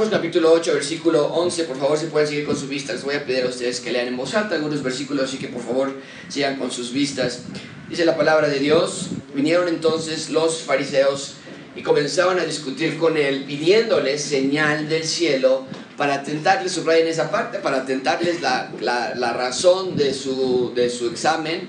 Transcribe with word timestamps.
Marcos 0.00 0.16
capítulo 0.16 0.50
8, 0.52 0.72
versículo 0.72 1.26
11, 1.26 1.64
por 1.64 1.76
favor 1.76 1.98
si 1.98 2.06
pueden 2.06 2.26
seguir 2.26 2.46
con 2.46 2.56
sus 2.56 2.70
vistas, 2.70 3.04
voy 3.04 3.16
a 3.16 3.26
pedir 3.26 3.44
a 3.44 3.48
ustedes 3.48 3.80
que 3.80 3.92
lean 3.92 4.08
en 4.08 4.16
voz 4.16 4.34
alta 4.34 4.54
algunos 4.54 4.82
versículos, 4.82 5.24
así 5.24 5.36
que 5.36 5.48
por 5.48 5.62
favor 5.62 5.94
sigan 6.30 6.56
con 6.56 6.70
sus 6.70 6.90
vistas. 6.90 7.42
Dice 7.86 8.06
la 8.06 8.16
palabra 8.16 8.48
de 8.48 8.60
Dios, 8.60 9.08
vinieron 9.34 9.68
entonces 9.68 10.30
los 10.30 10.62
fariseos 10.62 11.34
y 11.76 11.82
comenzaban 11.82 12.38
a 12.38 12.46
discutir 12.46 12.96
con 12.96 13.18
él, 13.18 13.44
pidiéndole 13.44 14.16
señal 14.16 14.88
del 14.88 15.04
cielo 15.04 15.66
para 15.98 16.22
tentarles, 16.22 16.78
en 16.78 17.06
esa 17.06 17.30
parte, 17.30 17.58
para 17.58 17.84
tentarles 17.84 18.40
la, 18.40 18.72
la, 18.80 19.14
la 19.14 19.34
razón 19.34 19.96
de 19.98 20.14
su, 20.14 20.72
de 20.74 20.88
su 20.88 21.08
examen, 21.10 21.68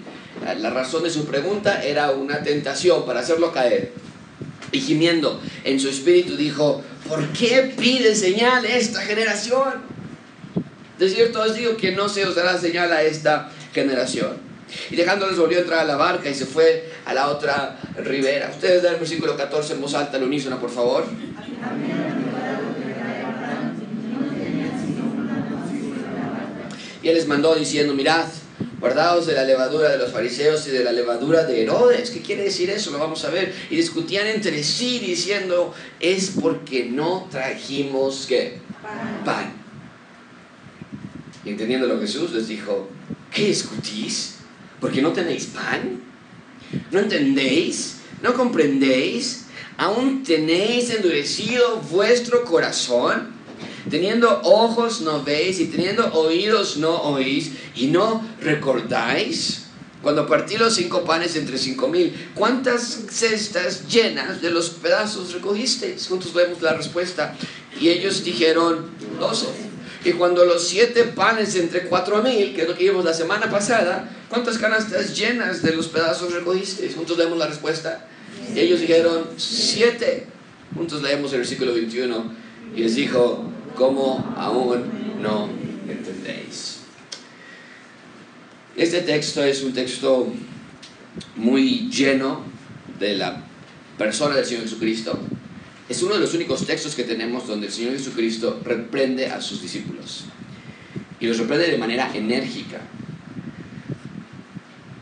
la 0.57 0.69
razón 0.69 1.03
de 1.03 1.09
su 1.09 1.25
pregunta 1.25 1.83
era 1.83 2.11
una 2.11 2.41
tentación 2.41 3.05
para 3.05 3.19
hacerlo 3.19 3.51
caer. 3.51 3.91
Y 4.71 4.79
gimiendo 4.79 5.41
en 5.65 5.81
su 5.81 5.89
espíritu 5.89 6.37
dijo, 6.37 6.81
¿por 7.11 7.27
qué 7.33 7.73
pide 7.77 8.15
señal 8.15 8.63
esta 8.63 9.01
generación? 9.01 9.81
De 10.97 11.09
cierto 11.09 11.41
os 11.41 11.53
digo 11.53 11.75
que 11.75 11.91
no 11.91 12.07
se 12.07 12.25
os 12.25 12.35
dará 12.35 12.57
señal 12.57 12.89
a 12.93 13.03
esta 13.03 13.51
generación. 13.73 14.37
Y 14.89 14.95
dejándoles 14.95 15.37
volvió 15.37 15.57
a 15.57 15.61
entrar 15.61 15.79
a 15.79 15.83
la 15.83 15.97
barca 15.97 16.29
y 16.29 16.33
se 16.33 16.45
fue 16.45 16.89
a 17.05 17.13
la 17.13 17.27
otra 17.27 17.77
ribera. 17.97 18.49
Ustedes 18.49 18.81
dan 18.81 18.93
el 18.93 18.99
versículo 19.01 19.35
14 19.35 19.73
en 19.73 19.81
voz 19.81 19.93
alta 19.93 20.15
al 20.15 20.23
unísono, 20.23 20.57
por 20.61 20.69
favor. 20.69 21.03
Y 27.03 27.09
él 27.09 27.15
les 27.15 27.27
mandó 27.27 27.55
diciendo, 27.55 27.93
mirad, 27.93 28.23
guardaos 28.81 29.27
de 29.27 29.33
la 29.33 29.43
levadura 29.43 29.89
de 29.89 29.99
los 29.99 30.11
fariseos 30.11 30.67
y 30.67 30.71
de 30.71 30.83
la 30.83 30.91
levadura 30.91 31.43
de 31.43 31.61
Herodes. 31.61 32.09
¿Qué 32.09 32.21
quiere 32.21 32.43
decir 32.43 32.69
eso? 32.71 32.89
Lo 32.91 32.97
vamos 32.97 33.23
a 33.23 33.29
ver. 33.29 33.53
Y 33.69 33.75
discutían 33.75 34.25
entre 34.27 34.63
sí 34.63 34.99
diciendo, 34.99 35.73
es 35.99 36.33
porque 36.41 36.85
no 36.85 37.27
trajimos 37.29 38.25
¿qué? 38.27 38.59
Pan. 38.81 39.23
Pan. 39.23 39.53
Y 41.45 41.51
entendiendo 41.51 41.87
lo 41.87 41.99
que 41.99 42.07
Jesús 42.07 42.31
les 42.33 42.47
dijo, 42.47 42.89
¿qué 43.31 43.45
discutís? 43.45 44.37
¿Porque 44.79 45.01
no 45.01 45.13
tenéis 45.13 45.45
pan? 45.45 46.01
¿No 46.89 46.99
entendéis? 46.99 47.97
¿No 48.23 48.33
comprendéis? 48.33 49.45
¿Aún 49.77 50.23
tenéis 50.23 50.89
endurecido 50.89 51.77
vuestro 51.81 52.43
corazón? 52.45 53.33
Teniendo 53.89 54.41
ojos 54.43 55.01
no 55.01 55.23
veis 55.23 55.59
y 55.59 55.65
teniendo 55.65 56.13
oídos 56.13 56.77
no 56.77 57.01
oís 57.01 57.51
y 57.75 57.87
no 57.87 58.23
recordáis. 58.41 59.63
Cuando 60.01 60.27
partí 60.27 60.57
los 60.57 60.73
cinco 60.73 61.03
panes 61.03 61.35
entre 61.35 61.57
cinco 61.57 61.87
mil, 61.87 62.31
¿cuántas 62.33 63.01
cestas 63.09 63.87
llenas 63.87 64.41
de 64.41 64.49
los 64.49 64.71
pedazos 64.71 65.33
recogisteis? 65.33 66.07
Juntos 66.07 66.33
vemos 66.33 66.61
la 66.61 66.73
respuesta. 66.73 67.35
Y 67.79 67.89
ellos 67.89 68.23
dijeron, 68.23 68.89
doce. 69.19 69.47
Y 70.03 70.13
cuando 70.13 70.45
los 70.45 70.67
siete 70.67 71.03
panes 71.03 71.55
entre 71.55 71.83
cuatro 71.83 72.23
mil, 72.23 72.55
que 72.55 72.63
es 72.63 72.67
lo 72.67 72.75
que 72.75 72.85
vimos 72.85 73.05
la 73.05 73.13
semana 73.13 73.51
pasada, 73.51 74.09
¿cuántas 74.29 74.57
canastas 74.57 75.15
llenas 75.15 75.61
de 75.61 75.75
los 75.75 75.87
pedazos 75.87 76.33
recogisteis? 76.33 76.95
Juntos 76.95 77.17
vemos 77.17 77.37
la 77.37 77.45
respuesta. 77.45 78.07
Y 78.55 78.59
ellos 78.59 78.79
dijeron, 78.79 79.25
siete. 79.37 80.25
Juntos 80.75 81.03
leemos 81.03 81.31
el 81.33 81.39
versículo 81.39 81.73
21. 81.73 82.33
Y 82.75 82.81
les 82.81 82.95
dijo, 82.95 83.50
¿Cómo 83.75 84.33
aún 84.37 85.21
no 85.21 85.49
entendéis? 85.87 86.79
Este 88.75 89.01
texto 89.01 89.43
es 89.43 89.63
un 89.63 89.73
texto 89.73 90.31
muy 91.35 91.89
lleno 91.89 92.43
de 92.99 93.15
la 93.15 93.43
persona 93.97 94.35
del 94.35 94.45
Señor 94.45 94.63
Jesucristo. 94.63 95.19
Es 95.89 96.01
uno 96.03 96.13
de 96.13 96.19
los 96.21 96.33
únicos 96.33 96.65
textos 96.65 96.95
que 96.95 97.03
tenemos 97.03 97.47
donde 97.47 97.67
el 97.67 97.73
Señor 97.73 97.93
Jesucristo 97.93 98.59
reprende 98.63 99.27
a 99.27 99.41
sus 99.41 99.61
discípulos. 99.61 100.25
Y 101.19 101.27
los 101.27 101.37
reprende 101.37 101.69
de 101.69 101.77
manera 101.77 102.11
enérgica. 102.13 102.81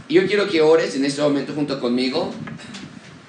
Y 0.08 0.16
yo 0.16 0.28
quiero 0.28 0.48
que 0.48 0.62
ores 0.62 0.96
en 0.96 1.06
este 1.06 1.22
momento 1.22 1.54
junto 1.54 1.80
conmigo. 1.80 2.34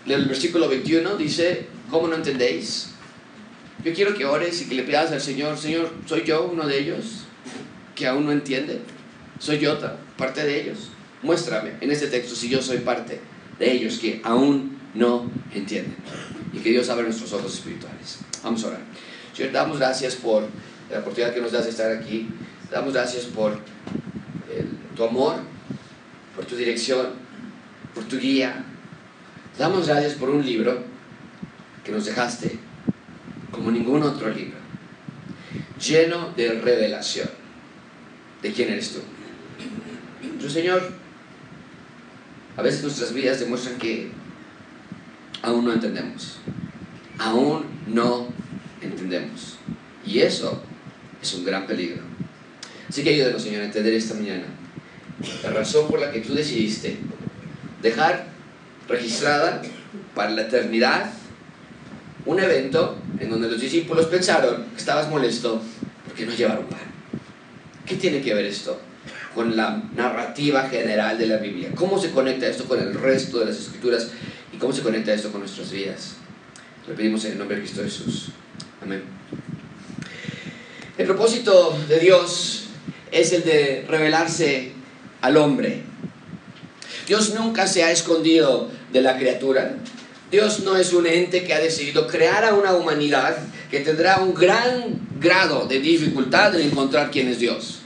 El 0.07 0.25
versículo 0.25 0.69
21 0.69 1.17
dice, 1.17 1.67
¿cómo 1.91 2.09
no 2.09 2.17
entendéis? 2.17 2.90
Yo 3.85 3.95
quiero 3.95 4.15
que 4.15 4.27
ores 4.27 4.61
y 4.61 4.69
que 4.69 4.75
le 4.75 4.83
pidas 4.83 5.11
al 5.11 5.21
Señor, 5.21 5.57
Señor, 5.57 5.91
¿soy 6.05 6.23
yo 6.25 6.45
uno 6.45 6.67
de 6.67 6.79
ellos 6.79 7.25
que 7.95 8.07
aún 8.07 8.27
no 8.27 8.33
entiende? 8.33 8.81
¿Soy 9.39 9.59
yo 9.59 9.79
parte 10.19 10.45
de 10.45 10.61
ellos? 10.61 10.91
Muéstrame 11.23 11.73
en 11.81 11.91
este 11.91 12.09
texto 12.09 12.35
si 12.35 12.51
yo 12.51 12.61
soy 12.61 12.79
parte 12.79 13.21
de 13.59 13.73
ellos 13.73 13.99
que 13.99 14.21
aún 14.23 14.79
no 14.95 15.31
entienden. 15.55 15.97
Y 16.53 16.59
que 16.59 16.71
Dios 16.71 16.91
abra 16.91 17.05
nuestros 17.05 17.33
ojos 17.33 17.55
espirituales. 17.55 18.19
Vamos 18.43 18.63
a 18.65 18.69
orar. 18.69 18.81
Señor, 19.35 19.53
damos 19.53 19.79
gracias 19.79 20.17
por 20.17 20.47
la 20.91 20.99
oportunidad 20.99 21.33
que 21.33 21.41
nos 21.41 21.53
das 21.53 21.65
de 21.65 21.71
estar 21.71 21.91
aquí. 21.91 22.29
Damos 22.71 22.93
gracias 22.93 23.25
por 23.25 23.59
tu 24.95 25.05
amor, 25.05 25.37
por 26.37 26.45
tu 26.45 26.55
dirección, 26.55 27.07
por 27.95 28.05
tu 28.05 28.19
guía. 28.19 28.63
Damos 29.59 29.87
gracias 29.87 30.15
por 30.15 30.29
un 30.29 30.45
libro 30.45 30.83
que 31.83 31.93
nos 31.93 32.05
dejaste 32.05 32.70
como 33.51 33.71
ningún 33.71 34.03
otro 34.03 34.31
libro, 34.31 34.59
lleno 35.81 36.33
de 36.37 36.53
revelación 36.53 37.29
de 38.43 38.53
quién 38.53 38.71
eres 38.71 38.93
tú. 38.93 39.01
Yo, 40.41 40.49
Señor, 40.49 40.93
a 42.57 42.63
veces 42.63 42.83
nuestras 42.83 43.13
vidas 43.13 43.41
demuestran 43.41 43.79
que 43.79 44.11
aún 45.43 45.65
no 45.65 45.73
entendemos, 45.73 46.39
aún 47.19 47.65
no 47.87 48.29
entendemos. 48.81 49.59
Y 50.05 50.21
eso 50.21 50.63
es 51.23 51.35
un 51.35 51.45
gran 51.45 51.67
peligro. 51.67 52.03
Así 52.89 53.05
que 53.05 53.11
ayúdanos, 53.11 53.43
Señor, 53.43 53.63
a 53.63 53.67
entender 53.67 53.95
esta 53.95 54.15
mañana 54.15 54.45
la 55.43 55.51
razón 55.51 55.89
por 55.89 56.01
la 56.01 56.11
que 56.11 56.21
tú 56.21 56.35
decidiste 56.35 56.97
dejar 57.83 58.27
registrada 58.89 59.63
para 60.15 60.31
la 60.31 60.43
eternidad 60.43 61.13
un 62.27 62.41
evento 62.41 62.97
en 63.19 63.31
donde 63.31 63.49
los 63.49 63.61
discípulos 63.61 64.07
pensaron 64.07 64.67
que 64.73 64.79
estabas 64.79 65.09
molesto 65.09 65.61
porque 66.07 66.27
no 66.27 66.33
llevaron 66.33 66.67
pan. 66.67 66.81
¿Qué 67.87 67.97
tiene 67.97 68.21
que 68.21 68.35
ver 68.35 68.45
esto 68.45 68.81
con 69.35 69.57
la 69.57 69.83
narrativa 69.95 70.69
general 70.69 71.19
de 71.19 71.27
la 71.27 71.37
Biblia? 71.39 71.71
¿Cómo 71.75 72.01
se 72.01 72.11
conecta 72.11 72.47
esto 72.47 72.65
con 72.65 72.81
el 72.81 72.95
resto 72.95 73.39
de 73.41 73.47
las 73.47 73.57
escrituras 73.57 74.09
y 74.53 74.57
cómo 74.59 74.73
se 74.73 74.83
conecta 74.83 75.13
esto 75.13 75.31
con 75.31 75.41
nuestras 75.41 75.71
vidas? 75.71 76.17
Lo 76.87 76.95
pedimos 76.95 77.25
en 77.25 77.33
el 77.33 77.39
nombre 77.39 77.57
de 77.57 77.63
Cristo 77.63 77.83
Jesús. 77.83 78.29
Amén. 78.83 79.03
El 80.99 81.07
propósito 81.07 81.79
de 81.89 81.99
Dios 81.99 82.65
es 83.11 83.33
el 83.33 83.45
de 83.45 83.85
revelarse 83.89 84.73
al 85.21 85.37
hombre. 85.37 85.83
Dios 87.07 87.35
nunca 87.35 87.67
se 87.67 87.83
ha 87.83 87.91
escondido 87.91 88.71
de 88.93 89.01
la 89.01 89.17
criatura. 89.17 89.77
Dios 90.31 90.61
no 90.61 90.77
es 90.77 90.93
un 90.93 91.07
ente 91.07 91.45
que 91.45 91.55
ha 91.55 91.59
decidido 91.59 92.07
crear 92.07 92.45
a 92.45 92.55
una 92.55 92.75
humanidad 92.75 93.37
que 93.71 93.81
tendrá 93.81 94.19
un 94.19 94.35
gran 94.35 95.01
grado 95.19 95.67
de 95.67 95.81
dificultad 95.81 96.55
en 96.55 96.69
encontrar 96.69 97.11
quién 97.11 97.29
es 97.29 97.39
Dios. 97.39 97.81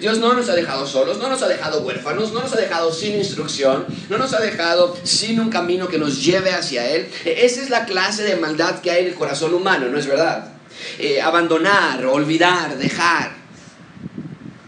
Dios 0.00 0.18
no 0.18 0.34
nos 0.34 0.48
ha 0.48 0.54
dejado 0.54 0.86
solos, 0.86 1.18
no 1.18 1.28
nos 1.28 1.42
ha 1.42 1.48
dejado 1.48 1.80
huérfanos, 1.80 2.32
no 2.32 2.40
nos 2.40 2.52
ha 2.52 2.56
dejado 2.56 2.92
sin 2.92 3.16
instrucción, 3.16 3.86
no 4.10 4.18
nos 4.18 4.34
ha 4.34 4.40
dejado 4.40 4.96
sin 5.04 5.40
un 5.40 5.48
camino 5.48 5.88
que 5.88 5.98
nos 5.98 6.22
lleve 6.22 6.52
hacia 6.52 6.88
Él. 6.90 7.08
Esa 7.24 7.62
es 7.62 7.70
la 7.70 7.86
clase 7.86 8.22
de 8.22 8.36
maldad 8.36 8.80
que 8.80 8.90
hay 8.90 9.02
en 9.02 9.08
el 9.08 9.14
corazón 9.14 9.54
humano, 9.54 9.88
¿no 9.88 9.98
es 9.98 10.06
verdad? 10.06 10.52
Eh, 10.98 11.20
abandonar, 11.20 12.04
olvidar, 12.04 12.76
dejar. 12.76 13.32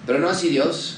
Pero 0.07 0.19
no 0.19 0.31
así 0.31 0.49
Dios. 0.49 0.98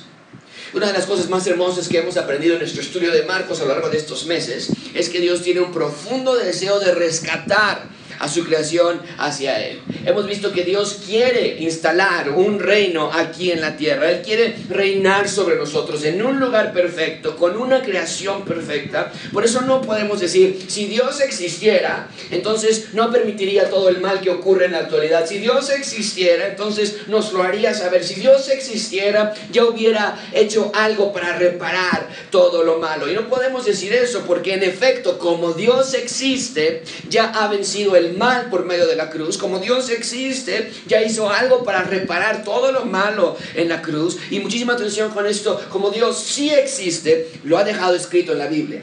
Una 0.73 0.87
de 0.87 0.93
las 0.93 1.07
cosas 1.07 1.29
más 1.29 1.47
hermosas 1.49 1.89
que 1.89 1.99
hemos 1.99 2.17
aprendido 2.17 2.55
en 2.55 2.61
nuestro 2.61 2.81
estudio 2.81 3.11
de 3.11 3.25
Marcos 3.25 3.61
a 3.61 3.65
lo 3.65 3.71
largo 3.71 3.89
de 3.89 3.97
estos 3.97 4.27
meses 4.27 4.71
es 4.95 5.09
que 5.09 5.21
Dios 5.21 5.43
tiene 5.43 5.61
un 5.61 5.73
profundo 5.73 6.37
deseo 6.37 6.79
de 6.79 6.95
rescatar 6.95 7.89
a 8.21 8.29
su 8.29 8.45
creación 8.45 9.01
hacia 9.19 9.67
Él. 9.67 9.81
Hemos 10.05 10.27
visto 10.27 10.53
que 10.53 10.63
Dios 10.63 11.01
quiere 11.05 11.57
instalar 11.61 12.31
un 12.31 12.59
reino 12.59 13.11
aquí 13.13 13.51
en 13.51 13.61
la 13.61 13.77
tierra. 13.77 14.11
Él 14.11 14.23
quiere 14.23 14.55
reinar 14.69 15.29
sobre 15.29 15.57
nosotros 15.57 16.05
en 16.05 16.25
un 16.25 16.39
lugar 16.39 16.73
perfecto, 16.73 17.37
con 17.37 17.57
una 17.57 17.83
creación 17.83 18.45
perfecta. 18.45 19.13
Por 19.33 19.45
eso 19.45 19.63
no 19.63 19.81
podemos 19.81 20.21
decir, 20.21 20.67
si 20.69 20.87
Dios 20.87 21.21
existiera, 21.21 22.09
entonces 22.31 22.89
no 22.93 23.11
permitiría 23.11 23.71
todo 23.71 23.89
el 23.89 24.01
mal 24.01 24.21
que 24.21 24.31
ocurre 24.31 24.67
en 24.67 24.73
la 24.73 24.81
actualidad. 24.81 25.27
Si 25.27 25.39
Dios 25.39 25.71
existiera, 25.71 26.49
entonces 26.49 27.09
nos 27.09 27.33
lo 27.33 27.43
haría 27.43 27.75
saber. 27.75 28.05
Si 28.05 28.15
Dios 28.15 28.49
existiera, 28.49 29.35
ya 29.51 29.65
hubiera 29.65 30.17
hecho 30.33 30.71
algo 30.75 31.13
para 31.13 31.39
reparar 31.39 32.09
todo 32.31 32.65
lo 32.65 32.79
malo. 32.79 33.11
Y 33.11 33.15
no 33.15 33.29
podemos 33.29 33.65
decir 33.65 33.93
eso 33.95 34.25
porque 34.27 34.55
en 34.55 34.63
efecto, 34.63 35.19
como 35.19 35.53
Dios 35.53 35.95
existe, 35.95 36.83
ya 37.09 37.31
ha 37.31 37.49
vencido 37.49 37.97
el 37.97 38.10
mal 38.11 38.49
por 38.51 38.65
medio 38.65 38.87
de 38.87 38.97
la 38.97 39.11
cruz, 39.11 39.39
como 39.39 39.59
Dios 39.59 39.91
existe, 39.91 40.73
ya 40.87 41.03
hizo 41.03 41.31
algo 41.31 41.65
para 41.65 41.83
reparar 41.83 42.45
todo 42.45 42.73
lo 42.73 42.85
malo 42.85 43.37
en 43.55 43.69
la 43.69 43.83
cruz. 43.83 44.19
Y 44.31 44.41
muchísima 44.41 44.75
atención 44.75 45.11
con 45.11 45.27
esto, 45.27 45.61
como 45.71 45.91
Dios 45.91 46.19
sí 46.19 46.51
existe, 46.51 47.31
lo 47.45 47.59
ha 47.59 47.65
dejado 47.65 47.95
escrito 47.95 48.33
en 48.33 48.39
la 48.39 48.47
Biblia. 48.47 48.83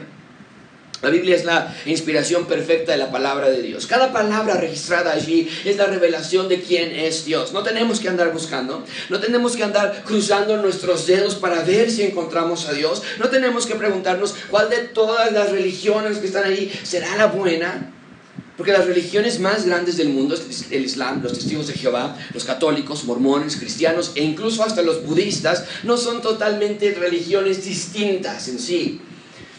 La 1.00 1.10
Biblia 1.10 1.36
es 1.36 1.44
la 1.44 1.72
inspiración 1.86 2.46
perfecta 2.46 2.90
de 2.90 2.98
la 2.98 3.12
palabra 3.12 3.48
de 3.48 3.62
Dios. 3.62 3.86
Cada 3.86 4.12
palabra 4.12 4.56
registrada 4.56 5.12
allí 5.12 5.48
es 5.64 5.76
la 5.76 5.86
revelación 5.86 6.48
de 6.48 6.60
quién 6.60 6.90
es 6.90 7.24
Dios. 7.24 7.52
No 7.52 7.62
tenemos 7.62 8.00
que 8.00 8.08
andar 8.08 8.32
buscando, 8.32 8.84
no 9.08 9.20
tenemos 9.20 9.54
que 9.54 9.62
andar 9.62 10.02
cruzando 10.04 10.56
nuestros 10.56 11.06
dedos 11.06 11.36
para 11.36 11.62
ver 11.62 11.90
si 11.92 12.02
encontramos 12.02 12.66
a 12.66 12.72
Dios. 12.72 13.02
No 13.18 13.28
tenemos 13.28 13.66
que 13.66 13.76
preguntarnos 13.76 14.34
cuál 14.50 14.70
de 14.70 14.78
todas 14.78 15.30
las 15.30 15.52
religiones 15.52 16.18
que 16.18 16.26
están 16.26 16.44
ahí 16.44 16.72
será 16.82 17.14
la 17.16 17.26
buena. 17.26 17.94
Porque 18.58 18.72
las 18.72 18.86
religiones 18.86 19.38
más 19.38 19.64
grandes 19.64 19.96
del 19.96 20.10
mundo, 20.10 20.34
el 20.70 20.84
Islam, 20.84 21.22
los 21.22 21.32
testigos 21.32 21.68
de 21.68 21.74
Jehová, 21.74 22.18
los 22.34 22.44
católicos, 22.44 23.04
mormones, 23.04 23.56
cristianos 23.56 24.12
e 24.16 24.22
incluso 24.24 24.64
hasta 24.64 24.82
los 24.82 25.06
budistas, 25.06 25.64
no 25.84 25.96
son 25.96 26.20
totalmente 26.20 26.92
religiones 26.92 27.64
distintas 27.64 28.48
en 28.48 28.58
sí 28.58 29.00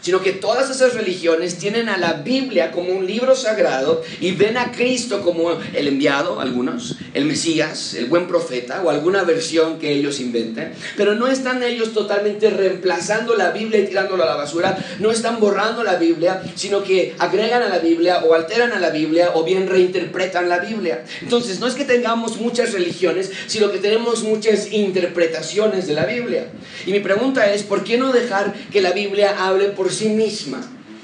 sino 0.01 0.21
que 0.21 0.33
todas 0.33 0.69
esas 0.69 0.93
religiones 0.93 1.57
tienen 1.57 1.89
a 1.89 1.97
la 1.97 2.13
Biblia 2.13 2.71
como 2.71 2.91
un 2.91 3.05
libro 3.05 3.35
sagrado 3.35 4.01
y 4.19 4.31
ven 4.31 4.57
a 4.57 4.71
Cristo 4.71 5.21
como 5.21 5.51
el 5.73 5.87
enviado, 5.87 6.39
algunos, 6.39 6.95
el 7.13 7.25
Mesías, 7.25 7.93
el 7.93 8.05
buen 8.05 8.27
profeta 8.27 8.81
o 8.83 8.89
alguna 8.89 9.23
versión 9.23 9.79
que 9.79 9.91
ellos 9.91 10.19
inventen, 10.19 10.73
pero 10.95 11.15
no 11.15 11.27
están 11.27 11.63
ellos 11.63 11.93
totalmente 11.93 12.49
reemplazando 12.49 13.35
la 13.35 13.51
Biblia 13.51 13.79
y 13.79 13.87
tirándola 13.87 14.23
a 14.23 14.27
la 14.27 14.35
basura, 14.35 14.77
no 14.99 15.11
están 15.11 15.39
borrando 15.39 15.83
la 15.83 15.95
Biblia, 15.95 16.41
sino 16.55 16.83
que 16.83 17.15
agregan 17.19 17.61
a 17.61 17.69
la 17.69 17.79
Biblia 17.79 18.23
o 18.23 18.33
alteran 18.33 18.71
a 18.71 18.79
la 18.79 18.89
Biblia 18.89 19.31
o 19.33 19.43
bien 19.43 19.67
reinterpretan 19.67 20.49
la 20.49 20.59
Biblia. 20.59 21.03
Entonces, 21.21 21.59
no 21.59 21.67
es 21.67 21.75
que 21.75 21.85
tengamos 21.85 22.37
muchas 22.37 22.73
religiones, 22.73 23.31
sino 23.47 23.71
que 23.71 23.79
tenemos 23.79 24.23
muchas 24.23 24.71
interpretaciones 24.71 25.87
de 25.87 25.93
la 25.93 26.05
Biblia. 26.05 26.47
Y 26.85 26.91
mi 26.91 26.99
pregunta 26.99 27.51
es, 27.51 27.63
¿por 27.63 27.83
qué 27.83 27.97
no 27.97 28.11
dejar 28.11 28.53
que 28.71 28.81
la 28.81 28.91
Biblia 28.91 29.35
hable 29.37 29.69
por 29.69 29.88
sí 29.91 30.09
misma. 30.09 30.61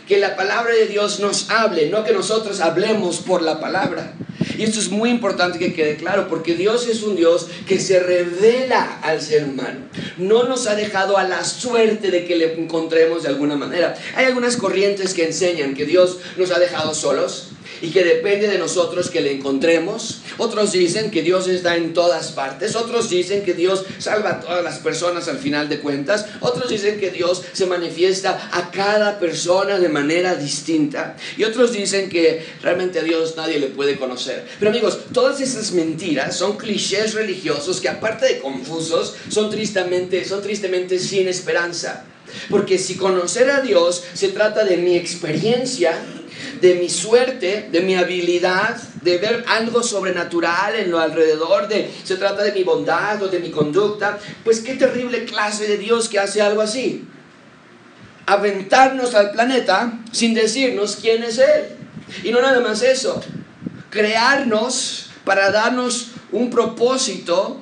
Que 0.07 0.17
la 0.17 0.35
palabra 0.35 0.73
de 0.73 0.85
Dios 0.85 1.19
nos 1.19 1.49
hable, 1.49 1.89
no 1.89 2.03
que 2.03 2.13
nosotros 2.13 2.61
hablemos 2.61 3.17
por 3.17 3.41
la 3.41 3.59
palabra. 3.59 4.13
Y 4.57 4.63
esto 4.63 4.79
es 4.79 4.89
muy 4.89 5.09
importante 5.09 5.57
que 5.57 5.73
quede 5.73 5.95
claro, 5.95 6.27
porque 6.27 6.55
Dios 6.55 6.87
es 6.87 7.03
un 7.03 7.15
Dios 7.15 7.47
que 7.67 7.79
se 7.79 7.99
revela 7.99 8.99
al 9.01 9.21
ser 9.21 9.45
humano. 9.45 9.79
No 10.17 10.43
nos 10.43 10.67
ha 10.67 10.75
dejado 10.75 11.17
a 11.17 11.23
la 11.23 11.43
suerte 11.43 12.11
de 12.11 12.25
que 12.25 12.35
le 12.35 12.53
encontremos 12.53 13.23
de 13.23 13.29
alguna 13.29 13.55
manera. 13.55 13.95
Hay 14.15 14.25
algunas 14.25 14.57
corrientes 14.57 15.13
que 15.13 15.25
enseñan 15.25 15.73
que 15.73 15.85
Dios 15.85 16.19
nos 16.37 16.51
ha 16.51 16.59
dejado 16.59 16.93
solos, 16.93 17.49
y 17.81 17.89
que 17.89 18.03
depende 18.03 18.47
de 18.47 18.57
nosotros 18.57 19.09
que 19.09 19.21
le 19.21 19.31
encontremos. 19.31 20.21
Otros 20.38 20.71
dicen 20.71 21.12
que 21.12 21.21
Dios 21.21 21.47
está 21.47 21.75
en 21.75 21.94
todas 21.94 22.31
partes. 22.31 22.75
Otros 22.75 23.09
dicen 23.09 23.44
que 23.44 23.53
Dios 23.53 23.85
salva 24.00 24.31
a 24.31 24.39
todas 24.39 24.63
las 24.63 24.79
personas 24.79 25.27
al 25.27 25.38
final 25.38 25.69
de 25.69 25.79
cuentas. 25.79 26.25
Otros 26.41 26.69
dicen 26.69 27.00
que 27.00 27.12
Dios 27.12 27.44
se 27.53 27.65
manifiesta 27.65 28.50
a 28.51 28.71
cada 28.71 29.19
persona 29.19 29.79
de 29.79 29.89
manera 29.89 30.35
distinta. 30.35 31.15
Y 31.38 31.44
otros 31.44 31.73
dicen 31.73 32.09
que 32.09 32.45
realmente 32.62 33.00
a 33.00 33.03
Dios 33.03 33.35
nadie 33.35 33.59
le 33.59 33.68
puede 33.68 33.97
conocer. 33.97 34.45
Pero 34.59 34.71
amigos, 34.71 35.00
todas 35.13 35.41
esas 35.41 35.71
mentiras 35.71 36.35
son 36.35 36.57
clichés 36.57 37.13
religiosos 37.13 37.81
que 37.81 37.89
aparte 37.89 38.25
de 38.25 38.39
confusos, 38.39 39.15
son 39.29 39.50
tristemente, 39.50 40.25
son 40.25 40.41
tristemente 40.41 41.00
sin 41.00 41.27
esperanza. 41.27 42.06
Porque 42.50 42.77
si 42.77 42.95
conocer 42.95 43.50
a 43.50 43.61
Dios 43.61 44.03
se 44.13 44.29
trata 44.29 44.63
de 44.63 44.77
mi 44.77 44.95
experiencia, 44.95 45.97
de 46.62 46.75
mi 46.75 46.90
suerte, 46.90 47.69
de 47.72 47.81
mi 47.81 47.96
habilidad, 47.96 48.78
de 49.02 49.18
ver 49.18 49.46
algo 49.48 49.84
sobrenatural 49.84 50.75
en 50.75 50.92
lo 50.92 51.00
alrededor, 51.00 51.68
de 51.68 51.90
se 52.04 52.16
trata 52.16 52.44
de 52.44 52.52
mi 52.52 52.63
bondad 52.63 53.22
o 53.22 53.28
de 53.28 53.40
mi 53.40 53.52
conducta, 53.52 54.19
pues 54.44 54.62
qué 54.62 54.75
terrible 54.75 55.25
clase 55.25 55.68
de 55.68 55.78
Dios 55.78 56.10
que 56.10 56.19
hace 56.19 56.42
algo 56.42 56.62
así. 56.62 57.06
Aventarnos 58.25 59.13
al 59.13 59.31
planeta 59.31 60.00
sin 60.12 60.34
decirnos 60.34 60.98
quién 61.00 61.24
es 61.24 61.38
Él. 61.38 61.66
Y 62.24 62.31
no 62.31 62.42
nada 62.42 62.60
más 62.60 62.81
eso, 62.81 63.22
crearnos 63.90 65.10
para 65.24 65.52
darnos 65.52 66.12
un 66.31 66.50
propósito 66.50 67.62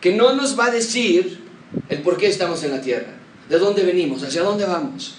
que 0.00 0.12
no 0.14 0.34
nos 0.34 0.58
va 0.58 0.66
a 0.66 0.70
decir 0.70 1.40
el 1.88 2.02
por 2.02 2.16
qué 2.16 2.28
estamos 2.28 2.62
en 2.62 2.70
la 2.70 2.80
tierra, 2.80 3.08
de 3.48 3.58
dónde 3.58 3.82
venimos, 3.82 4.22
hacia 4.22 4.42
dónde 4.42 4.64
vamos. 4.64 5.16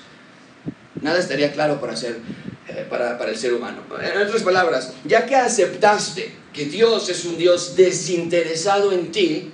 Nada 1.02 1.20
estaría 1.20 1.52
claro 1.52 1.80
para 1.80 1.94
hacer 1.94 2.20
para, 2.90 3.18
para 3.18 3.32
el 3.32 3.38
ser 3.38 3.54
humano. 3.54 3.82
En 4.02 4.22
otras 4.22 4.44
palabras, 4.44 4.94
ya 5.06 5.26
que 5.26 5.36
aceptaste 5.36 6.32
que 6.54 6.66
Dios 6.66 7.10
es 7.10 7.26
un 7.26 7.38
Dios 7.38 7.76
desinteresado 7.76 8.92
en 8.92 9.12
ti, 9.12 9.52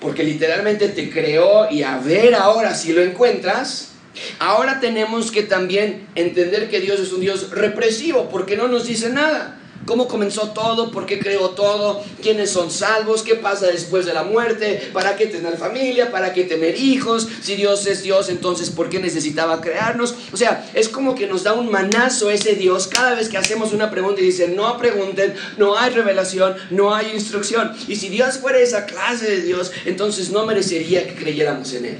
porque 0.00 0.22
literalmente 0.22 0.88
te 0.88 1.10
creó 1.10 1.70
y 1.70 1.82
a 1.82 1.98
ver 1.98 2.34
ahora 2.34 2.74
si 2.74 2.92
lo 2.92 3.02
encuentras, 3.02 3.90
ahora 4.38 4.80
tenemos 4.80 5.30
que 5.30 5.42
también 5.42 6.06
entender 6.14 6.70
que 6.70 6.80
Dios 6.80 7.00
es 7.00 7.12
un 7.12 7.20
Dios 7.20 7.50
represivo, 7.50 8.28
porque 8.30 8.56
no 8.56 8.68
nos 8.68 8.86
dice 8.86 9.10
nada 9.10 9.57
cómo 9.88 10.06
comenzó 10.06 10.50
todo, 10.50 10.90
por 10.90 11.06
qué 11.06 11.18
creó 11.18 11.48
todo, 11.50 12.04
quiénes 12.20 12.50
son 12.50 12.70
salvos, 12.70 13.22
qué 13.22 13.36
pasa 13.36 13.68
después 13.68 14.04
de 14.04 14.12
la 14.12 14.22
muerte, 14.22 14.90
para 14.92 15.16
qué 15.16 15.26
tener 15.26 15.56
familia, 15.56 16.12
para 16.12 16.34
qué 16.34 16.44
tener 16.44 16.78
hijos, 16.78 17.26
si 17.40 17.56
Dios 17.56 17.86
es 17.86 18.02
Dios, 18.02 18.28
entonces 18.28 18.68
por 18.68 18.90
qué 18.90 19.00
necesitaba 19.00 19.62
crearnos. 19.62 20.14
O 20.30 20.36
sea, 20.36 20.70
es 20.74 20.90
como 20.90 21.14
que 21.14 21.26
nos 21.26 21.42
da 21.42 21.54
un 21.54 21.70
manazo 21.70 22.30
ese 22.30 22.54
Dios 22.54 22.86
cada 22.86 23.14
vez 23.14 23.30
que 23.30 23.38
hacemos 23.38 23.72
una 23.72 23.90
pregunta 23.90 24.20
y 24.20 24.24
dice, 24.24 24.48
no 24.48 24.76
pregunten, 24.76 25.34
no 25.56 25.78
hay 25.78 25.90
revelación, 25.90 26.54
no 26.68 26.94
hay 26.94 27.12
instrucción. 27.14 27.72
Y 27.88 27.96
si 27.96 28.10
Dios 28.10 28.36
fuera 28.36 28.58
esa 28.58 28.84
clase 28.84 29.24
de 29.24 29.40
Dios, 29.40 29.72
entonces 29.86 30.28
no 30.28 30.44
merecería 30.44 31.08
que 31.08 31.14
creyéramos 31.14 31.72
en 31.72 31.86
Él. 31.86 31.98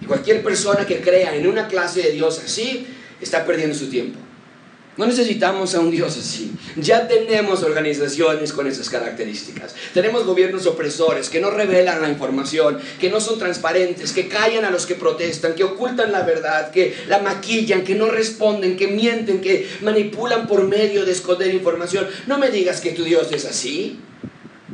Y 0.00 0.06
cualquier 0.06 0.42
persona 0.42 0.86
que 0.86 1.02
crea 1.02 1.36
en 1.36 1.46
una 1.46 1.68
clase 1.68 2.00
de 2.00 2.12
Dios 2.12 2.40
así, 2.42 2.86
está 3.20 3.44
perdiendo 3.44 3.76
su 3.76 3.90
tiempo. 3.90 4.29
No 4.96 5.06
necesitamos 5.06 5.74
a 5.74 5.80
un 5.80 5.90
Dios 5.90 6.18
así. 6.18 6.50
Ya 6.76 7.06
tenemos 7.06 7.62
organizaciones 7.62 8.52
con 8.52 8.66
esas 8.66 8.90
características. 8.90 9.74
Tenemos 9.94 10.26
gobiernos 10.26 10.66
opresores 10.66 11.28
que 11.30 11.40
no 11.40 11.50
revelan 11.50 12.02
la 12.02 12.08
información, 12.08 12.78
que 12.98 13.08
no 13.08 13.20
son 13.20 13.38
transparentes, 13.38 14.12
que 14.12 14.26
callan 14.26 14.64
a 14.64 14.70
los 14.70 14.86
que 14.86 14.96
protestan, 14.96 15.54
que 15.54 15.62
ocultan 15.62 16.10
la 16.10 16.22
verdad, 16.22 16.72
que 16.72 16.94
la 17.08 17.20
maquillan, 17.20 17.84
que 17.84 17.94
no 17.94 18.06
responden, 18.06 18.76
que 18.76 18.88
mienten, 18.88 19.40
que 19.40 19.68
manipulan 19.80 20.48
por 20.48 20.66
medio 20.66 21.04
de 21.06 21.12
esconder 21.12 21.54
información. 21.54 22.08
No 22.26 22.38
me 22.38 22.50
digas 22.50 22.80
que 22.80 22.90
tu 22.90 23.04
Dios 23.04 23.28
es 23.30 23.44
así. 23.44 24.00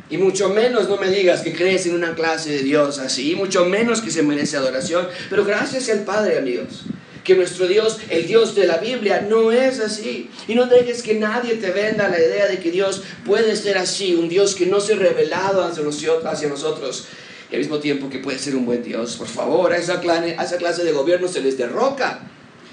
Y 0.09 0.17
mucho 0.17 0.49
menos 0.49 0.89
no 0.89 0.97
me 0.97 1.09
digas 1.09 1.41
que 1.41 1.53
crees 1.53 1.85
en 1.85 1.93
una 1.93 2.15
clase 2.15 2.49
de 2.49 2.63
Dios 2.63 2.97
así, 2.97 3.35
mucho 3.35 3.65
menos 3.65 4.01
que 4.01 4.09
se 4.09 4.23
merece 4.23 4.57
adoración. 4.57 5.07
Pero 5.29 5.45
gracias 5.45 5.89
al 5.89 6.03
Padre, 6.05 6.39
amigos 6.39 6.85
que 7.27 7.35
nuestro 7.35 7.67
Dios, 7.67 7.99
el 8.09 8.25
Dios 8.25 8.55
de 8.55 8.65
la 8.65 8.77
Biblia, 8.77 9.19
no 9.19 9.51
es 9.51 9.81
así. 9.81 10.29
Y 10.47 10.55
no 10.55 10.65
dejes 10.65 11.03
que 11.03 11.13
nadie 11.13 11.55
te 11.55 11.71
venda 11.71 12.07
la 12.07 12.17
idea 12.17 12.47
de 12.47 12.57
que 12.57 12.71
Dios 12.71 13.03
puede 13.25 13.57
ser 13.57 13.77
así, 13.77 14.15
un 14.15 14.29
Dios 14.29 14.55
que 14.55 14.65
no 14.65 14.79
se 14.79 14.93
ha 14.93 14.95
revelado 14.95 15.61
hacia 15.61 15.83
nosotros, 15.83 17.05
y 17.51 17.55
al 17.55 17.59
mismo 17.59 17.79
tiempo 17.79 18.09
que 18.09 18.19
puede 18.19 18.39
ser 18.39 18.55
un 18.55 18.65
buen 18.65 18.81
Dios. 18.81 19.17
Por 19.17 19.27
favor, 19.27 19.73
a 19.73 19.77
esa, 19.77 19.99
clase, 19.99 20.37
a 20.37 20.45
esa 20.45 20.55
clase 20.55 20.85
de 20.85 20.93
gobierno 20.93 21.27
se 21.27 21.41
les 21.41 21.57
derroca. 21.57 22.21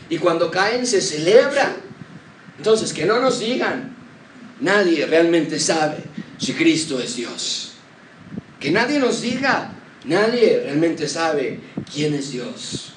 Y 0.08 0.18
cuando 0.18 0.52
caen 0.52 0.86
se 0.86 1.00
celebra. 1.00 1.74
Entonces, 2.56 2.92
que 2.92 3.06
no 3.06 3.18
nos 3.18 3.40
digan, 3.40 3.96
nadie 4.60 5.04
realmente 5.06 5.58
sabe 5.58 5.96
si 6.38 6.52
Cristo 6.52 7.00
es 7.00 7.16
Dios. 7.16 7.72
Que 8.60 8.70
nadie 8.70 9.00
nos 9.00 9.20
diga, 9.20 9.74
nadie 10.04 10.60
realmente 10.62 11.08
sabe 11.08 11.58
quién 11.92 12.14
es 12.14 12.30
Dios. 12.30 12.93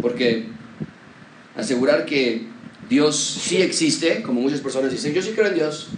Porque 0.00 0.46
asegurar 1.56 2.04
que 2.04 2.46
Dios 2.88 3.16
sí 3.16 3.62
existe, 3.62 4.22
como 4.22 4.40
muchas 4.40 4.60
personas 4.60 4.90
dicen, 4.90 5.12
yo 5.14 5.22
sí 5.22 5.32
creo 5.32 5.46
en 5.48 5.54
Dios. 5.54 5.88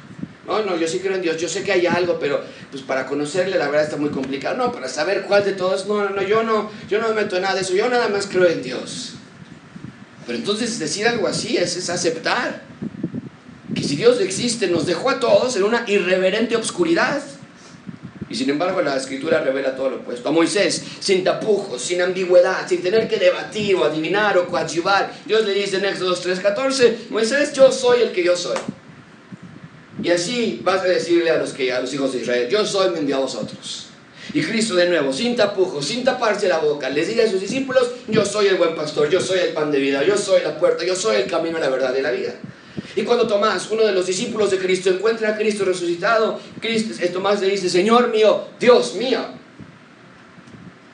No, 0.47 0.65
no, 0.65 0.79
yo 0.79 0.89
sí 0.89 1.01
creo 1.01 1.15
en 1.15 1.21
Dios, 1.21 1.37
yo 1.37 1.47
sé 1.47 1.63
que 1.63 1.73
hay 1.73 1.87
algo, 1.87 2.19
pero 2.19 2.43
pues 2.71 2.83
para 2.83 3.07
conocerle 3.07 3.59
la 3.59 3.67
verdad 3.67 3.85
está 3.85 3.97
muy 3.99 4.09
complicado. 4.09 4.57
No, 4.57 4.73
para 4.73 4.89
saber 4.89 5.25
cuál 5.25 5.45
de 5.45 5.53
todos, 5.53 5.87
no, 5.87 6.05
no, 6.05 6.11
no, 6.11 6.23
yo 6.23 6.43
no, 6.43 6.71
yo 6.89 7.01
no 7.01 7.09
me 7.09 7.15
meto 7.15 7.37
en 7.37 7.43
nada 7.43 7.55
de 7.55 7.61
eso, 7.61 7.75
yo 7.75 7.89
nada 7.91 8.09
más 8.09 8.27
creo 8.27 8.49
en 8.49 8.63
Dios. 8.63 9.13
Pero 10.27 10.39
entonces 10.39 10.79
decir 10.79 11.07
algo 11.07 11.27
así 11.27 11.59
es, 11.59 11.77
es 11.77 11.91
aceptar 11.91 12.63
que 13.75 13.83
si 13.83 13.97
Dios 13.97 14.21
existe 14.21 14.69
nos 14.69 14.87
dejó 14.87 15.11
a 15.11 15.21
todos 15.21 15.57
en 15.57 15.65
una 15.65 15.85
irreverente 15.87 16.57
obscuridad. 16.57 17.23
Y 18.31 18.35
sin 18.35 18.51
embargo 18.51 18.83
la 18.83 18.97
escritura 18.97 19.41
revela 19.41 19.75
todo 19.75 19.91
lo 19.91 19.97
opuesto. 19.97 20.29
A 20.29 20.33
Moisés, 20.33 20.83
sin 21.01 21.25
tapujos, 21.25 21.81
sin 21.81 22.03
ambigüedad, 22.03 22.69
sin 22.69 22.83
tener 22.83 23.09
que 23.09 23.17
debatir 23.17 23.75
o 23.77 23.85
adivinar 23.85 24.37
o 24.37 24.47
coadyuvar. 24.47 25.13
Dios 25.25 25.47
le 25.47 25.55
dice 25.55 25.79
en 25.79 25.87
Éxodo 25.87 26.15
3:14, 26.15 27.09
Moisés, 27.11 27.53
yo 27.53 27.73
soy 27.73 28.03
el 28.03 28.13
que 28.13 28.23
yo 28.23 28.37
soy. 28.37 28.59
Y 30.03 30.11
así 30.11 30.61
vas 30.63 30.83
a 30.83 30.85
decirle 30.85 31.31
a 31.31 31.39
los, 31.39 31.53
que, 31.53 31.73
a 31.73 31.81
los 31.81 31.93
hijos 31.93 32.13
de 32.13 32.21
Israel, 32.21 32.49
yo 32.49 32.65
soy, 32.65 32.91
me 32.91 32.99
envió 32.99 33.17
a 33.17 33.21
vosotros. 33.21 33.87
Y 34.33 34.43
Cristo 34.43 34.75
de 34.75 34.89
nuevo, 34.89 35.13
sin 35.13 35.35
tapujos, 35.35 35.87
sin 35.87 36.05
taparse 36.05 36.49
la 36.49 36.59
boca, 36.59 36.91
les 36.91 37.09
dice 37.09 37.23
a 37.23 37.31
sus 37.31 37.41
discípulos, 37.41 37.91
yo 38.07 38.25
soy 38.25 38.47
el 38.47 38.57
buen 38.57 38.75
pastor, 38.75 39.09
yo 39.09 39.21
soy 39.21 39.39
el 39.41 39.53
pan 39.55 39.73
de 39.73 39.79
vida, 39.79 40.05
yo 40.05 40.17
soy 40.17 40.43
la 40.43 40.59
puerta, 40.59 40.85
yo 40.85 40.95
soy 40.95 41.17
el 41.17 41.27
camino, 41.27 41.59
la 41.59 41.71
verdad 41.71 41.95
y 41.99 42.03
la 42.03 42.11
vida. 42.11 42.35
Y 42.97 43.03
cuando 43.03 43.27
Tomás, 43.27 43.69
uno 43.71 43.85
de 43.85 43.93
los 43.93 44.07
discípulos 44.07 44.51
de 44.51 44.59
Cristo, 44.59 44.91
encuentra 44.91 45.31
a 45.31 45.37
Cristo 45.37 45.65
resucitado, 45.65 46.41
Cristo, 46.61 46.95
eh, 47.03 47.09
Tomás 47.09 47.41
le 47.41 47.49
dice, 47.49 47.69
Señor 47.69 48.11
mío, 48.11 48.47
Dios 48.59 48.95
mío. 48.95 49.21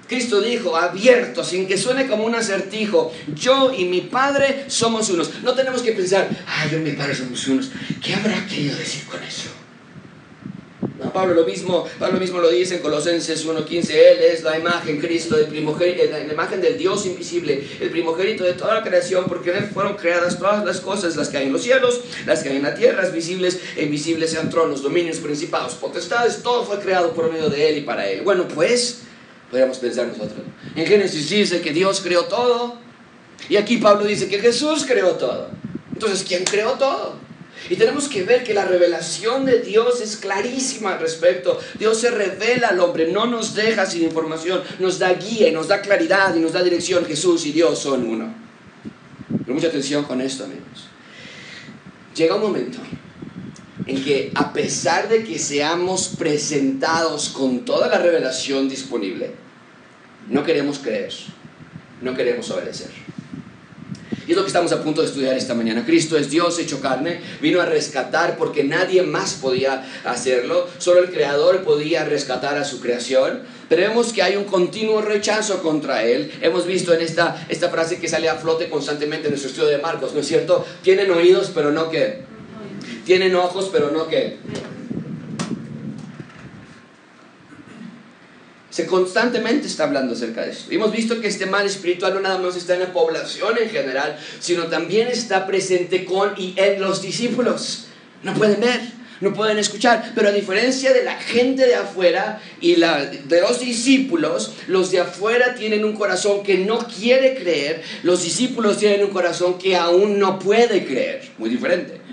Cristo 0.07 0.41
dijo, 0.41 0.77
abierto, 0.77 1.43
sin 1.43 1.67
que 1.67 1.79
suene 1.79 2.07
como 2.07 2.25
un 2.25 2.35
acertijo, 2.35 3.13
yo 3.35 3.73
y 3.73 3.87
mi 3.87 4.03
Padre 4.03 4.67
somos 4.69 5.09
unos. 5.09 5.43
No 5.43 5.55
tenemos 5.55 5.83
que 5.83 5.93
pensar, 5.93 6.29
ah, 6.47 6.67
yo 6.71 6.79
y 6.79 6.83
mi 6.83 6.93
Padre 6.93 7.15
somos 7.15 7.47
unos. 7.49 7.71
¿Qué 8.03 8.15
habrá 8.15 8.47
querido 8.47 8.77
decir 8.77 9.05
con 9.05 9.23
eso? 9.23 9.64
Pablo 11.13 11.35
lo 11.35 11.45
mismo, 11.45 11.85
Pablo 11.99 12.21
mismo 12.21 12.39
lo 12.39 12.49
dice 12.49 12.77
en 12.77 12.83
Colosenses 12.83 13.45
1.15, 13.47 13.91
Él 13.91 14.19
es 14.33 14.45
la 14.45 14.57
imagen, 14.57 15.01
Cristo, 15.01 15.37
del 15.37 15.47
primogénito, 15.47 16.05
la 16.11 16.33
imagen 16.33 16.61
del 16.61 16.79
Dios 16.79 17.05
invisible, 17.07 17.67
el 17.81 17.91
primogénito 17.91 18.45
de 18.45 18.53
toda 18.53 18.75
la 18.75 18.83
creación, 18.83 19.25
porque 19.27 19.51
en 19.51 19.57
Él 19.57 19.71
fueron 19.75 19.97
creadas 19.97 20.39
todas 20.39 20.65
las 20.65 20.81
cosas, 20.81 21.17
las 21.17 21.31
que 21.31 21.39
hay 21.39 21.47
en 21.47 21.53
los 21.53 21.63
cielos, 21.63 22.01
las 22.27 22.43
que 22.43 22.51
hay 22.51 22.57
en 22.57 22.63
la 22.63 22.75
tierra, 22.75 23.09
visibles 23.09 23.59
e 23.77 23.85
invisibles, 23.85 24.31
sean 24.31 24.51
tronos, 24.51 24.83
dominios, 24.83 25.19
principados, 25.19 25.75
potestades, 25.75 26.43
todo 26.43 26.65
fue 26.65 26.79
creado 26.79 27.13
por 27.13 27.31
medio 27.33 27.49
de 27.51 27.71
Él 27.71 27.79
y 27.79 27.81
para 27.81 28.09
Él. 28.09 28.23
Bueno, 28.23 28.47
pues 28.47 29.01
podríamos 29.51 29.79
pensar 29.79 30.07
nosotros. 30.07 30.47
En 30.77 30.87
Génesis 30.87 31.29
dice 31.29 31.61
que 31.61 31.73
Dios 31.73 32.01
creó 32.03 32.25
todo. 32.27 32.79
Y 33.49 33.57
aquí 33.57 33.77
Pablo 33.79 34.07
dice 34.07 34.29
que 34.29 34.39
Jesús 34.39 34.85
creó 34.87 35.13
todo. 35.13 35.51
Entonces, 35.93 36.25
¿quién 36.27 36.45
creó 36.45 36.73
todo? 36.73 37.24
Y 37.71 37.77
tenemos 37.77 38.09
que 38.09 38.25
ver 38.25 38.45
que 38.45 38.53
la 38.53 38.65
revelación 38.65 39.45
de 39.45 39.61
Dios 39.61 40.01
es 40.01 40.17
clarísima 40.17 40.95
al 40.95 41.01
respecto. 41.01 41.59
Dios 41.79 41.99
se 41.99 42.11
revela 42.11 42.69
al 42.69 42.81
hombre, 42.81 43.11
no 43.11 43.27
nos 43.27 43.55
deja 43.55 43.87
sin 43.87 44.03
información, 44.03 44.63
nos 44.79 44.99
da 44.99 45.13
guía 45.15 45.49
y 45.49 45.53
nos 45.53 45.69
da 45.69 45.81
claridad 45.81 46.35
y 46.35 46.41
nos 46.41 46.53
da 46.53 46.63
dirección. 46.63 47.07
Jesús 47.07 47.47
y 47.47 47.53
Dios 47.53 47.79
son 47.79 48.07
uno. 48.07 48.35
Pero 49.29 49.55
mucha 49.55 49.69
atención 49.69 50.05
con 50.05 50.21
esto, 50.21 50.45
amigos. 50.45 50.89
Llega 52.15 52.37
un 52.37 52.43
momento 52.43 52.79
en 53.87 54.05
que 54.05 54.31
a 54.35 54.53
pesar 54.53 55.09
de 55.09 55.25
que 55.25 55.39
seamos 55.39 56.09
presentados 56.19 57.31
con 57.31 57.65
toda 57.65 57.89
la 57.89 57.99
revelación 57.99 58.69
disponible, 58.69 59.33
no 60.29 60.45
queremos 60.45 60.79
creer, 60.79 61.13
no 62.01 62.15
queremos 62.15 62.51
obedecer. 62.51 62.91
Y 64.27 64.31
es 64.31 64.37
lo 64.37 64.43
que 64.43 64.49
estamos 64.49 64.73
a 64.73 64.83
punto 64.83 65.01
de 65.03 65.09
estudiar 65.09 65.37
esta 65.37 65.55
mañana. 65.55 65.85
Cristo 65.85 66.17
es 66.17 66.31
Dios 66.31 66.59
hecho 66.59 66.81
carne, 66.81 67.21
vino 67.41 67.61
a 67.61 67.67
rescatar 67.67 68.37
porque 68.37 68.65
nadie 68.65 69.03
más 69.03 69.35
podía 69.35 69.85
hacerlo, 70.05 70.69
solo 70.79 71.01
el 71.01 71.11
Creador 71.11 71.63
podía 71.63 72.05
rescatar 72.05 72.57
a 72.57 72.65
su 72.65 72.81
creación. 72.81 73.43
Pero 73.69 73.83
vemos 73.83 74.13
que 74.13 74.23
hay 74.23 74.37
un 74.37 74.45
continuo 74.45 75.01
rechazo 75.01 75.63
contra 75.63 76.05
Él. 76.05 76.31
Hemos 76.41 76.67
visto 76.67 76.93
en 76.93 77.01
esta, 77.01 77.47
esta 77.49 77.71
frase 77.71 77.99
que 77.99 78.09
sale 78.09 78.29
a 78.29 78.37
flote 78.37 78.69
constantemente 78.69 79.27
en 79.27 79.33
nuestro 79.33 79.51
estudio 79.51 79.69
de 79.69 79.79
Marcos, 79.79 80.13
¿no 80.15 80.21
es 80.21 80.27
cierto? 80.27 80.65
Tienen 80.83 81.11
oídos, 81.11 81.51
pero 81.55 81.71
no 81.71 81.91
que. 81.91 82.23
Tienen 83.05 83.35
ojos, 83.35 83.71
pero 83.73 83.91
no 83.91 84.09
que. 84.09 84.37
Se 88.75 88.87
constantemente 88.87 89.69
está 89.69 89.85
hablando 89.85 90.15
acerca 90.15 90.43
de 90.43 90.51
esto. 90.51 90.73
Hemos 90.73 90.91
visto 90.91 91.21
que 91.21 91.29
este 91.29 91.47
mal 91.47 91.65
espiritual 91.65 92.13
no 92.13 92.19
nada 92.19 92.39
más 92.39 92.57
está 92.57 92.75
en 92.75 92.81
la 92.81 92.93
población 92.93 93.57
en 93.57 93.71
general, 93.71 94.19
sino 94.41 94.65
también 94.65 95.07
está 95.07 95.47
presente 95.47 96.05
con 96.05 96.33
y 96.37 96.55
en 96.57 96.81
los 96.81 97.01
discípulos. 97.01 97.87
No 98.25 98.35
pueden 98.35 98.61
ver, 98.61 98.81
no 99.21 99.33
pueden 99.33 99.59
escuchar, 99.59 100.11
pero 100.17 100.31
a 100.31 100.33
diferencia 100.33 100.93
de 100.93 101.05
la 101.05 101.15
gente 101.21 101.65
de 101.69 101.77
afuera 101.77 102.43
y 102.61 102.75
de 102.75 103.41
los 103.41 103.61
discípulos, 103.61 104.55
los 104.67 104.91
de 104.91 104.99
afuera 104.99 105.55
tienen 105.55 105.85
un 105.85 105.95
corazón 105.95 106.43
que 106.43 106.59
no 106.59 106.79
quiere 106.81 107.37
creer, 107.37 107.81
los 108.03 108.25
discípulos 108.25 108.79
tienen 108.79 109.05
un 109.05 109.13
corazón 109.13 109.57
que 109.57 109.77
aún 109.77 110.19
no 110.19 110.41
puede 110.41 110.85
creer. 110.85 111.31
Muy 111.39 111.49
diferente. 111.49 112.04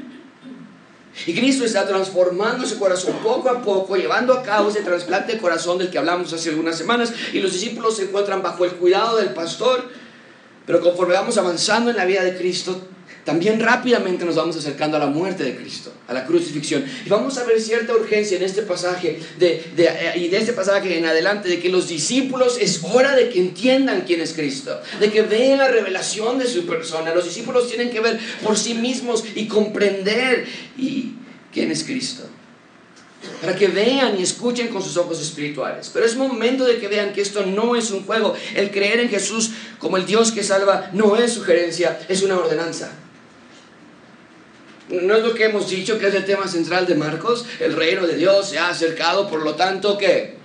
Y 1.26 1.34
Cristo 1.34 1.66
está 1.66 1.88
transformando 1.88 2.66
ese 2.66 2.78
corazón 2.78 3.16
poco 3.24 3.50
a 3.50 3.62
poco, 3.62 3.96
llevando 3.96 4.34
a 4.34 4.44
cabo 4.44 4.70
ese 4.70 4.82
trasplante 4.82 5.34
de 5.34 5.40
corazón 5.40 5.78
del 5.78 5.90
que 5.90 5.98
hablamos 5.98 6.34
hace 6.34 6.50
algunas 6.50 6.78
semanas. 6.78 7.14
Y 7.34 7.40
los 7.40 7.54
discípulos 7.54 7.98
se 7.98 8.04
encuentran 8.04 8.42
bajo 8.42 8.66
el 8.66 8.72
cuidado 8.72 9.18
del 9.18 9.34
pastor. 9.34 9.90
Pero 10.66 10.82
conforme 10.82 11.14
vamos 11.14 11.38
avanzando 11.38 11.92
en 11.92 11.98
la 11.98 12.06
vida 12.06 12.24
de 12.24 12.38
Cristo, 12.38 12.80
también 13.24 13.60
rápidamente 13.60 14.26
nos 14.26 14.36
vamos 14.36 14.58
acercando 14.58 14.98
a 14.98 15.00
la 15.00 15.06
muerte 15.06 15.44
de 15.44 15.56
Cristo, 15.56 15.94
a 16.08 16.14
la 16.14 16.26
crucifixión. 16.26 16.84
Y 17.06 17.10
vamos 17.10 17.38
a 17.38 17.44
ver 17.44 17.62
cierta 17.62 17.94
urgencia 17.94 18.38
en 18.38 18.44
este 18.44 18.64
pasaje 18.64 19.20
de, 19.38 19.64
de, 19.76 20.20
y 20.20 20.28
de 20.30 20.38
este 20.38 20.54
pasaje 20.54 20.98
en 20.98 21.06
adelante 21.06 21.48
de 21.48 21.60
que 21.60 21.70
los 21.70 21.88
discípulos 21.88 22.58
es 22.60 22.82
hora 22.84 23.16
de 23.16 23.30
que 23.30 23.40
entiendan 23.40 24.02
quién 24.08 24.22
es 24.22 24.34
Cristo, 24.34 24.80
de 25.00 25.12
que 25.12 25.22
vean 25.22 25.60
la 25.60 25.68
revelación 25.68 26.40
de 26.40 26.48
su 26.48 26.66
persona. 26.66 27.14
Los 27.14 27.26
discípulos 27.26 27.68
tienen 27.68 27.92
que 27.92 28.00
ver 28.00 28.20
por 28.44 28.58
sí 28.58 28.74
mismos 28.74 29.24
y 29.36 29.48
comprender 29.48 30.48
y 30.78 31.14
quién 31.54 31.72
es 31.72 31.84
Cristo. 31.84 32.24
Para 33.40 33.56
que 33.56 33.68
vean 33.68 34.20
y 34.20 34.24
escuchen 34.24 34.70
con 34.70 34.82
sus 34.82 34.98
ojos 34.98 35.22
espirituales. 35.22 35.92
Pero 35.94 36.08
es 36.08 36.16
momento 36.16 36.66
de 36.66 36.80
que 36.80 36.88
vean 36.88 37.14
que 37.14 37.22
esto 37.22 37.46
no 37.46 37.76
es 37.76 37.92
un 37.92 38.04
juego. 38.04 38.34
El 38.56 38.72
creer 38.72 39.00
en 39.00 39.10
Jesús 39.10 39.52
como 39.78 39.98
el 39.98 40.08
Dios 40.08 40.32
que 40.32 40.42
salva 40.42 40.90
no 40.94 41.16
es 41.16 41.34
sugerencia, 41.34 42.00
es 42.10 42.24
una 42.24 42.38
ordenanza. 42.38 42.92
¿No 44.92 45.16
es 45.16 45.24
lo 45.24 45.34
que 45.34 45.46
hemos 45.46 45.70
dicho 45.70 45.98
que 45.98 46.08
es 46.08 46.16
el 46.16 46.26
tema 46.26 46.48
central 46.48 46.86
de 46.86 46.96
Marcos? 46.96 47.46
El 47.60 47.74
reino 47.76 48.06
de 48.06 48.16
Dios 48.16 48.50
se 48.50 48.60
ha 48.60 48.70
acercado, 48.70 49.30
por 49.30 49.42
lo 49.42 49.56
tanto, 49.56 49.98
que 49.98 50.36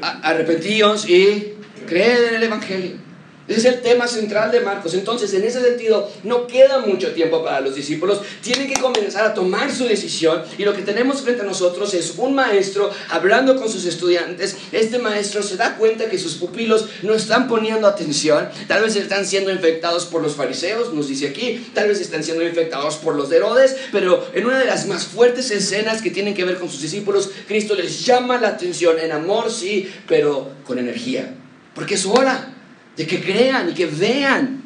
arrepentíos 0.00 1.08
y 1.08 1.54
creed 1.86 2.28
en 2.28 2.34
el 2.36 2.42
Evangelio. 2.44 3.09
Ese 3.50 3.58
es 3.58 3.74
el 3.74 3.80
tema 3.80 4.06
central 4.06 4.52
de 4.52 4.60
Marcos. 4.60 4.94
Entonces, 4.94 5.34
en 5.34 5.42
ese 5.42 5.60
sentido, 5.60 6.08
no 6.22 6.46
queda 6.46 6.78
mucho 6.78 7.10
tiempo 7.10 7.42
para 7.42 7.60
los 7.60 7.74
discípulos. 7.74 8.20
Tienen 8.42 8.72
que 8.72 8.80
comenzar 8.80 9.24
a 9.24 9.34
tomar 9.34 9.74
su 9.74 9.86
decisión. 9.86 10.44
Y 10.56 10.64
lo 10.64 10.72
que 10.72 10.82
tenemos 10.82 11.22
frente 11.22 11.42
a 11.42 11.44
nosotros 11.44 11.92
es 11.94 12.14
un 12.16 12.32
maestro 12.32 12.92
hablando 13.08 13.56
con 13.56 13.68
sus 13.68 13.86
estudiantes. 13.86 14.56
Este 14.70 15.00
maestro 15.00 15.42
se 15.42 15.56
da 15.56 15.76
cuenta 15.76 16.08
que 16.08 16.16
sus 16.16 16.36
pupilos 16.36 16.86
no 17.02 17.12
están 17.12 17.48
poniendo 17.48 17.88
atención. 17.88 18.48
Tal 18.68 18.84
vez 18.84 18.94
están 18.94 19.26
siendo 19.26 19.50
infectados 19.50 20.06
por 20.06 20.22
los 20.22 20.36
fariseos, 20.36 20.94
nos 20.94 21.08
dice 21.08 21.26
aquí. 21.26 21.72
Tal 21.74 21.88
vez 21.88 22.00
están 22.00 22.22
siendo 22.22 22.46
infectados 22.46 22.98
por 22.98 23.16
los 23.16 23.30
de 23.30 23.38
Herodes. 23.38 23.74
Pero 23.90 24.28
en 24.32 24.46
una 24.46 24.60
de 24.60 24.66
las 24.66 24.86
más 24.86 25.06
fuertes 25.06 25.50
escenas 25.50 26.02
que 26.02 26.12
tienen 26.12 26.34
que 26.34 26.44
ver 26.44 26.56
con 26.56 26.70
sus 26.70 26.82
discípulos, 26.82 27.28
Cristo 27.48 27.74
les 27.74 28.06
llama 28.06 28.40
la 28.40 28.46
atención 28.46 29.00
en 29.00 29.10
amor, 29.10 29.50
sí, 29.50 29.92
pero 30.06 30.52
con 30.64 30.78
energía. 30.78 31.34
Porque 31.74 31.94
es 31.94 32.06
hora 32.06 32.58
de 32.96 33.06
que 33.06 33.20
crean 33.20 33.70
y 33.70 33.74
que 33.74 33.86
vean 33.86 34.62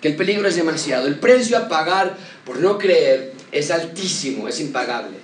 que 0.00 0.08
el 0.08 0.16
peligro 0.16 0.48
es 0.48 0.56
demasiado. 0.56 1.06
El 1.06 1.18
precio 1.18 1.56
a 1.56 1.68
pagar 1.68 2.16
por 2.44 2.58
no 2.58 2.78
creer 2.78 3.32
es 3.50 3.70
altísimo, 3.70 4.48
es 4.48 4.60
impagable. 4.60 5.16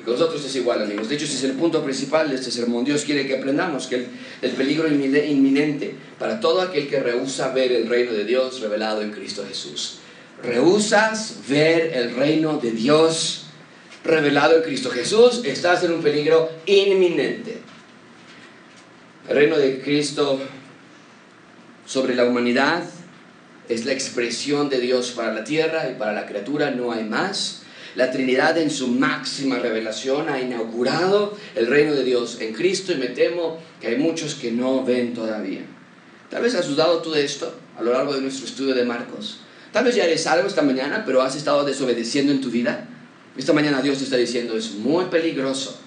Y 0.00 0.04
con 0.04 0.14
nosotros 0.14 0.44
es 0.44 0.54
igual, 0.56 0.82
amigos. 0.82 1.08
De 1.08 1.16
hecho, 1.16 1.24
ese 1.24 1.36
es 1.36 1.44
el 1.44 1.52
punto 1.52 1.82
principal 1.84 2.30
de 2.30 2.36
este 2.36 2.50
sermón. 2.50 2.84
Dios 2.84 3.04
quiere 3.04 3.26
que 3.26 3.36
aprendamos 3.36 3.86
que 3.86 3.96
el, 3.96 4.08
el 4.42 4.50
peligro 4.52 4.88
inminente 4.88 5.94
para 6.18 6.40
todo 6.40 6.62
aquel 6.62 6.88
que 6.88 7.00
rehúsa 7.00 7.52
ver 7.52 7.72
el 7.72 7.88
reino 7.88 8.12
de 8.12 8.24
Dios 8.24 8.60
revelado 8.60 9.02
en 9.02 9.10
Cristo 9.10 9.44
Jesús. 9.46 9.98
Rehusas 10.42 11.36
ver 11.48 11.92
el 11.94 12.14
reino 12.14 12.58
de 12.58 12.70
Dios 12.70 13.48
revelado 14.04 14.56
en 14.56 14.62
Cristo 14.62 14.90
Jesús, 14.90 15.42
estás 15.44 15.84
en 15.84 15.92
un 15.92 16.02
peligro 16.02 16.50
inminente. 16.66 17.58
El 19.28 19.36
reino 19.36 19.58
de 19.58 19.80
Cristo 19.80 20.40
sobre 21.88 22.14
la 22.14 22.26
humanidad, 22.26 22.82
es 23.68 23.86
la 23.86 23.92
expresión 23.92 24.68
de 24.68 24.78
Dios 24.78 25.12
para 25.12 25.32
la 25.32 25.42
tierra 25.42 25.90
y 25.90 25.98
para 25.98 26.12
la 26.12 26.26
criatura, 26.26 26.70
no 26.70 26.92
hay 26.92 27.04
más. 27.04 27.62
La 27.94 28.10
Trinidad 28.10 28.58
en 28.58 28.70
su 28.70 28.88
máxima 28.88 29.58
revelación 29.58 30.28
ha 30.28 30.38
inaugurado 30.38 31.36
el 31.56 31.66
reino 31.66 31.94
de 31.94 32.04
Dios 32.04 32.38
en 32.40 32.52
Cristo 32.52 32.92
y 32.92 32.96
me 32.96 33.08
temo 33.08 33.58
que 33.80 33.88
hay 33.88 33.96
muchos 33.96 34.34
que 34.34 34.52
no 34.52 34.84
ven 34.84 35.14
todavía. 35.14 35.62
Tal 36.28 36.42
vez 36.42 36.54
has 36.54 36.68
dudado 36.68 37.00
tú 37.00 37.10
de 37.10 37.24
esto 37.24 37.54
a 37.78 37.82
lo 37.82 37.92
largo 37.92 38.12
de 38.12 38.20
nuestro 38.20 38.46
estudio 38.46 38.74
de 38.74 38.84
Marcos. 38.84 39.40
Tal 39.72 39.84
vez 39.84 39.94
ya 39.94 40.04
eres 40.04 40.26
algo 40.26 40.46
esta 40.46 40.62
mañana, 40.62 41.04
pero 41.06 41.22
has 41.22 41.36
estado 41.36 41.64
desobedeciendo 41.64 42.32
en 42.32 42.42
tu 42.42 42.50
vida. 42.50 42.86
Esta 43.36 43.54
mañana 43.54 43.80
Dios 43.80 43.98
te 43.98 44.04
está 44.04 44.16
diciendo, 44.16 44.56
es 44.56 44.72
muy 44.72 45.06
peligroso 45.06 45.80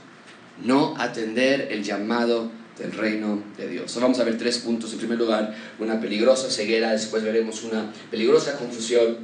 no 0.63 0.95
atender 0.97 1.67
el 1.71 1.83
llamado 1.83 2.49
del 2.81 2.91
reino 2.91 3.43
de 3.57 3.67
Dios. 3.67 3.95
Vamos 3.99 4.19
a 4.19 4.23
ver 4.23 4.37
tres 4.37 4.57
puntos. 4.59 4.91
En 4.93 4.99
primer 4.99 5.17
lugar, 5.17 5.55
una 5.79 5.99
peligrosa 5.99 6.49
ceguera, 6.49 6.91
después 6.91 7.23
veremos 7.23 7.63
una 7.63 7.91
peligrosa 8.09 8.57
confusión 8.57 9.17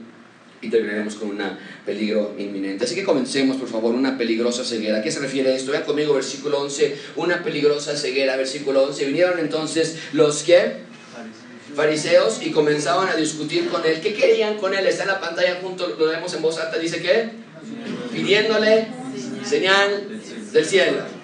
y 0.62 0.70
terminaremos 0.70 1.16
con 1.16 1.30
un 1.30 1.42
peligro 1.86 2.36
inminente. 2.38 2.86
Así 2.86 2.96
que 2.96 3.04
comencemos, 3.04 3.58
por 3.58 3.68
favor, 3.68 3.94
una 3.94 4.18
peligrosa 4.18 4.64
ceguera. 4.64 5.00
¿A 5.00 5.02
qué 5.02 5.12
se 5.12 5.20
refiere 5.20 5.56
esto? 5.56 5.72
Vean 5.72 5.84
conmigo 5.84 6.14
versículo 6.14 6.62
11, 6.62 6.96
una 7.16 7.44
peligrosa 7.44 7.96
ceguera, 7.96 8.36
versículo 8.38 8.84
11. 8.84 9.06
Vinieron 9.06 9.40
entonces 9.40 9.98
los 10.14 10.44
que 10.44 10.88
fariseos 11.76 12.42
y 12.44 12.52
comenzaban 12.52 13.10
a 13.10 13.16
discutir 13.16 13.70
con 13.70 13.86
él. 13.86 14.00
¿Qué 14.02 14.14
querían 14.14 14.58
con 14.58 14.74
él? 14.74 14.86
Está 14.88 15.04
en 15.04 15.10
la 15.10 15.20
pantalla 15.20 15.60
junto, 15.62 15.96
lo 16.00 16.08
vemos 16.08 16.34
en 16.34 16.42
voz 16.42 16.58
alta, 16.58 16.78
dice 16.80 17.02
que 17.02 17.30
pidiéndole 18.12 18.88
señal 19.46 20.22
del 20.52 20.66
cielo. 20.66 21.17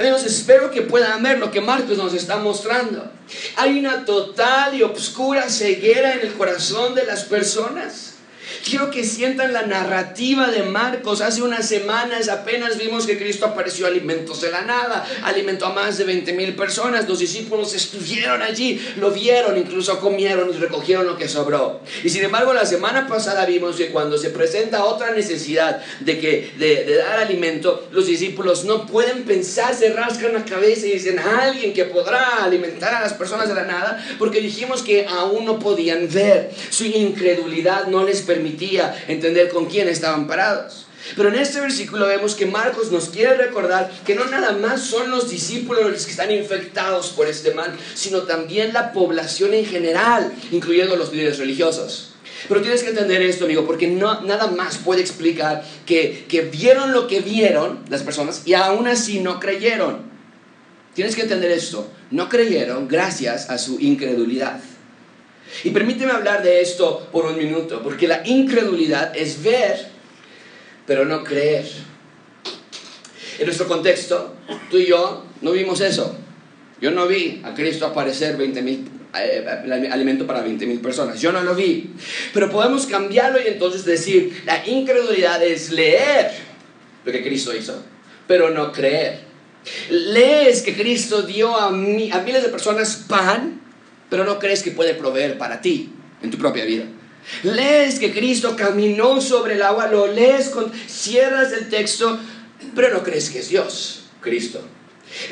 Amigos, 0.00 0.24
espero 0.24 0.70
que 0.70 0.80
puedan 0.80 1.22
ver 1.22 1.38
lo 1.38 1.50
que 1.50 1.60
Marcos 1.60 1.98
nos 1.98 2.14
está 2.14 2.38
mostrando. 2.38 3.12
Hay 3.56 3.78
una 3.78 4.06
total 4.06 4.74
y 4.74 4.82
obscura 4.82 5.50
ceguera 5.50 6.14
en 6.14 6.20
el 6.20 6.32
corazón 6.32 6.94
de 6.94 7.04
las 7.04 7.24
personas. 7.24 8.09
Quiero 8.64 8.90
que 8.90 9.04
sientan 9.04 9.52
la 9.52 9.62
narrativa 9.62 10.48
de 10.48 10.62
Marcos. 10.62 11.22
Hace 11.22 11.42
unas 11.42 11.66
semanas 11.66 12.28
apenas 12.28 12.76
vimos 12.78 13.06
que 13.06 13.18
Cristo 13.18 13.46
apareció 13.46 13.86
alimentos 13.86 14.42
de 14.42 14.50
la 14.50 14.62
nada, 14.62 15.06
alimentó 15.22 15.66
a 15.66 15.72
más 15.72 15.96
de 15.98 16.04
20 16.04 16.32
mil 16.34 16.54
personas. 16.54 17.08
Los 17.08 17.20
discípulos 17.20 17.74
estuvieron 17.74 18.42
allí, 18.42 18.80
lo 18.98 19.10
vieron, 19.10 19.56
incluso 19.56 19.98
comieron 19.98 20.50
y 20.50 20.58
recogieron 20.58 21.06
lo 21.06 21.16
que 21.16 21.28
sobró. 21.28 21.80
Y 22.04 22.10
sin 22.10 22.24
embargo, 22.24 22.52
la 22.52 22.66
semana 22.66 23.06
pasada 23.06 23.46
vimos 23.46 23.76
que 23.76 23.88
cuando 23.88 24.18
se 24.18 24.30
presenta 24.30 24.84
otra 24.84 25.12
necesidad 25.12 25.82
de, 26.00 26.18
que, 26.20 26.52
de, 26.58 26.96
dar 26.96 27.20
alimento, 27.20 27.88
los 27.92 28.06
discípulos 28.06 28.64
no 28.64 28.86
pueden 28.86 29.24
pensar, 29.24 29.74
se 29.74 29.92
rascan 29.92 30.34
la 30.34 30.44
cabeza 30.44 30.86
y 30.86 30.92
dicen, 30.92 31.18
alguien 31.18 31.72
que 31.72 31.86
podrá 31.86 32.44
alimentar 32.44 32.94
a 32.94 33.00
las 33.00 33.14
personas 33.14 33.48
de 33.48 33.54
la 33.54 33.64
nada, 33.64 34.04
porque 34.18 34.40
dijimos 34.40 34.82
que 34.82 35.06
aún 35.06 35.44
no 35.44 35.58
podían 35.58 36.08
ver. 36.12 36.50
Su 36.70 36.84
incredulidad 36.84 37.86
no 37.86 38.04
les 38.04 38.22
entender 39.08 39.48
con 39.48 39.66
quién 39.66 39.88
estaban 39.88 40.26
parados. 40.26 40.86
Pero 41.16 41.28
en 41.28 41.36
este 41.36 41.60
versículo 41.60 42.06
vemos 42.06 42.34
que 42.34 42.46
Marcos 42.46 42.92
nos 42.92 43.08
quiere 43.08 43.34
recordar 43.36 43.90
que 44.04 44.14
no 44.14 44.26
nada 44.26 44.52
más 44.52 44.82
son 44.82 45.10
los 45.10 45.30
discípulos 45.30 45.90
los 45.90 46.04
que 46.04 46.10
están 46.10 46.30
infectados 46.30 47.08
por 47.10 47.26
este 47.26 47.54
mal, 47.54 47.72
sino 47.94 48.22
también 48.22 48.72
la 48.72 48.92
población 48.92 49.54
en 49.54 49.64
general, 49.64 50.32
incluyendo 50.52 50.96
los 50.96 51.12
líderes 51.12 51.38
religiosos. 51.38 52.12
Pero 52.48 52.62
tienes 52.62 52.82
que 52.82 52.90
entender 52.90 53.22
esto, 53.22 53.44
amigo, 53.44 53.66
porque 53.66 53.86
no, 53.86 54.22
nada 54.22 54.46
más 54.48 54.78
puede 54.78 55.00
explicar 55.00 55.64
que, 55.84 56.24
que 56.28 56.42
vieron 56.42 56.92
lo 56.92 57.06
que 57.06 57.20
vieron 57.20 57.80
las 57.88 58.02
personas 58.02 58.42
y 58.46 58.54
aún 58.54 58.86
así 58.86 59.20
no 59.20 59.40
creyeron. 59.40 60.10
Tienes 60.94 61.14
que 61.14 61.22
entender 61.22 61.50
esto. 61.50 61.88
No 62.10 62.28
creyeron 62.28 62.88
gracias 62.88 63.50
a 63.50 63.58
su 63.58 63.78
incredulidad. 63.78 64.60
Y 65.64 65.70
permíteme 65.70 66.12
hablar 66.12 66.42
de 66.42 66.60
esto 66.60 67.08
por 67.12 67.26
un 67.26 67.36
minuto, 67.36 67.82
porque 67.82 68.08
la 68.08 68.22
incredulidad 68.26 69.16
es 69.16 69.42
ver, 69.42 69.88
pero 70.86 71.04
no 71.04 71.22
creer. 71.24 71.66
En 73.38 73.46
nuestro 73.46 73.66
contexto, 73.68 74.34
tú 74.70 74.78
y 74.78 74.86
yo 74.86 75.24
no 75.40 75.52
vimos 75.52 75.80
eso. 75.80 76.16
Yo 76.80 76.90
no 76.90 77.06
vi 77.06 77.40
a 77.44 77.54
Cristo 77.54 77.86
aparecer 77.86 78.36
20 78.36 78.62
mil 78.62 78.90
eh, 79.18 79.44
alimento 79.90 80.26
para 80.26 80.42
20 80.42 80.66
mil 80.66 80.80
personas. 80.80 81.20
Yo 81.20 81.32
no 81.32 81.42
lo 81.42 81.54
vi. 81.54 81.90
Pero 82.32 82.50
podemos 82.50 82.86
cambiarlo 82.86 83.40
y 83.40 83.48
entonces 83.48 83.84
decir, 83.84 84.42
la 84.46 84.66
incredulidad 84.66 85.42
es 85.42 85.70
leer 85.70 86.30
lo 87.04 87.12
que 87.12 87.22
Cristo 87.22 87.54
hizo, 87.54 87.82
pero 88.26 88.50
no 88.50 88.72
creer. 88.72 89.20
Lees 89.90 90.62
que 90.62 90.74
Cristo 90.74 91.22
dio 91.22 91.56
a, 91.56 91.68
a 91.68 91.70
miles 91.70 92.42
de 92.42 92.48
personas 92.48 93.04
pan, 93.08 93.60
pero 94.10 94.24
no 94.24 94.38
crees 94.38 94.62
que 94.62 94.72
puede 94.72 94.94
proveer 94.94 95.38
para 95.38 95.62
ti 95.62 95.90
en 96.22 96.30
tu 96.30 96.36
propia 96.36 96.64
vida. 96.64 96.84
Lees 97.42 97.98
que 97.98 98.12
Cristo 98.12 98.56
caminó 98.56 99.20
sobre 99.20 99.54
el 99.54 99.62
agua, 99.62 99.86
lo 99.86 100.06
lees, 100.06 100.48
con, 100.50 100.72
cierras 100.88 101.52
el 101.52 101.68
texto, 101.68 102.18
pero 102.74 102.92
no 102.92 103.02
crees 103.02 103.30
que 103.30 103.38
es 103.38 103.48
Dios, 103.48 104.04
Cristo. 104.20 104.60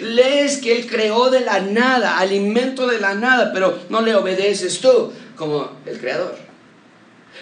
Lees 0.01 0.59
que 0.59 0.73
Él 0.73 0.87
creó 0.87 1.31
de 1.31 1.41
la 1.41 1.61
nada, 1.61 2.19
alimento 2.19 2.87
de 2.87 3.01
la 3.01 3.15
nada, 3.15 3.53
pero 3.53 3.79
no 3.89 4.01
le 4.01 4.15
obedeces 4.15 4.81
tú 4.81 5.13
como 5.37 5.71
el 5.87 5.99
Creador. 5.99 6.48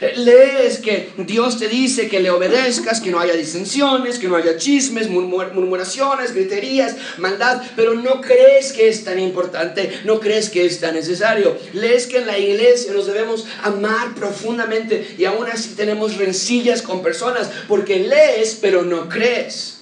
Lees 0.01 0.79
que 0.79 1.11
Dios 1.17 1.59
te 1.59 1.69
dice 1.69 2.09
que 2.09 2.21
le 2.21 2.31
obedezcas, 2.31 3.01
que 3.01 3.11
no 3.11 3.19
haya 3.19 3.35
disensiones, 3.35 4.19
que 4.19 4.29
no 4.29 4.37
haya 4.37 4.59
chismes, 4.59 5.09
murmuraciones, 5.09 6.35
griterías, 6.35 6.97
maldad, 7.17 7.63
pero 7.77 7.95
no 7.95 8.21
crees 8.21 8.73
que 8.75 8.89
es 8.89 9.05
tan 9.05 9.19
importante, 9.19 10.01
no 10.05 10.21
crees 10.21 10.51
que 10.51 10.67
es 10.67 10.81
tan 10.81 10.95
necesario. 10.95 11.57
Lees 11.73 12.07
que 12.07 12.19
en 12.19 12.27
la 12.27 12.39
iglesia 12.39 12.93
nos 12.93 13.07
debemos 13.07 13.47
amar 13.63 14.15
profundamente 14.15 15.15
y 15.17 15.25
aún 15.25 15.47
así 15.47 15.75
tenemos 15.77 16.19
rencillas 16.19 16.83
con 16.83 17.03
personas 17.03 17.51
porque 17.67 18.01
lees 18.01 18.59
pero 18.61 18.83
no 18.83 19.09
crees. 19.09 19.77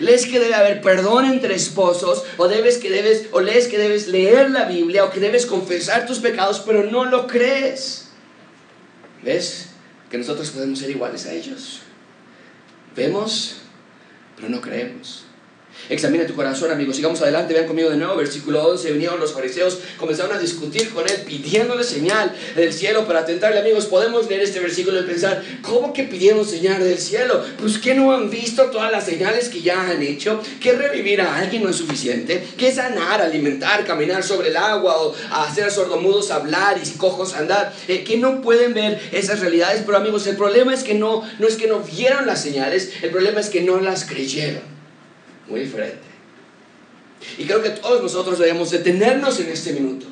Lees 0.00 0.26
que 0.26 0.40
debe 0.40 0.54
haber 0.54 0.80
perdón 0.80 1.26
entre 1.26 1.54
esposos, 1.54 2.24
o 2.38 2.48
debes 2.48 2.78
que 2.78 2.90
debes, 2.90 3.26
o 3.30 3.40
lees 3.40 3.68
que 3.68 3.78
debes 3.78 4.08
leer 4.08 4.50
la 4.50 4.64
Biblia, 4.64 5.04
o 5.04 5.10
que 5.10 5.20
debes 5.20 5.44
confesar 5.44 6.06
tus 6.06 6.18
pecados, 6.18 6.62
pero 6.64 6.84
no 6.84 7.04
lo 7.04 7.26
crees. 7.26 8.01
¿Ves? 9.22 9.68
Que 10.10 10.18
nosotros 10.18 10.50
podemos 10.50 10.78
ser 10.78 10.90
iguales 10.90 11.26
a 11.26 11.32
ellos. 11.32 11.80
Vemos, 12.94 13.58
pero 14.36 14.48
no 14.48 14.60
creemos. 14.60 15.24
Examina 15.88 16.26
tu 16.26 16.34
corazón, 16.34 16.70
amigos. 16.70 16.96
Sigamos 16.96 17.20
adelante, 17.22 17.54
vean 17.54 17.66
conmigo 17.66 17.90
de 17.90 17.96
nuevo, 17.96 18.16
versículo 18.16 18.64
11. 18.68 18.92
Vinieron 18.92 19.18
los 19.18 19.32
fariseos, 19.32 19.78
comenzaron 19.98 20.36
a 20.36 20.38
discutir 20.38 20.90
con 20.90 21.08
él, 21.08 21.22
pidiéndole 21.26 21.82
señal 21.84 22.34
del 22.54 22.72
cielo 22.72 23.06
para 23.06 23.24
tentarle, 23.26 23.60
amigos. 23.60 23.86
Podemos 23.86 24.28
leer 24.28 24.42
este 24.42 24.60
versículo 24.60 25.00
y 25.00 25.04
pensar, 25.04 25.42
¿cómo 25.62 25.92
que 25.92 26.04
pidieron 26.04 26.46
señal 26.46 26.82
del 26.82 26.98
cielo? 26.98 27.44
Pues 27.58 27.78
que 27.78 27.94
no 27.94 28.12
han 28.12 28.30
visto 28.30 28.64
todas 28.66 28.92
las 28.92 29.04
señales 29.04 29.48
que 29.48 29.60
ya 29.60 29.90
han 29.90 30.02
hecho, 30.02 30.40
que 30.60 30.72
revivir 30.72 31.20
a 31.20 31.36
alguien 31.36 31.64
no 31.64 31.68
es 31.68 31.76
suficiente, 31.76 32.42
que 32.56 32.72
sanar, 32.72 33.20
alimentar, 33.20 33.84
caminar 33.84 34.22
sobre 34.22 34.48
el 34.50 34.56
agua 34.56 34.96
o 35.02 35.14
hacer 35.32 35.64
a 35.64 35.70
sordomudos 35.70 36.30
hablar 36.30 36.80
y 36.82 36.88
cojos 36.96 37.34
andar, 37.34 37.72
eh, 37.88 38.04
que 38.04 38.16
no 38.18 38.40
pueden 38.40 38.72
ver 38.72 39.00
esas 39.12 39.40
realidades. 39.40 39.82
Pero 39.84 39.98
amigos, 39.98 40.26
el 40.26 40.36
problema 40.36 40.72
es 40.72 40.84
que 40.84 40.94
no, 40.94 41.28
no 41.38 41.48
es 41.48 41.56
que 41.56 41.66
no 41.66 41.80
vieron 41.80 42.26
las 42.26 42.40
señales, 42.40 42.90
el 43.02 43.10
problema 43.10 43.40
es 43.40 43.48
que 43.48 43.62
no 43.62 43.80
las 43.80 44.04
creyeron 44.04 44.72
muy 45.52 45.60
diferente. 45.60 46.00
Y 47.38 47.44
creo 47.44 47.62
que 47.62 47.70
todos 47.70 48.02
nosotros 48.02 48.38
debemos 48.38 48.70
detenernos 48.70 49.38
en 49.38 49.50
este 49.50 49.72
minuto. 49.74 50.06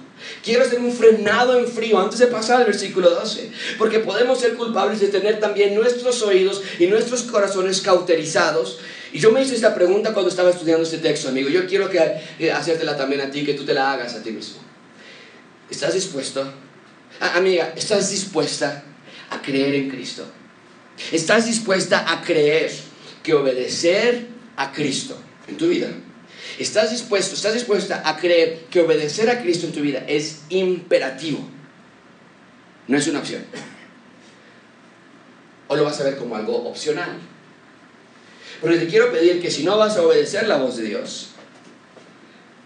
Quiero 0.44 0.64
hacer 0.64 0.79
un 0.79 0.92
frenado 0.92 1.59
en 1.59 1.66
frío 1.66 1.98
antes 1.98 2.18
de 2.18 2.26
pasar 2.26 2.61
al 2.61 2.66
versículo 2.66 3.09
12, 3.11 3.50
porque 3.79 4.00
podemos 4.00 4.38
ser 4.38 4.55
culpables 4.55 5.00
de 5.00 5.09
tener 5.09 5.40
también 5.40 5.74
nuestros 5.74 6.22
oídos 6.22 6.62
y 6.79 6.87
nuestros 6.87 7.22
corazones 7.22 7.81
cauterizados. 7.81 8.79
Y 9.12 9.18
yo 9.18 9.33
me 9.33 9.42
hice 9.42 9.55
esta 9.55 9.74
pregunta 9.74 10.12
cuando 10.12 10.29
estaba 10.29 10.50
estudiando 10.50 10.85
este 10.85 10.98
texto, 10.98 11.31
amigo. 11.31 11.48
Yo 11.48 11.66
quiero 11.66 11.88
que, 11.88 11.98
eh, 12.38 12.53
hacértela 12.53 12.96
también 12.96 13.22
a 13.22 13.31
ti, 13.31 13.44
que 13.44 13.55
tú 13.55 13.64
te 13.64 13.72
la 13.72 13.92
hagas 13.92 14.14
a 14.14 14.22
ti 14.22 14.31
mismo. 14.31 14.59
¿Estás 15.70 15.94
dispuesto? 15.94 16.53
amiga, 17.20 17.74
¿estás 17.76 18.11
dispuesta 18.11 18.83
a 19.31 19.42
creer 19.42 19.74
en 19.74 19.90
Cristo? 19.90 20.24
¿Estás 21.12 21.46
dispuesta 21.46 22.11
a 22.11 22.22
creer 22.22 22.70
que 23.22 23.35
obedecer 23.35 24.26
a 24.57 24.72
Cristo 24.72 25.18
en 25.50 25.56
tu 25.56 25.68
vida, 25.68 25.88
estás 26.58 26.90
dispuesto, 26.90 27.34
estás 27.34 27.54
dispuesta 27.54 28.02
a 28.04 28.16
creer 28.16 28.66
que 28.70 28.80
obedecer 28.80 29.28
a 29.28 29.42
Cristo 29.42 29.66
en 29.66 29.72
tu 29.72 29.80
vida 29.80 30.04
es 30.06 30.42
imperativo, 30.48 31.40
no 32.88 32.96
es 32.96 33.06
una 33.06 33.20
opción. 33.20 33.44
O 35.68 35.76
lo 35.76 35.84
vas 35.84 36.00
a 36.00 36.04
ver 36.04 36.16
como 36.16 36.34
algo 36.34 36.68
opcional. 36.68 37.18
Pero 38.60 38.76
te 38.76 38.88
quiero 38.88 39.12
pedir 39.12 39.40
que 39.40 39.50
si 39.50 39.62
no 39.62 39.78
vas 39.78 39.96
a 39.96 40.02
obedecer 40.02 40.48
la 40.48 40.56
voz 40.56 40.76
de 40.76 40.82
Dios, 40.82 41.28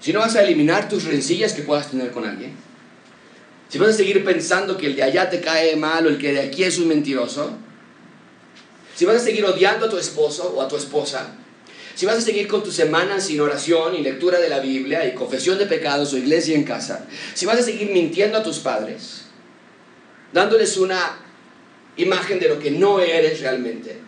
si 0.00 0.12
no 0.12 0.20
vas 0.20 0.34
a 0.36 0.42
eliminar 0.42 0.88
tus 0.88 1.04
rencillas 1.04 1.52
que 1.52 1.62
puedas 1.62 1.90
tener 1.90 2.10
con 2.10 2.26
alguien, 2.26 2.52
si 3.68 3.78
vas 3.78 3.90
a 3.90 3.92
seguir 3.92 4.24
pensando 4.24 4.76
que 4.76 4.86
el 4.86 4.96
de 4.96 5.02
allá 5.02 5.28
te 5.28 5.40
cae 5.40 5.76
mal 5.76 6.06
o 6.06 6.08
el 6.08 6.18
que 6.18 6.32
de 6.32 6.40
aquí 6.40 6.64
es 6.64 6.78
un 6.78 6.88
mentiroso, 6.88 7.50
si 8.94 9.04
vas 9.04 9.16
a 9.16 9.20
seguir 9.20 9.44
odiando 9.44 9.86
a 9.86 9.90
tu 9.90 9.98
esposo 9.98 10.54
o 10.56 10.62
a 10.62 10.68
tu 10.68 10.76
esposa, 10.76 11.34
si 11.94 12.07
vas 12.07 12.18
a 12.18 12.20
seguir 12.20 12.48
con 12.48 12.62
tu 12.62 12.72
semana 12.72 13.20
sin 13.20 13.40
oración 13.40 13.94
y 13.94 14.02
lectura 14.02 14.40
de 14.40 14.48
la 14.48 14.59
Biblia 14.59 15.07
y 15.07 15.14
confesión 15.14 15.59
de 15.59 15.66
pecados 15.66 16.12
o 16.12 16.18
iglesia 16.18 16.57
en 16.57 16.64
casa, 16.64 17.07
si 17.35 17.46
vas 17.46 17.59
a 17.59 17.62
seguir 17.62 17.90
mintiendo 17.90 18.38
a 18.38 18.42
tus 18.42 18.59
padres, 18.59 19.26
dándoles 20.33 20.76
una 20.76 21.18
imagen 21.96 22.40
de 22.40 22.48
lo 22.48 22.59
que 22.59 22.72
no 22.72 22.98
eres 22.98 23.40
realmente, 23.40 23.98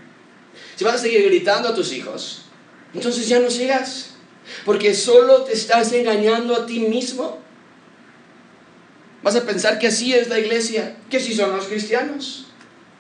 si 0.75 0.85
vas 0.85 0.96
a 0.96 0.99
seguir 0.99 1.25
gritando 1.27 1.68
a 1.68 1.75
tus 1.75 1.92
hijos, 1.92 2.42
entonces 2.92 3.29
ya 3.29 3.38
no 3.38 3.51
sigas, 3.51 4.11
porque 4.64 4.94
solo 4.94 5.42
te 5.42 5.53
estás 5.53 5.92
engañando 5.92 6.57
a 6.57 6.66
ti 6.66 6.81
mismo. 6.81 7.40
Vas 9.22 9.37
a 9.37 9.44
pensar 9.44 9.79
que 9.79 9.88
así 9.88 10.14
es 10.14 10.29
la 10.29 10.38
iglesia, 10.38 10.96
que 11.11 11.16
así 11.16 11.35
son 11.35 11.57
los 11.57 11.66
cristianos. 11.66 12.46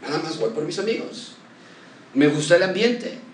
Nada 0.02 0.18
más 0.18 0.38
voy 0.38 0.50
por 0.50 0.64
mis 0.64 0.78
amigos. 0.78 1.32
Me 2.14 2.28
gusta 2.28 2.56
el 2.56 2.64
ambiente 2.64 3.25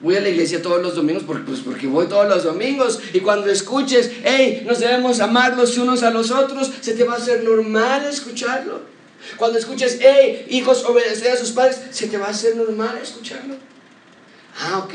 Voy 0.00 0.16
a 0.16 0.20
la 0.20 0.28
iglesia 0.28 0.60
todos 0.60 0.82
los 0.82 0.94
domingos 0.94 1.22
porque, 1.26 1.44
pues, 1.44 1.60
porque 1.60 1.86
voy 1.86 2.06
todos 2.06 2.28
los 2.28 2.44
domingos. 2.44 3.00
Y 3.12 3.20
cuando 3.20 3.48
escuches, 3.48 4.10
hey, 4.24 4.62
nos 4.66 4.80
debemos 4.80 5.20
amar 5.20 5.56
los 5.56 5.78
unos 5.78 6.02
a 6.02 6.10
los 6.10 6.30
otros, 6.30 6.70
se 6.80 6.94
te 6.94 7.04
va 7.04 7.14
a 7.14 7.16
hacer 7.16 7.42
normal 7.44 8.04
escucharlo. 8.04 8.82
Cuando 9.36 9.58
escuches, 9.58 9.98
hey, 10.00 10.46
hijos, 10.50 10.84
obedecer 10.84 11.32
a 11.32 11.36
sus 11.36 11.52
padres, 11.52 11.80
se 11.90 12.08
te 12.08 12.18
va 12.18 12.26
a 12.26 12.30
hacer 12.30 12.56
normal 12.56 12.98
escucharlo. 13.02 13.54
Ah, 14.60 14.78
ok. 14.78 14.94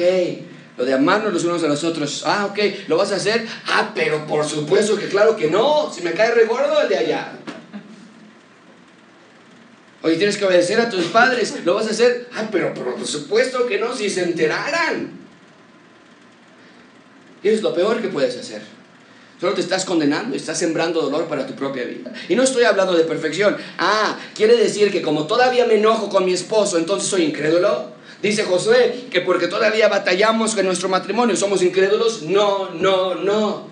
Lo 0.77 0.85
de 0.85 0.93
amarnos 0.93 1.33
los 1.33 1.43
unos 1.43 1.63
a 1.63 1.67
los 1.67 1.83
otros. 1.83 2.23
Ah, 2.25 2.47
ok. 2.49 2.87
¿Lo 2.87 2.97
vas 2.97 3.11
a 3.11 3.15
hacer? 3.15 3.45
Ah, 3.67 3.91
pero 3.93 4.25
por 4.27 4.45
supuesto 4.45 4.97
que 4.97 5.07
claro 5.07 5.35
que 5.35 5.49
no. 5.49 5.91
Si 5.93 6.01
me 6.01 6.13
cae 6.13 6.31
regordo 6.31 6.81
el 6.81 6.87
de 6.87 6.97
allá. 6.97 7.33
Oye, 10.01 10.15
tienes 10.15 10.37
que 10.37 10.45
obedecer 10.45 10.79
a 10.79 10.89
tus 10.89 11.05
padres, 11.05 11.53
¿lo 11.65 11.75
vas 11.75 11.87
a 11.87 11.91
hacer? 11.91 12.29
Ah, 12.33 12.47
pero, 12.51 12.73
por 12.73 13.05
supuesto 13.05 13.65
que 13.65 13.79
no, 13.79 13.95
si 13.95 14.09
se 14.09 14.23
enteraran. 14.23 15.11
Y 17.43 17.49
es 17.49 17.61
lo 17.61 17.73
peor 17.73 18.01
que 18.01 18.07
puedes 18.07 18.37
hacer. 18.37 18.61
Solo 19.39 19.53
te 19.53 19.61
estás 19.61 19.85
condenando, 19.85 20.35
estás 20.35 20.59
sembrando 20.59 21.01
dolor 21.01 21.27
para 21.27 21.47
tu 21.47 21.53
propia 21.53 21.85
vida. 21.85 22.11
Y 22.27 22.35
no 22.35 22.43
estoy 22.43 22.65
hablando 22.65 22.93
de 22.93 23.05
perfección. 23.05 23.55
Ah, 23.77 24.17
quiere 24.35 24.57
decir 24.57 24.91
que 24.91 25.01
como 25.01 25.27
todavía 25.27 25.65
me 25.65 25.75
enojo 25.75 26.09
con 26.09 26.25
mi 26.25 26.33
esposo, 26.33 26.77
entonces 26.77 27.09
soy 27.09 27.23
incrédulo. 27.23 27.93
Dice 28.21 28.43
Josué 28.43 29.05
que 29.09 29.21
porque 29.21 29.47
todavía 29.47 29.87
batallamos 29.87 30.55
con 30.55 30.65
nuestro 30.65 30.89
matrimonio, 30.89 31.37
somos 31.37 31.61
incrédulos. 31.63 32.23
No, 32.23 32.71
no, 32.71 33.15
no. 33.15 33.68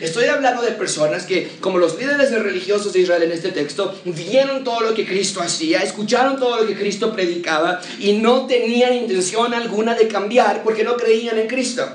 Estoy 0.00 0.26
hablando 0.26 0.62
de 0.62 0.72
personas 0.72 1.24
que, 1.24 1.50
como 1.60 1.78
los 1.78 1.98
líderes 1.98 2.30
religiosos 2.30 2.92
de 2.92 3.00
Israel 3.00 3.22
en 3.22 3.32
este 3.32 3.50
texto, 3.50 3.98
vieron 4.04 4.62
todo 4.62 4.80
lo 4.80 4.94
que 4.94 5.06
Cristo 5.06 5.40
hacía, 5.40 5.80
escucharon 5.80 6.38
todo 6.38 6.60
lo 6.60 6.66
que 6.66 6.76
Cristo 6.76 7.12
predicaba 7.12 7.80
y 7.98 8.12
no 8.12 8.46
tenían 8.46 8.94
intención 8.94 9.52
alguna 9.54 9.94
de 9.94 10.06
cambiar 10.06 10.62
porque 10.62 10.84
no 10.84 10.96
creían 10.96 11.38
en 11.38 11.48
Cristo. 11.48 11.86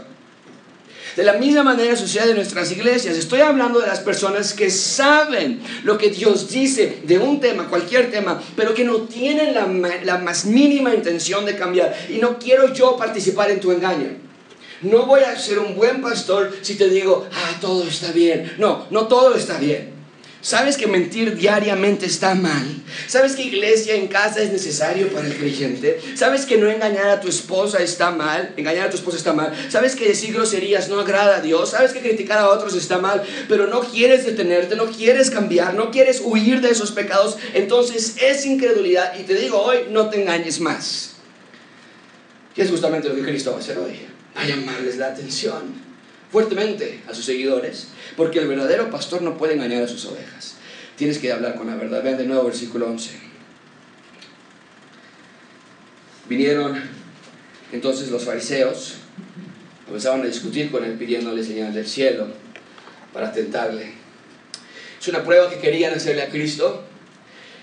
De 1.15 1.23
la 1.23 1.33
misma 1.33 1.63
manera 1.63 1.95
sucede 1.95 2.31
en 2.31 2.35
nuestras 2.35 2.71
iglesias. 2.71 3.15
Estoy 3.15 3.39
hablando 3.39 3.79
de 3.79 3.87
las 3.87 4.01
personas 4.01 4.53
que 4.53 4.69
saben 4.69 5.61
lo 5.83 5.97
que 5.97 6.09
Dios 6.09 6.49
dice 6.49 6.99
de 7.03 7.17
un 7.17 7.39
tema, 7.39 7.69
cualquier 7.69 8.11
tema, 8.11 8.41
pero 8.57 8.73
que 8.73 8.83
no 8.83 9.03
tienen 9.03 9.53
la, 9.53 9.65
la 10.03 10.17
más 10.17 10.43
mínima 10.45 10.93
intención 10.93 11.45
de 11.45 11.55
cambiar. 11.55 11.95
Y 12.09 12.17
no 12.17 12.37
quiero 12.37 12.73
yo 12.73 12.97
participar 12.97 13.49
en 13.49 13.61
tu 13.61 13.71
engaño. 13.71 14.24
No 14.81 15.05
voy 15.05 15.21
a 15.21 15.37
ser 15.37 15.59
un 15.59 15.75
buen 15.75 16.01
pastor 16.01 16.53
si 16.61 16.75
te 16.75 16.89
digo, 16.89 17.27
ah, 17.31 17.57
todo 17.61 17.87
está 17.87 18.11
bien. 18.11 18.53
No, 18.57 18.87
no 18.89 19.07
todo 19.07 19.35
está 19.35 19.57
bien. 19.57 19.95
¿Sabes 20.45 20.77
que 20.77 20.85
mentir 20.85 21.35
diariamente 21.35 22.05
está 22.05 22.35
mal? 22.35 22.67
¿Sabes 23.07 23.35
que 23.35 23.41
iglesia 23.41 23.95
en 23.95 24.07
casa 24.07 24.43
es 24.43 24.51
necesario 24.51 25.07
para 25.07 25.25
el 25.25 25.35
creyente? 25.35 25.99
¿Sabes 26.13 26.45
que 26.45 26.57
no 26.57 26.69
engañar 26.69 27.09
a 27.09 27.19
tu 27.19 27.27
esposa 27.27 27.79
está 27.79 28.11
mal? 28.11 28.53
Engañar 28.55 28.85
a 28.85 28.89
tu 28.91 28.95
esposa 28.95 29.17
está 29.17 29.33
mal. 29.33 29.51
¿Sabes 29.69 29.95
que 29.95 30.07
decir 30.07 30.35
groserías 30.35 30.87
no 30.87 30.99
agrada 30.99 31.37
a 31.37 31.41
Dios? 31.41 31.71
¿Sabes 31.71 31.93
que 31.93 31.99
criticar 31.99 32.37
a 32.37 32.49
otros 32.49 32.75
está 32.75 32.99
mal? 32.99 33.23
Pero 33.49 33.65
no 33.65 33.79
quieres 33.79 34.23
detenerte, 34.23 34.75
no 34.75 34.85
quieres 34.85 35.31
cambiar, 35.31 35.73
no 35.73 35.89
quieres 35.89 36.21
huir 36.23 36.61
de 36.61 36.69
esos 36.69 36.91
pecados. 36.91 37.37
Entonces 37.55 38.17
es 38.21 38.45
incredulidad. 38.45 39.17
Y 39.19 39.23
te 39.23 39.33
digo 39.33 39.59
hoy, 39.59 39.87
no 39.89 40.11
te 40.11 40.21
engañes 40.21 40.59
más. 40.59 41.13
Es 42.55 42.69
justamente 42.69 43.09
lo 43.09 43.15
que 43.15 43.23
Cristo 43.23 43.49
va 43.49 43.57
a 43.57 43.61
hacer 43.61 43.79
hoy 43.79 44.14
a 44.35 44.45
llamarles 44.45 44.97
la 44.97 45.07
atención 45.07 45.85
fuertemente 46.31 47.01
a 47.07 47.13
sus 47.13 47.25
seguidores, 47.25 47.87
porque 48.17 48.39
el 48.39 48.47
verdadero 48.47 48.89
pastor 48.89 49.21
no 49.21 49.37
puede 49.37 49.53
engañar 49.53 49.83
a 49.83 49.87
sus 49.87 50.05
ovejas. 50.05 50.55
Tienes 50.97 51.17
que 51.17 51.31
hablar 51.31 51.55
con 51.55 51.67
la 51.67 51.75
verdad. 51.75 52.03
Vean 52.03 52.17
de 52.17 52.25
nuevo 52.25 52.43
versículo 52.45 52.87
11. 52.87 53.11
Vinieron 56.27 56.81
entonces 57.71 58.09
los 58.09 58.23
fariseos, 58.23 58.95
comenzaban 59.85 60.21
a 60.21 60.25
discutir 60.25 60.71
con 60.71 60.83
él 60.83 60.93
pidiéndole 60.93 61.43
señal 61.43 61.73
del 61.73 61.87
cielo 61.87 62.27
para 63.13 63.31
tentarle. 63.31 63.93
Es 64.99 65.07
una 65.07 65.23
prueba 65.23 65.49
que 65.49 65.59
querían 65.59 65.93
hacerle 65.93 66.23
a 66.23 66.29
Cristo. 66.29 66.83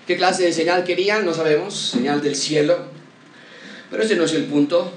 ¿Qué 0.07 0.17
clase 0.17 0.43
de 0.43 0.53
señal 0.53 0.83
querían? 0.83 1.25
No 1.25 1.33
sabemos. 1.33 1.75
Señal 1.75 2.21
del 2.21 2.35
cielo. 2.35 2.85
Pero 3.91 4.03
ese 4.03 4.15
no 4.15 4.23
es 4.23 4.33
el 4.33 4.45
punto. 4.45 4.91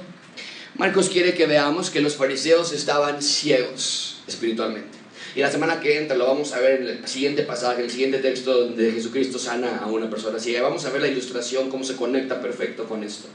Marcos 0.78 1.08
quiere 1.08 1.32
que 1.32 1.46
veamos 1.46 1.88
que 1.88 2.00
los 2.00 2.16
fariseos 2.16 2.72
estaban 2.72 3.22
ciegos 3.22 4.18
espiritualmente. 4.26 4.98
Y 5.34 5.40
la 5.40 5.50
semana 5.50 5.80
que 5.80 5.98
entra 5.98 6.16
lo 6.16 6.26
vamos 6.26 6.52
a 6.52 6.60
ver 6.60 6.82
en 6.82 6.88
el 6.88 7.08
siguiente 7.08 7.44
pasaje, 7.44 7.78
en 7.78 7.86
el 7.86 7.90
siguiente 7.90 8.18
texto 8.18 8.66
donde 8.66 8.92
Jesucristo 8.92 9.38
sana 9.38 9.78
a 9.78 9.86
una 9.86 10.10
persona 10.10 10.38
ciega. 10.38 10.62
Vamos 10.62 10.84
a 10.84 10.90
ver 10.90 11.00
la 11.00 11.08
ilustración, 11.08 11.70
cómo 11.70 11.82
se 11.82 11.96
conecta 11.96 12.42
perfecto 12.42 12.84
con 12.84 13.02
esto. 13.04 13.26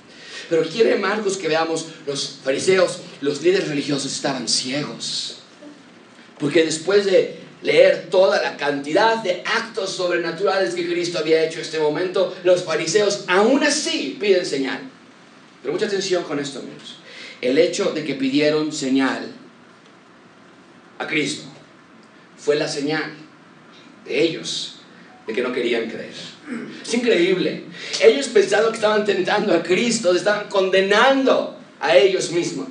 Pero 0.49 0.63
quiere 0.63 0.97
Marcos 0.97 1.37
que 1.37 1.47
veamos 1.47 1.87
los 2.05 2.39
fariseos, 2.43 2.99
los 3.21 3.41
líderes 3.41 3.69
religiosos 3.69 4.11
estaban 4.11 4.47
ciegos. 4.47 5.37
Porque 6.37 6.63
después 6.63 7.05
de 7.05 7.39
leer 7.63 8.07
toda 8.11 8.39
la 8.41 8.55
cantidad 8.55 9.17
de 9.23 9.41
actos 9.45 9.89
sobrenaturales 9.89 10.75
que 10.75 10.87
Cristo 10.87 11.17
había 11.17 11.43
hecho 11.43 11.57
en 11.57 11.65
este 11.65 11.79
momento, 11.79 12.35
los 12.43 12.63
fariseos 12.63 13.23
aún 13.27 13.63
así 13.63 14.17
piden 14.19 14.45
señal. 14.45 14.81
Pero 15.61 15.73
mucha 15.73 15.87
atención 15.87 16.23
con 16.23 16.39
esto, 16.39 16.59
amigos 16.59 17.00
el 17.41 17.57
hecho 17.57 17.91
de 17.91 18.03
que 18.03 18.15
pidieron 18.15 18.71
señal 18.71 19.31
a 20.99 21.07
Cristo 21.07 21.45
fue 22.37 22.55
la 22.55 22.67
señal 22.67 23.11
de 24.05 24.21
ellos 24.21 24.75
de 25.27 25.33
que 25.33 25.41
no 25.41 25.51
querían 25.51 25.89
creer. 25.89 26.13
Es 26.81 26.93
increíble. 26.93 27.63
Ellos 28.01 28.27
pensaban 28.27 28.69
que 28.69 28.75
estaban 28.75 29.05
tentando 29.05 29.53
a 29.53 29.63
Cristo, 29.63 30.13
estaban 30.15 30.49
condenando 30.49 31.57
a 31.79 31.95
ellos 31.95 32.31
mismos. 32.31 32.67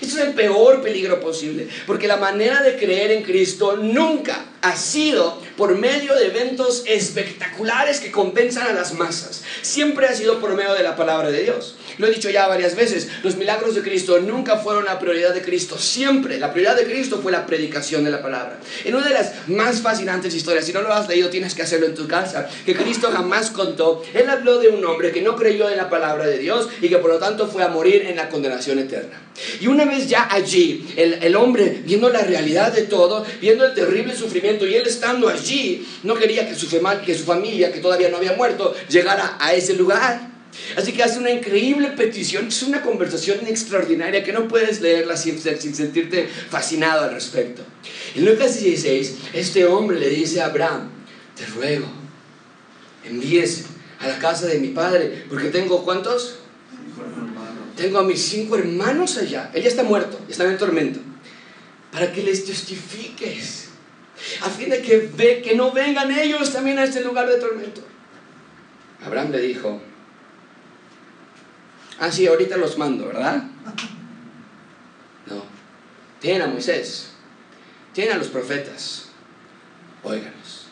Eso 0.00 0.18
es 0.18 0.26
el 0.26 0.34
peor 0.34 0.82
peligro 0.82 1.20
posible, 1.20 1.68
porque 1.86 2.08
la 2.08 2.16
manera 2.16 2.62
de 2.62 2.76
creer 2.76 3.12
en 3.12 3.22
Cristo 3.22 3.76
nunca 3.76 4.46
ha 4.60 4.76
sido 4.76 5.40
por 5.56 5.78
medio 5.78 6.14
de 6.14 6.26
eventos 6.26 6.84
espectaculares 6.86 8.00
que 8.00 8.10
compensan 8.10 8.66
a 8.66 8.72
las 8.72 8.94
masas. 8.94 9.44
Siempre 9.62 10.06
ha 10.06 10.14
sido 10.14 10.40
por 10.40 10.54
medio 10.54 10.74
de 10.74 10.82
la 10.82 10.96
palabra 10.96 11.30
de 11.30 11.42
Dios. 11.42 11.76
Lo 11.98 12.06
he 12.06 12.10
dicho 12.10 12.30
ya 12.30 12.46
varias 12.46 12.76
veces, 12.76 13.08
los 13.22 13.36
milagros 13.36 13.74
de 13.74 13.82
Cristo 13.82 14.18
nunca 14.20 14.56
fueron 14.56 14.84
la 14.84 14.98
prioridad 14.98 15.34
de 15.34 15.42
Cristo, 15.42 15.78
siempre. 15.78 16.38
La 16.38 16.52
prioridad 16.52 16.76
de 16.76 16.84
Cristo 16.84 17.20
fue 17.22 17.32
la 17.32 17.46
predicación 17.46 18.04
de 18.04 18.10
la 18.10 18.22
palabra. 18.22 18.58
En 18.84 18.94
una 18.94 19.06
de 19.06 19.14
las 19.14 19.48
más 19.48 19.80
fascinantes 19.80 20.34
historias, 20.34 20.64
si 20.64 20.72
no 20.72 20.82
lo 20.82 20.92
has 20.92 21.08
leído 21.08 21.30
tienes 21.30 21.54
que 21.54 21.62
hacerlo 21.62 21.86
en 21.86 21.94
tu 21.94 22.06
casa, 22.08 22.48
que 22.64 22.74
Cristo 22.74 23.10
jamás 23.12 23.50
contó, 23.50 24.02
él 24.14 24.28
habló 24.28 24.58
de 24.58 24.68
un 24.68 24.84
hombre 24.84 25.12
que 25.12 25.22
no 25.22 25.36
creyó 25.36 25.68
en 25.68 25.76
la 25.76 25.90
palabra 25.90 26.26
de 26.26 26.38
Dios 26.38 26.68
y 26.80 26.88
que 26.88 26.98
por 26.98 27.10
lo 27.10 27.18
tanto 27.18 27.46
fue 27.46 27.62
a 27.62 27.68
morir 27.68 28.06
en 28.06 28.16
la 28.16 28.28
condenación 28.28 28.78
eterna. 28.78 29.20
Y 29.60 29.66
una 29.66 29.84
vez 29.84 30.08
ya 30.08 30.28
allí, 30.30 30.86
el, 30.96 31.14
el 31.14 31.36
hombre 31.36 31.82
viendo 31.84 32.08
la 32.08 32.22
realidad 32.22 32.72
de 32.72 32.82
todo, 32.82 33.24
viendo 33.40 33.64
el 33.66 33.74
terrible 33.74 34.14
sufrimiento 34.14 34.66
y 34.66 34.74
él 34.74 34.86
estando 34.86 35.28
allí, 35.28 35.86
no 36.02 36.14
quería 36.14 36.48
que 36.48 36.54
su, 36.54 36.68
que 37.04 37.14
su 37.14 37.24
familia, 37.24 37.72
que 37.72 37.80
todavía 37.80 38.08
no 38.08 38.18
había 38.18 38.32
muerto, 38.32 38.74
llegara 38.88 39.36
a 39.40 39.54
ese 39.54 39.74
lugar. 39.74 40.33
Así 40.76 40.92
que 40.92 41.02
hace 41.02 41.18
una 41.18 41.30
increíble 41.30 41.88
petición, 41.88 42.48
es 42.48 42.62
una 42.62 42.82
conversación 42.82 43.46
extraordinaria 43.46 44.24
que 44.24 44.32
no 44.32 44.48
puedes 44.48 44.80
leerla 44.80 45.16
sin, 45.16 45.38
sentirte 45.38 46.26
fascinado 46.26 47.02
al 47.02 47.12
respecto. 47.12 47.62
En 48.14 48.24
Lucas 48.24 48.60
16, 48.60 49.14
este 49.34 49.66
hombre 49.66 49.98
le 49.98 50.08
dice 50.08 50.40
a 50.40 50.46
Abraham, 50.46 50.90
te 51.36 51.46
ruego, 51.46 51.86
envíes 53.04 53.66
a 54.00 54.08
la 54.08 54.18
casa 54.18 54.46
de 54.46 54.58
mi 54.58 54.68
padre, 54.68 55.24
porque 55.28 55.48
tengo 55.48 55.84
cuántos? 55.84 56.36
Tengo 57.76 57.98
a 57.98 58.04
mis 58.04 58.22
cinco 58.22 58.56
hermanos 58.56 59.16
allá. 59.18 59.50
Ella 59.52 59.68
está 59.68 59.82
muerto, 59.82 60.18
está 60.28 60.44
en 60.44 60.58
tormento. 60.58 61.00
Para 61.90 62.12
que 62.12 62.22
les 62.22 62.44
testifiques. 62.44 63.68
A 64.42 64.48
fin 64.48 64.70
de 64.70 64.80
que, 64.80 65.10
ve, 65.14 65.42
que 65.42 65.56
no 65.56 65.72
vengan 65.72 66.10
ellos 66.16 66.52
también 66.52 66.78
a 66.78 66.84
este 66.84 67.02
lugar 67.02 67.28
de 67.28 67.38
tormento. 67.38 67.82
Abraham 69.04 69.32
le 69.32 69.40
dijo, 69.40 69.82
Ah, 71.98 72.10
sí, 72.10 72.26
ahorita 72.26 72.56
los 72.56 72.76
mando, 72.78 73.06
¿verdad? 73.06 73.44
No. 75.26 75.44
Tienen 76.20 76.42
a 76.42 76.46
Moisés. 76.46 77.10
Tienen 77.92 78.14
a 78.14 78.18
los 78.18 78.28
profetas. 78.28 79.06
Óiganos. 80.02 80.66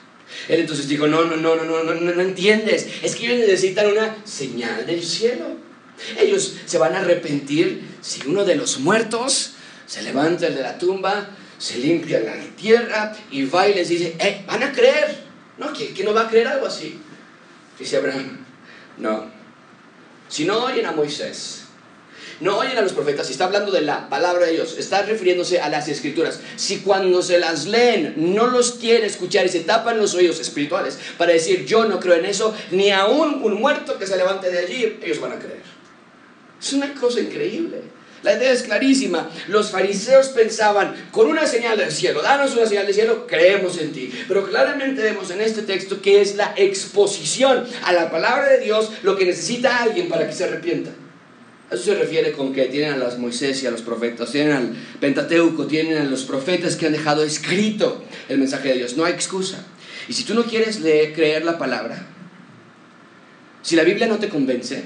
Él 0.48 0.60
entonces 0.60 0.88
dijo, 0.88 1.06
no, 1.06 1.24
no, 1.24 1.36
no, 1.36 1.56
no, 1.56 1.64
no, 1.64 1.84
no, 1.84 1.94
no, 1.94 2.14
no 2.14 2.20
entiendes. 2.22 2.88
Es 3.02 3.14
que 3.14 3.26
ellos 3.26 3.48
necesitan 3.48 3.86
una 3.86 4.16
señal 4.24 4.86
del 4.86 5.02
cielo. 5.02 5.56
Ellos 6.18 6.56
se 6.64 6.78
van 6.78 6.94
a 6.94 7.00
arrepentir 7.00 7.82
si 8.00 8.26
uno 8.26 8.44
de 8.44 8.56
los 8.56 8.80
muertos 8.80 9.54
se 9.86 10.02
levanta 10.02 10.48
de 10.48 10.62
la 10.62 10.78
tumba, 10.78 11.30
se 11.58 11.78
limpia 11.78 12.20
la 12.20 12.34
tierra 12.56 13.14
y 13.30 13.44
va 13.44 13.68
y 13.68 13.74
les 13.74 13.88
dice, 13.88 14.16
eh, 14.18 14.42
van 14.46 14.62
a 14.62 14.72
creer. 14.72 15.22
No, 15.58 15.72
¿quién, 15.72 16.04
no 16.04 16.14
va 16.14 16.22
a 16.22 16.28
creer 16.28 16.48
algo 16.48 16.66
así? 16.66 16.98
Dice 17.78 17.98
Abraham, 17.98 18.38
no, 18.98 19.30
si 20.32 20.46
no 20.46 20.64
oyen 20.64 20.86
a 20.86 20.92
Moisés, 20.92 21.64
no 22.40 22.56
oyen 22.56 22.78
a 22.78 22.80
los 22.80 22.94
profetas, 22.94 23.26
si 23.26 23.32
está 23.32 23.44
hablando 23.44 23.70
de 23.70 23.82
la 23.82 24.08
palabra 24.08 24.46
de 24.46 24.52
Dios, 24.52 24.78
está 24.78 25.02
refiriéndose 25.02 25.60
a 25.60 25.68
las 25.68 25.88
escrituras. 25.88 26.40
Si 26.56 26.78
cuando 26.78 27.20
se 27.20 27.38
las 27.38 27.66
leen 27.66 28.14
no 28.16 28.46
los 28.46 28.72
quiere 28.72 29.04
escuchar 29.04 29.44
y 29.44 29.50
se 29.50 29.60
tapan 29.60 29.98
los 29.98 30.14
oídos 30.14 30.40
espirituales 30.40 30.98
para 31.18 31.34
decir 31.34 31.66
yo 31.66 31.84
no 31.84 32.00
creo 32.00 32.14
en 32.14 32.24
eso, 32.24 32.56
ni 32.70 32.90
aún 32.90 33.42
un 33.42 33.60
muerto 33.60 33.98
que 33.98 34.06
se 34.06 34.16
levante 34.16 34.50
de 34.50 34.60
allí, 34.60 34.98
ellos 35.02 35.20
van 35.20 35.32
a 35.32 35.38
creer. 35.38 35.60
Es 36.58 36.72
una 36.72 36.94
cosa 36.94 37.20
increíble. 37.20 37.82
La 38.22 38.34
idea 38.34 38.52
es 38.52 38.62
clarísima. 38.62 39.28
Los 39.48 39.70
fariseos 39.70 40.28
pensaban, 40.28 40.94
con 41.10 41.26
una 41.26 41.46
señal 41.46 41.76
del 41.76 41.90
cielo, 41.90 42.22
danos 42.22 42.54
una 42.54 42.66
señal 42.66 42.86
del 42.86 42.94
cielo, 42.94 43.26
creemos 43.26 43.78
en 43.78 43.92
ti. 43.92 44.12
Pero 44.28 44.48
claramente 44.48 45.02
vemos 45.02 45.30
en 45.30 45.40
este 45.40 45.62
texto 45.62 46.00
que 46.00 46.20
es 46.20 46.36
la 46.36 46.54
exposición 46.56 47.64
a 47.82 47.92
la 47.92 48.10
palabra 48.10 48.48
de 48.48 48.60
Dios 48.60 48.92
lo 49.02 49.16
que 49.16 49.24
necesita 49.24 49.82
alguien 49.82 50.08
para 50.08 50.26
que 50.26 50.32
se 50.32 50.44
arrepienta. 50.44 50.90
eso 51.70 51.82
se 51.82 51.94
refiere 51.94 52.32
con 52.32 52.52
que 52.52 52.66
tienen 52.66 52.92
a 52.92 52.96
los 52.96 53.18
Moisés 53.18 53.62
y 53.62 53.66
a 53.66 53.70
los 53.72 53.82
profetas, 53.82 54.30
tienen 54.30 54.52
al 54.52 54.76
Pentateuco, 55.00 55.66
tienen 55.66 55.98
a 55.98 56.04
los 56.04 56.24
profetas 56.24 56.76
que 56.76 56.86
han 56.86 56.92
dejado 56.92 57.24
escrito 57.24 58.04
el 58.28 58.38
mensaje 58.38 58.68
de 58.68 58.74
Dios. 58.74 58.96
No 58.96 59.04
hay 59.04 59.14
excusa. 59.14 59.64
Y 60.06 60.12
si 60.12 60.24
tú 60.24 60.34
no 60.34 60.44
quieres 60.44 60.80
leer, 60.80 61.12
creer 61.12 61.44
la 61.44 61.58
palabra, 61.58 62.06
si 63.62 63.74
la 63.74 63.84
Biblia 63.84 64.06
no 64.06 64.18
te 64.18 64.28
convence, 64.28 64.84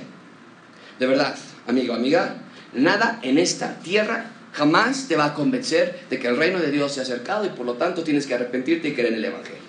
de 0.99 1.07
verdad, 1.07 1.35
amigo, 1.67 1.95
amiga, 1.95 2.37
Nada 2.77 3.21
en 3.23 3.39
esta 3.39 3.79
tierra 3.81 4.31
jamás 4.53 5.09
te 5.09 5.17
va 5.17 5.27
a 5.27 5.35
convencer 5.35 6.01
de 6.11 6.19
que 6.19 6.29
el 6.29 6.37
reino 6.37 6.59
de 6.59 6.71
Dios 6.71 6.93
se 6.93 7.01
ha 7.01 7.03
acercado 7.03 7.45
y 7.47 7.49
por 7.49 7.65
lo 7.67 7.75
tanto 7.75 8.03
tienes 8.03 8.27
que 8.27 8.35
arrepentirte 8.35 8.89
y 8.89 8.93
creer 8.93 9.09
en 9.09 9.15
el 9.15 9.25
Evangelio. 9.25 9.67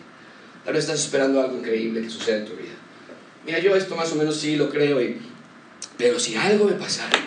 Vez 0.66 0.80
estás 0.80 1.00
esperando 1.00 1.42
algo 1.42 1.58
increíble 1.58 2.02
que 2.02 2.10
suceda 2.10 2.38
en 2.38 2.46
tu 2.46 2.54
vida. 2.54 2.74
Mira, 3.46 3.60
yo 3.60 3.74
esto 3.76 3.96
más 3.96 4.12
o 4.12 4.16
menos 4.16 4.36
sí 4.36 4.58
lo 4.58 4.70
creo, 4.70 5.02
y, 5.02 5.18
pero 5.98 6.20
si 6.20 6.36
algo 6.36 6.66
me 6.66 6.74
pasara, 6.74 7.18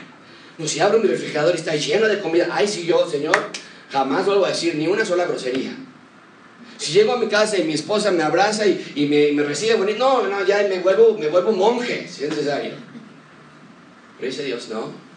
no, 0.58 0.68
si 0.68 0.80
abro 0.80 0.98
mi 0.98 1.08
refrigerador 1.08 1.54
y 1.54 1.58
está 1.58 1.74
lleno 1.74 2.06
de 2.06 2.20
comida, 2.20 2.48
ay, 2.52 2.68
si 2.68 2.84
yo, 2.84 3.08
Señor, 3.08 3.34
jamás 3.90 4.26
vuelvo 4.26 4.44
a 4.44 4.50
decir 4.50 4.74
ni 4.74 4.86
una 4.86 5.06
sola 5.06 5.24
grosería. 5.24 5.74
Si 6.76 6.92
llego 6.92 7.14
a 7.14 7.18
mi 7.18 7.28
casa 7.28 7.56
y 7.56 7.64
mi 7.64 7.72
esposa 7.72 8.10
me 8.10 8.22
abraza 8.22 8.66
y, 8.66 9.06
me, 9.08 9.32
me, 9.32 9.42
recibe 9.42 9.76
bonito, 9.76 9.98
no, 9.98 10.28
no, 10.28 10.44
ya 10.44 10.62
me 10.68 10.80
vuelvo, 10.80 11.16
me 11.18 11.28
vuelvo 11.28 11.52
monje, 11.52 12.06
si 12.08 12.24
es 12.24 12.30
necesario. 12.30 12.72
Pero 14.18 14.30
dice 14.30 14.44
Dios, 14.44 14.68
no. 14.68 15.09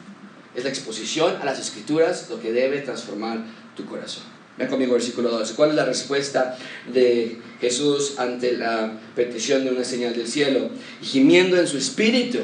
Es 0.56 0.63
la 0.63 0.70
exposición 0.70 1.42
a 1.42 1.46
las 1.46 1.60
escrituras 1.60 2.28
lo 2.30 2.39
que 2.39 2.52
debe 2.52 2.80
transformar 2.80 3.39
tu 3.76 3.86
corazón. 3.86 4.24
Ven 4.58 4.68
conmigo, 4.68 4.94
versículo 4.94 5.30
12. 5.32 5.56
¿Cuál 5.56 5.72
es 5.72 5.76
la 5.76 5.86
respuesta 5.86 6.58
de 6.92 7.39
Jesús 7.60 8.20
ante 8.20 8.56
la 8.56 9.00
petición 9.16 9.63
de 9.63 9.72
una 9.72 9.84
señal 9.84 10.16
del 10.16 10.28
cielo? 10.28 10.70
Gimiendo 11.02 11.58
en 11.58 11.68
su 11.68 11.78
espíritu. 11.78 12.39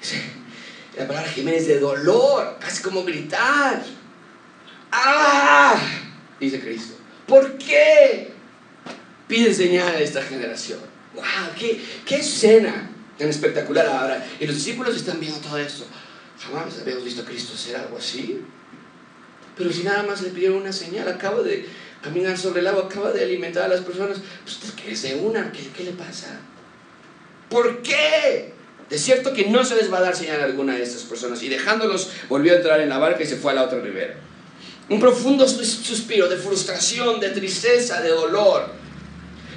La 0.98 1.06
palabra 1.06 1.30
Jiménez 1.30 1.66
de 1.66 1.78
dolor, 1.78 2.58
casi 2.60 2.82
como 2.82 3.04
gritar. 3.04 3.82
¡Ah! 4.90 5.80
Dice 6.38 6.60
Cristo. 6.60 6.94
¿Por 7.26 7.56
qué 7.58 8.32
pide 9.28 9.54
señal 9.54 9.94
a 9.94 10.00
esta 10.00 10.20
generación? 10.20 10.80
¡Wow! 11.14 11.24
¿Qué, 11.58 11.80
qué 12.04 12.16
escena 12.16 12.90
tan 13.16 13.28
espectacular 13.28 13.86
ahora! 13.86 14.26
Y 14.40 14.46
los 14.46 14.56
discípulos 14.56 14.96
están 14.96 15.20
viendo 15.20 15.38
todo 15.38 15.58
esto. 15.58 15.84
Jamás 16.50 16.78
habíamos 16.80 17.04
visto 17.04 17.22
a 17.22 17.24
Cristo 17.24 17.52
hacer 17.54 17.76
algo 17.76 17.96
así. 17.98 18.40
Pero 19.56 19.72
si 19.72 19.82
nada 19.82 20.02
más 20.02 20.22
le 20.22 20.30
pidieron 20.30 20.58
una 20.58 20.72
señal, 20.72 21.08
acaba 21.08 21.42
de 21.42 21.66
caminar 22.02 22.36
sobre 22.38 22.60
el 22.60 22.66
agua, 22.66 22.84
acaba 22.84 23.12
de 23.12 23.22
alimentar 23.22 23.64
a 23.64 23.68
las 23.68 23.80
personas, 23.80 24.18
pues 24.44 24.72
que 24.72 24.96
se 24.96 25.16
unan, 25.16 25.52
¿qué, 25.52 25.68
¿qué 25.76 25.84
le 25.84 25.92
pasa? 25.92 26.40
¿Por 27.48 27.82
qué? 27.82 28.54
De 28.88 28.98
cierto 28.98 29.32
que 29.32 29.46
no 29.46 29.64
se 29.64 29.76
les 29.76 29.92
va 29.92 29.98
a 29.98 30.02
dar 30.02 30.16
señal 30.16 30.40
alguna 30.40 30.72
a 30.72 30.78
estas 30.78 31.02
personas. 31.02 31.42
Y 31.42 31.48
dejándolos, 31.48 32.10
volvió 32.28 32.52
a 32.52 32.56
entrar 32.56 32.80
en 32.80 32.88
la 32.88 32.98
barca 32.98 33.22
y 33.22 33.26
se 33.26 33.36
fue 33.36 33.52
a 33.52 33.54
la 33.54 33.64
otra 33.64 33.80
ribera. 33.80 34.16
Un 34.88 34.98
profundo 34.98 35.46
suspiro 35.46 36.28
de 36.28 36.36
frustración, 36.36 37.20
de 37.20 37.30
tristeza, 37.30 38.00
de 38.00 38.08
dolor. 38.08 38.79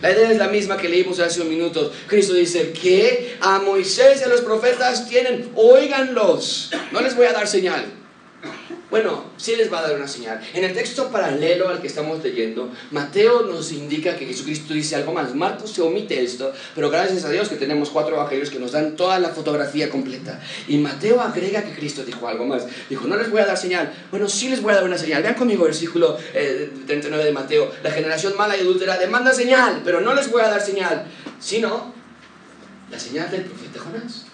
La 0.03 0.11
idea 0.11 0.29
es 0.31 0.37
la 0.37 0.49
misma 0.49 0.75
que 0.75 0.89
leímos 0.89 1.21
hace 1.21 1.39
un 1.39 1.47
minuto. 1.47 1.89
Cristo 2.07 2.33
dice 2.33 2.73
que 2.73 3.37
a 3.39 3.59
Moisés 3.59 4.19
y 4.19 4.25
a 4.25 4.27
los 4.27 4.41
profetas 4.41 5.07
tienen, 5.07 5.49
óiganlos. 5.55 6.71
No 6.91 6.99
les 6.99 7.15
voy 7.15 7.25
a 7.25 7.31
dar 7.31 7.47
señal. 7.47 7.85
Bueno, 8.93 9.23
sí 9.37 9.55
les 9.55 9.73
va 9.73 9.79
a 9.79 9.81
dar 9.81 9.95
una 9.95 10.07
señal. 10.07 10.39
En 10.53 10.63
el 10.63 10.71
texto 10.71 11.09
paralelo 11.09 11.67
al 11.67 11.81
que 11.81 11.87
estamos 11.87 12.23
leyendo, 12.23 12.69
Mateo 12.91 13.41
nos 13.41 13.71
indica 13.71 14.15
que 14.15 14.27
Jesucristo 14.27 14.71
dice 14.71 14.95
algo 14.95 15.11
más. 15.11 15.33
Marcos 15.33 15.71
se 15.71 15.81
omite 15.81 16.23
esto, 16.23 16.53
pero 16.75 16.91
gracias 16.91 17.25
a 17.25 17.31
Dios 17.31 17.49
que 17.49 17.55
tenemos 17.55 17.89
cuatro 17.89 18.15
evangelios 18.15 18.51
que 18.51 18.59
nos 18.59 18.73
dan 18.73 18.95
toda 18.95 19.17
la 19.17 19.29
fotografía 19.29 19.89
completa. 19.89 20.39
Y 20.67 20.77
Mateo 20.77 21.19
agrega 21.21 21.63
que 21.63 21.73
Cristo 21.73 22.05
dijo 22.05 22.27
algo 22.27 22.45
más. 22.45 22.67
Dijo, 22.87 23.07
no 23.07 23.17
les 23.17 23.31
voy 23.31 23.41
a 23.41 23.47
dar 23.47 23.57
señal. 23.57 23.91
Bueno, 24.11 24.29
sí 24.29 24.49
les 24.49 24.61
voy 24.61 24.73
a 24.73 24.75
dar 24.75 24.83
una 24.83 24.99
señal. 24.99 25.23
Vean 25.23 25.33
conmigo 25.33 25.63
el 25.63 25.71
versículo 25.71 26.15
39 26.85 27.23
eh, 27.23 27.25
de 27.25 27.31
Mateo. 27.31 27.71
La 27.81 27.89
generación 27.89 28.37
mala 28.37 28.55
y 28.55 28.59
adúltera 28.59 28.99
demanda 28.99 29.33
señal, 29.33 29.81
pero 29.83 30.01
no 30.01 30.13
les 30.13 30.29
voy 30.29 30.43
a 30.43 30.49
dar 30.49 30.61
señal, 30.61 31.07
sino 31.39 31.91
la 32.91 32.99
señal 32.99 33.31
del 33.31 33.45
profeta 33.45 33.79
Jonás. 33.79 34.32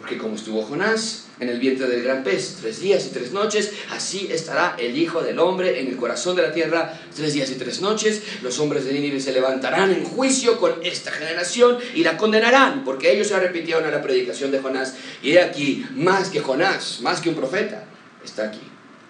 Porque 0.00 0.16
como 0.16 0.34
estuvo 0.34 0.62
Jonás 0.62 1.26
en 1.40 1.50
el 1.50 1.60
vientre 1.60 1.86
del 1.86 2.02
gran 2.02 2.24
pez, 2.24 2.56
tres 2.60 2.80
días 2.80 3.06
y 3.06 3.10
tres 3.10 3.32
noches, 3.32 3.70
así 3.90 4.28
estará 4.30 4.74
el 4.78 4.96
Hijo 4.96 5.22
del 5.22 5.38
Hombre 5.38 5.78
en 5.78 5.88
el 5.88 5.96
corazón 5.96 6.36
de 6.36 6.42
la 6.42 6.52
tierra, 6.52 6.98
tres 7.14 7.34
días 7.34 7.50
y 7.50 7.56
tres 7.56 7.82
noches. 7.82 8.22
Los 8.42 8.58
hombres 8.60 8.86
de 8.86 8.94
Nínive 8.94 9.20
se 9.20 9.32
levantarán 9.32 9.92
en 9.92 10.04
juicio 10.04 10.58
con 10.58 10.74
esta 10.82 11.10
generación 11.10 11.78
y 11.94 12.02
la 12.02 12.16
condenarán, 12.16 12.82
porque 12.82 13.12
ellos 13.12 13.28
se 13.28 13.34
arrepintieron 13.34 13.84
a 13.84 13.90
la 13.90 14.00
predicación 14.00 14.50
de 14.50 14.60
Jonás. 14.60 14.94
Y 15.22 15.32
he 15.32 15.42
aquí, 15.42 15.86
más 15.94 16.30
que 16.30 16.40
Jonás, 16.40 17.00
más 17.02 17.20
que 17.20 17.28
un 17.28 17.34
profeta, 17.34 17.84
está 18.24 18.44
aquí, 18.44 18.62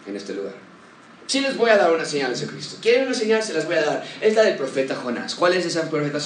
en 0.07 0.17
este 0.17 0.35
lugar. 0.35 0.70
Sí 1.31 1.41
les 1.41 1.57
voy 1.57 1.71
a 1.71 1.77
dar 1.77 1.93
una 1.93 2.05
señal, 2.05 2.33
dice 2.33 2.49
Cristo. 2.49 2.79
¿Quieren 2.83 3.07
una 3.07 3.15
señal? 3.15 3.41
Se 3.41 3.53
las 3.53 3.65
voy 3.65 3.77
a 3.77 3.83
dar. 3.83 4.05
Es 4.21 4.35
la 4.35 4.43
del 4.43 4.57
profeta 4.57 4.97
Jonás. 4.97 5.37
¿Cuál 5.37 5.53
es, 5.53 5.65
esa 5.65 5.89
profeta, 5.89 6.19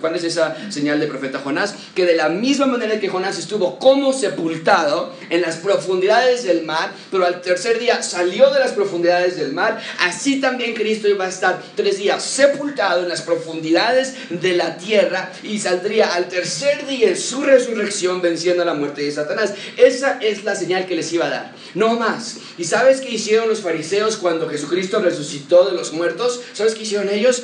¿Cuál 0.00 0.14
es 0.14 0.22
esa 0.22 0.54
señal 0.70 1.00
del 1.00 1.08
profeta 1.08 1.40
Jonás? 1.40 1.74
Que 1.92 2.06
de 2.06 2.14
la 2.14 2.28
misma 2.28 2.66
manera 2.66 3.00
que 3.00 3.08
Jonás 3.08 3.36
estuvo 3.36 3.80
como 3.80 4.12
sepultado 4.12 5.12
en 5.28 5.42
las 5.42 5.56
profundidades 5.56 6.44
del 6.44 6.62
mar, 6.62 6.92
pero 7.10 7.26
al 7.26 7.40
tercer 7.40 7.80
día 7.80 8.00
salió 8.04 8.48
de 8.50 8.60
las 8.60 8.70
profundidades 8.70 9.36
del 9.38 9.52
mar, 9.52 9.82
así 9.98 10.40
también 10.40 10.74
Cristo 10.74 11.08
iba 11.08 11.24
a 11.24 11.30
estar 11.30 11.60
tres 11.74 11.98
días 11.98 12.22
sepultado 12.22 13.02
en 13.02 13.08
las 13.08 13.22
profundidades 13.22 14.14
de 14.30 14.52
la 14.52 14.76
tierra 14.76 15.32
y 15.42 15.58
saldría 15.58 16.14
al 16.14 16.28
tercer 16.28 16.86
día 16.86 17.08
en 17.08 17.16
su 17.16 17.42
resurrección 17.42 18.22
venciendo 18.22 18.64
la 18.64 18.74
muerte 18.74 19.02
de 19.02 19.10
Satanás. 19.10 19.52
Esa 19.76 20.20
es 20.20 20.44
la 20.44 20.54
señal 20.54 20.86
que 20.86 20.94
les 20.94 21.12
iba 21.12 21.26
a 21.26 21.30
dar. 21.30 21.54
No 21.74 21.98
más. 21.98 22.36
¿Y 22.56 22.62
sabes 22.62 23.00
qué 23.00 23.10
hicieron 23.10 23.48
los 23.48 23.60
fariseos 23.60 24.16
cuando 24.16 24.43
Jesucristo 24.48 25.00
resucitó 25.00 25.68
de 25.68 25.76
los 25.76 25.92
muertos, 25.92 26.40
¿sabes 26.52 26.74
qué 26.74 26.82
hicieron 26.82 27.08
ellos? 27.08 27.42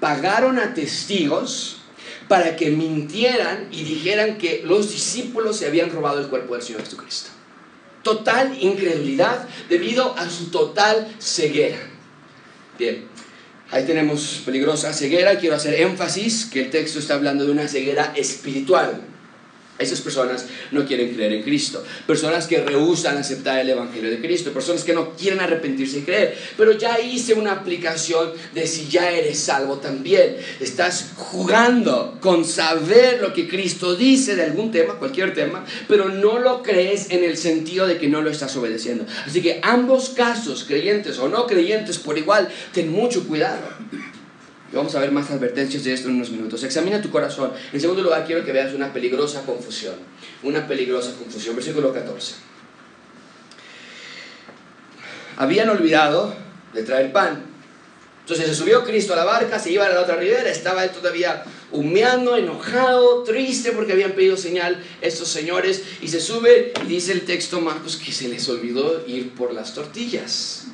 Pagaron 0.00 0.58
a 0.58 0.74
testigos 0.74 1.78
para 2.28 2.56
que 2.56 2.70
mintieran 2.70 3.68
y 3.72 3.82
dijeran 3.84 4.38
que 4.38 4.62
los 4.64 4.90
discípulos 4.90 5.56
se 5.56 5.66
habían 5.66 5.90
robado 5.90 6.20
el 6.20 6.28
cuerpo 6.28 6.54
del 6.54 6.62
Señor 6.62 6.82
Jesucristo. 6.82 7.30
Total 8.02 8.56
incredulidad 8.60 9.48
debido 9.68 10.16
a 10.16 10.28
su 10.30 10.50
total 10.50 11.08
ceguera. 11.18 11.78
Bien, 12.78 13.06
ahí 13.70 13.84
tenemos 13.84 14.42
peligrosa 14.44 14.92
ceguera. 14.92 15.38
Quiero 15.38 15.56
hacer 15.56 15.74
énfasis 15.80 16.46
que 16.46 16.62
el 16.62 16.70
texto 16.70 16.98
está 16.98 17.14
hablando 17.14 17.44
de 17.44 17.52
una 17.52 17.66
ceguera 17.66 18.12
espiritual. 18.14 19.02
Esas 19.78 20.00
personas 20.00 20.46
no 20.72 20.84
quieren 20.84 21.14
creer 21.14 21.32
en 21.32 21.42
Cristo. 21.42 21.84
Personas 22.06 22.46
que 22.46 22.60
rehusan 22.60 23.16
aceptar 23.16 23.60
el 23.60 23.70
Evangelio 23.70 24.10
de 24.10 24.20
Cristo. 24.20 24.52
Personas 24.52 24.84
que 24.84 24.92
no 24.92 25.14
quieren 25.14 25.40
arrepentirse 25.40 25.98
y 25.98 26.02
creer. 26.02 26.36
Pero 26.56 26.72
ya 26.72 26.98
hice 26.98 27.34
una 27.34 27.52
aplicación 27.52 28.32
de 28.54 28.66
si 28.66 28.88
ya 28.88 29.10
eres 29.10 29.38
salvo 29.38 29.76
también. 29.76 30.36
Estás 30.60 31.12
jugando 31.16 32.18
con 32.20 32.44
saber 32.44 33.20
lo 33.20 33.32
que 33.32 33.48
Cristo 33.48 33.94
dice 33.94 34.34
de 34.34 34.44
algún 34.44 34.72
tema, 34.72 34.94
cualquier 34.94 35.34
tema, 35.34 35.64
pero 35.86 36.08
no 36.08 36.38
lo 36.38 36.62
crees 36.62 37.10
en 37.10 37.24
el 37.24 37.36
sentido 37.36 37.86
de 37.86 37.98
que 37.98 38.08
no 38.08 38.22
lo 38.22 38.30
estás 38.30 38.56
obedeciendo. 38.56 39.06
Así 39.26 39.42
que 39.42 39.60
ambos 39.62 40.10
casos, 40.10 40.64
creyentes 40.64 41.18
o 41.18 41.28
no 41.28 41.46
creyentes 41.46 41.98
por 41.98 42.18
igual, 42.18 42.48
ten 42.72 42.90
mucho 42.90 43.26
cuidado. 43.26 43.68
Vamos 44.72 44.94
a 44.94 45.00
ver 45.00 45.10
más 45.10 45.30
advertencias 45.30 45.84
de 45.84 45.94
esto 45.94 46.08
en 46.08 46.16
unos 46.16 46.30
minutos. 46.30 46.62
Examina 46.62 47.00
tu 47.00 47.10
corazón. 47.10 47.52
En 47.72 47.80
segundo 47.80 48.02
lugar, 48.02 48.26
quiero 48.26 48.44
que 48.44 48.52
veas 48.52 48.74
una 48.74 48.92
peligrosa 48.92 49.42
confusión. 49.42 49.94
Una 50.42 50.66
peligrosa 50.68 51.14
confusión. 51.14 51.56
Versículo 51.56 51.92
14. 51.92 52.34
Habían 55.36 55.70
olvidado 55.70 56.34
de 56.74 56.82
traer 56.82 57.12
pan. 57.12 57.44
Entonces 58.20 58.46
se 58.46 58.54
subió 58.54 58.84
Cristo 58.84 59.14
a 59.14 59.16
la 59.16 59.24
barca, 59.24 59.58
se 59.58 59.72
iba 59.72 59.86
a 59.86 59.88
la 59.88 60.02
otra 60.02 60.16
ribera, 60.16 60.50
estaba 60.50 60.84
él 60.84 60.90
todavía 60.90 61.44
humeando, 61.72 62.36
enojado, 62.36 63.22
triste 63.22 63.72
porque 63.72 63.92
habían 63.92 64.12
pedido 64.12 64.36
señal 64.36 64.84
estos 65.00 65.28
señores 65.28 65.82
y 66.02 66.08
se 66.08 66.20
sube 66.20 66.74
y 66.84 66.86
dice 66.86 67.12
el 67.12 67.22
texto 67.22 67.58
Marcos 67.62 67.96
que 67.96 68.12
se 68.12 68.28
les 68.28 68.46
olvidó 68.50 69.02
ir 69.06 69.30
por 69.30 69.54
las 69.54 69.72
tortillas. 69.72 70.66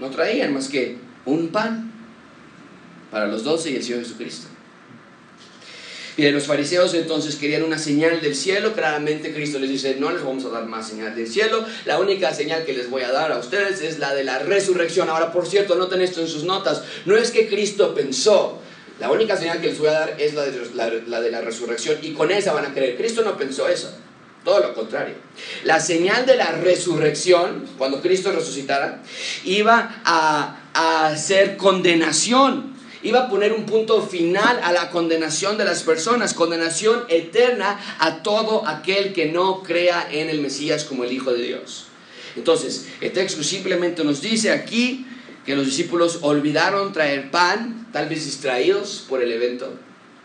No 0.00 0.08
traían 0.08 0.54
más 0.54 0.68
que 0.68 0.96
un 1.24 1.48
pan 1.48 1.92
para 3.10 3.26
los 3.26 3.44
doce 3.44 3.70
y 3.70 3.76
el 3.76 3.82
Señor 3.82 4.00
Jesucristo. 4.00 4.48
Y 6.16 6.30
los 6.30 6.44
fariseos 6.44 6.92
entonces 6.92 7.36
querían 7.36 7.62
una 7.62 7.78
señal 7.78 8.20
del 8.20 8.34
cielo. 8.34 8.74
Claramente 8.74 9.32
Cristo 9.32 9.58
les 9.58 9.70
dice, 9.70 9.96
no 9.98 10.10
les 10.10 10.22
vamos 10.22 10.44
a 10.44 10.50
dar 10.50 10.66
más 10.66 10.88
señal 10.88 11.14
del 11.14 11.26
cielo. 11.26 11.64
La 11.86 11.98
única 11.98 12.34
señal 12.34 12.64
que 12.64 12.74
les 12.74 12.90
voy 12.90 13.02
a 13.02 13.10
dar 13.10 13.32
a 13.32 13.38
ustedes 13.38 13.80
es 13.80 13.98
la 13.98 14.14
de 14.14 14.24
la 14.24 14.38
resurrección. 14.38 15.08
Ahora, 15.08 15.32
por 15.32 15.46
cierto, 15.46 15.74
noten 15.74 16.02
esto 16.02 16.20
en 16.20 16.28
sus 16.28 16.44
notas. 16.44 16.82
No 17.06 17.16
es 17.16 17.30
que 17.30 17.48
Cristo 17.48 17.94
pensó. 17.94 18.60
La 19.00 19.10
única 19.10 19.38
señal 19.38 19.60
que 19.60 19.68
les 19.68 19.78
voy 19.78 19.88
a 19.88 19.92
dar 19.92 20.16
es 20.18 20.34
la 20.34 20.42
de 20.42 20.70
la, 20.74 20.90
la, 21.06 21.20
de 21.22 21.30
la 21.30 21.40
resurrección. 21.40 21.98
Y 22.02 22.12
con 22.12 22.30
esa 22.30 22.52
van 22.52 22.66
a 22.66 22.74
creer. 22.74 22.98
Cristo 22.98 23.22
no 23.22 23.38
pensó 23.38 23.66
eso. 23.68 23.90
Todo 24.44 24.60
lo 24.60 24.74
contrario. 24.74 25.14
La 25.64 25.80
señal 25.80 26.26
de 26.26 26.36
la 26.36 26.52
resurrección, 26.52 27.64
cuando 27.78 28.02
Cristo 28.02 28.32
resucitara, 28.32 29.02
iba 29.44 30.02
a 30.04 30.61
a 30.74 31.08
hacer 31.08 31.56
condenación. 31.56 32.72
Iba 33.02 33.24
a 33.24 33.28
poner 33.28 33.52
un 33.52 33.66
punto 33.66 34.00
final 34.02 34.60
a 34.62 34.72
la 34.72 34.90
condenación 34.90 35.58
de 35.58 35.64
las 35.64 35.82
personas, 35.82 36.34
condenación 36.34 37.04
eterna 37.08 37.78
a 37.98 38.22
todo 38.22 38.66
aquel 38.66 39.12
que 39.12 39.26
no 39.26 39.62
crea 39.62 40.08
en 40.10 40.30
el 40.30 40.40
Mesías 40.40 40.84
como 40.84 41.02
el 41.02 41.12
Hijo 41.12 41.32
de 41.32 41.42
Dios. 41.42 41.86
Entonces, 42.36 42.88
el 43.00 43.12
texto 43.12 43.42
simplemente 43.42 44.04
nos 44.04 44.22
dice 44.22 44.52
aquí 44.52 45.04
que 45.44 45.56
los 45.56 45.66
discípulos 45.66 46.20
olvidaron 46.22 46.92
traer 46.92 47.30
pan, 47.30 47.88
tal 47.92 48.08
vez 48.08 48.24
distraídos 48.24 49.04
por 49.08 49.20
el 49.20 49.32
evento, 49.32 49.72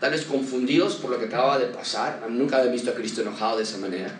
tal 0.00 0.12
vez 0.12 0.22
confundidos 0.24 0.94
por 0.94 1.10
lo 1.10 1.18
que 1.18 1.26
acababa 1.26 1.58
de 1.58 1.66
pasar. 1.66 2.24
Nunca 2.30 2.58
había 2.58 2.70
visto 2.70 2.90
a 2.90 2.94
Cristo 2.94 3.22
enojado 3.22 3.56
de 3.56 3.64
esa 3.64 3.78
manera. 3.78 4.16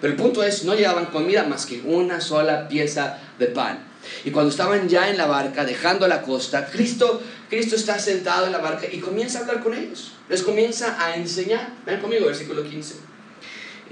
Pero 0.00 0.12
el 0.12 0.18
punto 0.18 0.42
es, 0.42 0.64
no 0.64 0.74
llevaban 0.74 1.06
comida 1.06 1.44
más 1.44 1.66
que 1.66 1.82
una 1.84 2.20
sola 2.20 2.68
pieza 2.68 3.18
de 3.38 3.46
pan. 3.46 3.87
Y 4.24 4.30
cuando 4.30 4.50
estaban 4.50 4.88
ya 4.88 5.10
en 5.10 5.16
la 5.16 5.26
barca, 5.26 5.64
dejando 5.64 6.06
la 6.08 6.22
costa, 6.22 6.66
Cristo, 6.66 7.22
Cristo 7.48 7.76
está 7.76 7.98
sentado 7.98 8.46
en 8.46 8.52
la 8.52 8.58
barca 8.58 8.86
y 8.90 8.98
comienza 8.98 9.38
a 9.38 9.42
hablar 9.42 9.62
con 9.62 9.74
ellos. 9.74 10.12
Les 10.28 10.42
comienza 10.42 11.02
a 11.02 11.16
enseñar. 11.16 11.74
Ven 11.86 12.00
conmigo, 12.00 12.26
versículo 12.26 12.62
15. 12.62 12.94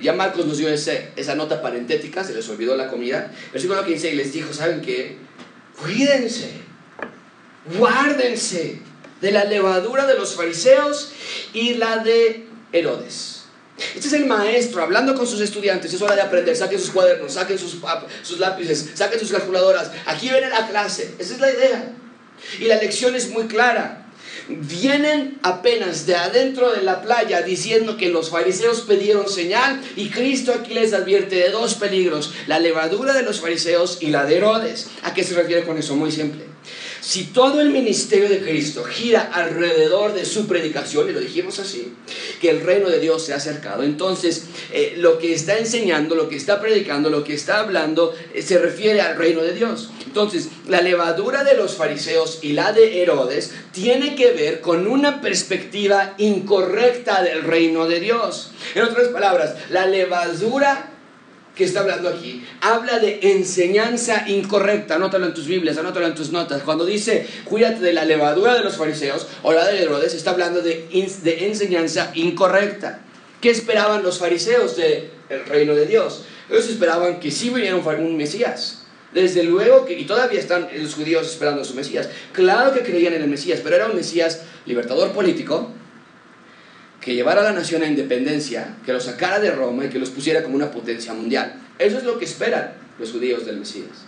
Ya 0.00 0.12
Marcos 0.12 0.44
nos 0.46 0.58
dio 0.58 0.68
ese, 0.68 1.12
esa 1.16 1.34
nota 1.34 1.62
parentética, 1.62 2.22
se 2.22 2.34
les 2.34 2.48
olvidó 2.48 2.76
la 2.76 2.88
comida. 2.88 3.32
Versículo 3.52 3.84
15 3.84 4.12
y 4.12 4.16
les 4.16 4.32
dijo, 4.32 4.52
¿saben 4.52 4.82
qué? 4.82 5.16
Cuídense, 5.80 6.50
guárdense 7.78 8.80
de 9.20 9.30
la 9.30 9.44
levadura 9.44 10.06
de 10.06 10.14
los 10.14 10.34
fariseos 10.34 11.12
y 11.52 11.74
la 11.74 11.98
de 11.98 12.46
Herodes. 12.72 13.35
Este 13.78 14.08
es 14.08 14.12
el 14.14 14.26
maestro 14.26 14.82
hablando 14.82 15.14
con 15.14 15.26
sus 15.26 15.40
estudiantes. 15.40 15.92
Es 15.92 16.00
hora 16.00 16.14
de 16.14 16.22
aprender. 16.22 16.56
Saquen 16.56 16.80
sus 16.80 16.90
cuadernos, 16.90 17.34
saquen 17.34 17.58
sus, 17.58 18.38
lápices, 18.38 18.90
saquen 18.94 19.20
sus 19.20 19.30
calculadoras. 19.30 19.90
Aquí 20.06 20.28
viene 20.28 20.48
la 20.48 20.66
clase. 20.66 21.14
Esa 21.18 21.34
es 21.34 21.40
la 21.40 21.50
idea. 21.50 21.92
Y 22.58 22.64
la 22.64 22.76
lección 22.76 23.14
es 23.14 23.30
muy 23.30 23.46
clara. 23.46 24.06
Vienen 24.48 25.38
apenas 25.42 26.06
de 26.06 26.14
adentro 26.14 26.72
de 26.72 26.82
la 26.82 27.02
playa 27.02 27.42
diciendo 27.42 27.96
que 27.96 28.10
los 28.10 28.30
fariseos 28.30 28.82
pidieron 28.82 29.28
señal 29.28 29.82
y 29.96 30.08
Cristo 30.10 30.52
aquí 30.52 30.72
les 30.72 30.92
advierte 30.92 31.34
de 31.34 31.50
dos 31.50 31.74
peligros, 31.74 32.32
la 32.46 32.60
levadura 32.60 33.12
de 33.12 33.22
los 33.22 33.40
fariseos 33.40 33.98
y 34.00 34.08
la 34.08 34.24
de 34.24 34.36
Herodes. 34.36 34.88
¿A 35.02 35.14
qué 35.14 35.24
se 35.24 35.34
refiere 35.34 35.64
con 35.64 35.78
eso? 35.78 35.96
Muy 35.96 36.12
simple. 36.12 36.44
Si 37.06 37.26
todo 37.26 37.60
el 37.60 37.70
ministerio 37.70 38.28
de 38.28 38.40
Cristo 38.40 38.82
gira 38.82 39.30
alrededor 39.32 40.12
de 40.12 40.24
su 40.24 40.48
predicación, 40.48 41.08
y 41.08 41.12
lo 41.12 41.20
dijimos 41.20 41.60
así, 41.60 41.92
que 42.40 42.50
el 42.50 42.62
reino 42.62 42.90
de 42.90 42.98
Dios 42.98 43.24
se 43.24 43.32
ha 43.32 43.36
acercado, 43.36 43.84
entonces 43.84 44.46
eh, 44.72 44.94
lo 44.96 45.16
que 45.20 45.32
está 45.32 45.56
enseñando, 45.56 46.16
lo 46.16 46.28
que 46.28 46.34
está 46.34 46.60
predicando, 46.60 47.08
lo 47.08 47.22
que 47.22 47.34
está 47.34 47.60
hablando, 47.60 48.12
eh, 48.34 48.42
se 48.42 48.58
refiere 48.58 49.02
al 49.02 49.16
reino 49.16 49.42
de 49.42 49.52
Dios. 49.52 49.90
Entonces, 50.04 50.48
la 50.66 50.80
levadura 50.80 51.44
de 51.44 51.56
los 51.56 51.76
fariseos 51.76 52.40
y 52.42 52.54
la 52.54 52.72
de 52.72 53.00
Herodes 53.00 53.52
tiene 53.70 54.16
que 54.16 54.32
ver 54.32 54.60
con 54.60 54.88
una 54.88 55.20
perspectiva 55.20 56.14
incorrecta 56.18 57.22
del 57.22 57.44
reino 57.44 57.86
de 57.86 58.00
Dios. 58.00 58.50
En 58.74 58.82
otras 58.82 59.10
palabras, 59.10 59.54
la 59.70 59.86
levadura 59.86 60.95
que 61.56 61.64
está 61.64 61.80
hablando 61.80 62.10
aquí, 62.10 62.44
habla 62.60 62.98
de 62.98 63.18
enseñanza 63.22 64.28
incorrecta. 64.28 64.96
Anótalo 64.96 65.24
en 65.24 65.34
tus 65.34 65.46
Biblias, 65.46 65.78
anótalo 65.78 66.06
en 66.06 66.14
tus 66.14 66.30
notas. 66.30 66.62
Cuando 66.62 66.84
dice, 66.84 67.26
cuídate 67.44 67.80
de 67.80 67.94
la 67.94 68.04
levadura 68.04 68.54
de 68.54 68.62
los 68.62 68.76
fariseos 68.76 69.26
o 69.42 69.54
la 69.54 69.66
de 69.66 69.82
Herodes, 69.82 70.12
está 70.12 70.32
hablando 70.32 70.60
de, 70.60 70.86
de 71.22 71.46
enseñanza 71.46 72.12
incorrecta. 72.14 73.00
¿Qué 73.40 73.50
esperaban 73.50 74.02
los 74.02 74.18
fariseos 74.18 74.76
del 74.76 75.10
reino 75.48 75.74
de 75.74 75.86
Dios? 75.86 76.24
Ellos 76.50 76.68
esperaban 76.68 77.20
que 77.20 77.30
sí 77.30 77.48
viniera 77.48 77.76
un 77.76 78.16
Mesías. 78.16 78.82
Desde 79.14 79.42
luego 79.42 79.86
que, 79.86 79.98
y 79.98 80.04
todavía 80.04 80.38
están 80.38 80.68
los 80.76 80.94
judíos 80.94 81.26
esperando 81.26 81.62
a 81.62 81.64
su 81.64 81.74
Mesías. 81.74 82.10
Claro 82.32 82.74
que 82.74 82.80
creían 82.80 83.14
en 83.14 83.22
el 83.22 83.28
Mesías, 83.28 83.60
pero 83.64 83.76
era 83.76 83.86
un 83.86 83.96
Mesías 83.96 84.42
libertador 84.66 85.12
político, 85.12 85.70
que 87.06 87.14
llevara 87.14 87.42
a 87.42 87.44
la 87.44 87.52
nación 87.52 87.84
a 87.84 87.86
independencia, 87.86 88.78
que 88.84 88.92
los 88.92 89.04
sacara 89.04 89.38
de 89.38 89.52
Roma 89.52 89.84
y 89.84 89.88
que 89.88 90.00
los 90.00 90.10
pusiera 90.10 90.42
como 90.42 90.56
una 90.56 90.72
potencia 90.72 91.14
mundial. 91.14 91.54
Eso 91.78 91.98
es 91.98 92.02
lo 92.02 92.18
que 92.18 92.24
esperan 92.24 92.72
los 92.98 93.12
judíos 93.12 93.46
del 93.46 93.58
Mesías. 93.58 94.06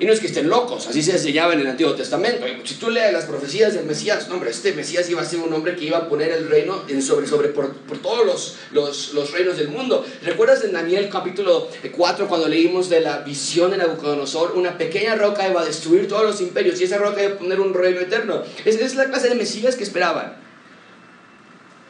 Y 0.00 0.06
no 0.06 0.12
es 0.12 0.18
que 0.18 0.26
estén 0.26 0.48
locos, 0.48 0.88
así 0.88 1.04
se 1.04 1.12
enseñaba 1.12 1.52
en 1.52 1.60
el 1.60 1.68
Antiguo 1.68 1.94
Testamento. 1.94 2.44
Si 2.64 2.74
tú 2.74 2.90
lees 2.90 3.12
las 3.12 3.26
profecías 3.26 3.74
del 3.74 3.84
Mesías, 3.84 4.26
no, 4.26 4.34
hombre, 4.34 4.50
este 4.50 4.72
Mesías 4.72 5.08
iba 5.08 5.22
a 5.22 5.24
ser 5.24 5.38
un 5.38 5.52
hombre 5.52 5.76
que 5.76 5.84
iba 5.84 5.98
a 5.98 6.08
poner 6.08 6.32
el 6.32 6.48
reino 6.48 6.82
en 6.88 7.00
sobre, 7.00 7.28
sobre 7.28 7.50
por, 7.50 7.76
todos 8.02 8.26
los, 8.26 8.56
los, 8.72 9.14
los, 9.14 9.30
reinos 9.30 9.56
del 9.56 9.68
mundo. 9.68 10.04
¿Recuerdas 10.24 10.64
en 10.64 10.72
Daniel 10.72 11.08
capítulo 11.12 11.68
4 11.96 12.26
cuando 12.26 12.48
leímos 12.48 12.88
de 12.88 13.02
la 13.02 13.18
visión 13.18 13.70
de 13.70 13.76
Nabucodonosor? 13.76 14.56
Una 14.56 14.76
pequeña 14.76 15.14
roca 15.14 15.48
iba 15.48 15.60
a 15.60 15.64
destruir 15.64 16.08
todos 16.08 16.24
los 16.24 16.40
imperios 16.40 16.80
y 16.80 16.84
esa 16.84 16.98
roca 16.98 17.22
iba 17.22 17.34
a 17.34 17.38
poner 17.38 17.60
un 17.60 17.72
reino 17.72 18.00
eterno. 18.00 18.42
Esa 18.64 18.84
es 18.84 18.96
la 18.96 19.04
clase 19.04 19.28
de 19.28 19.36
Mesías 19.36 19.76
que 19.76 19.84
esperaban. 19.84 20.49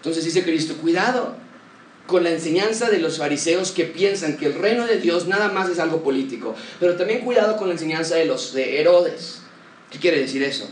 Entonces 0.01 0.25
dice 0.25 0.43
Cristo, 0.43 0.77
cuidado 0.81 1.37
con 2.07 2.25
la 2.25 2.31
enseñanza 2.31 2.89
de 2.91 2.99
los 2.99 3.19
fariseos 3.19 3.71
que 3.71 3.85
piensan 3.85 4.39
que 4.39 4.47
el 4.47 4.55
reino 4.55 4.87
de 4.87 4.99
Dios 4.99 5.29
nada 5.29 5.49
más 5.49 5.69
es 5.69 5.79
algo 5.79 6.03
político, 6.03 6.57
pero 6.81 6.97
también 6.97 7.21
cuidado 7.21 7.57
con 7.59 7.69
la 7.69 7.75
enseñanza 7.75 8.17
de 8.17 8.25
los 8.25 8.55
de 8.55 8.81
Herodes. 8.81 9.43
¿Qué 9.91 9.99
quiere 9.99 10.19
decir 10.19 10.43
eso? 10.43 10.69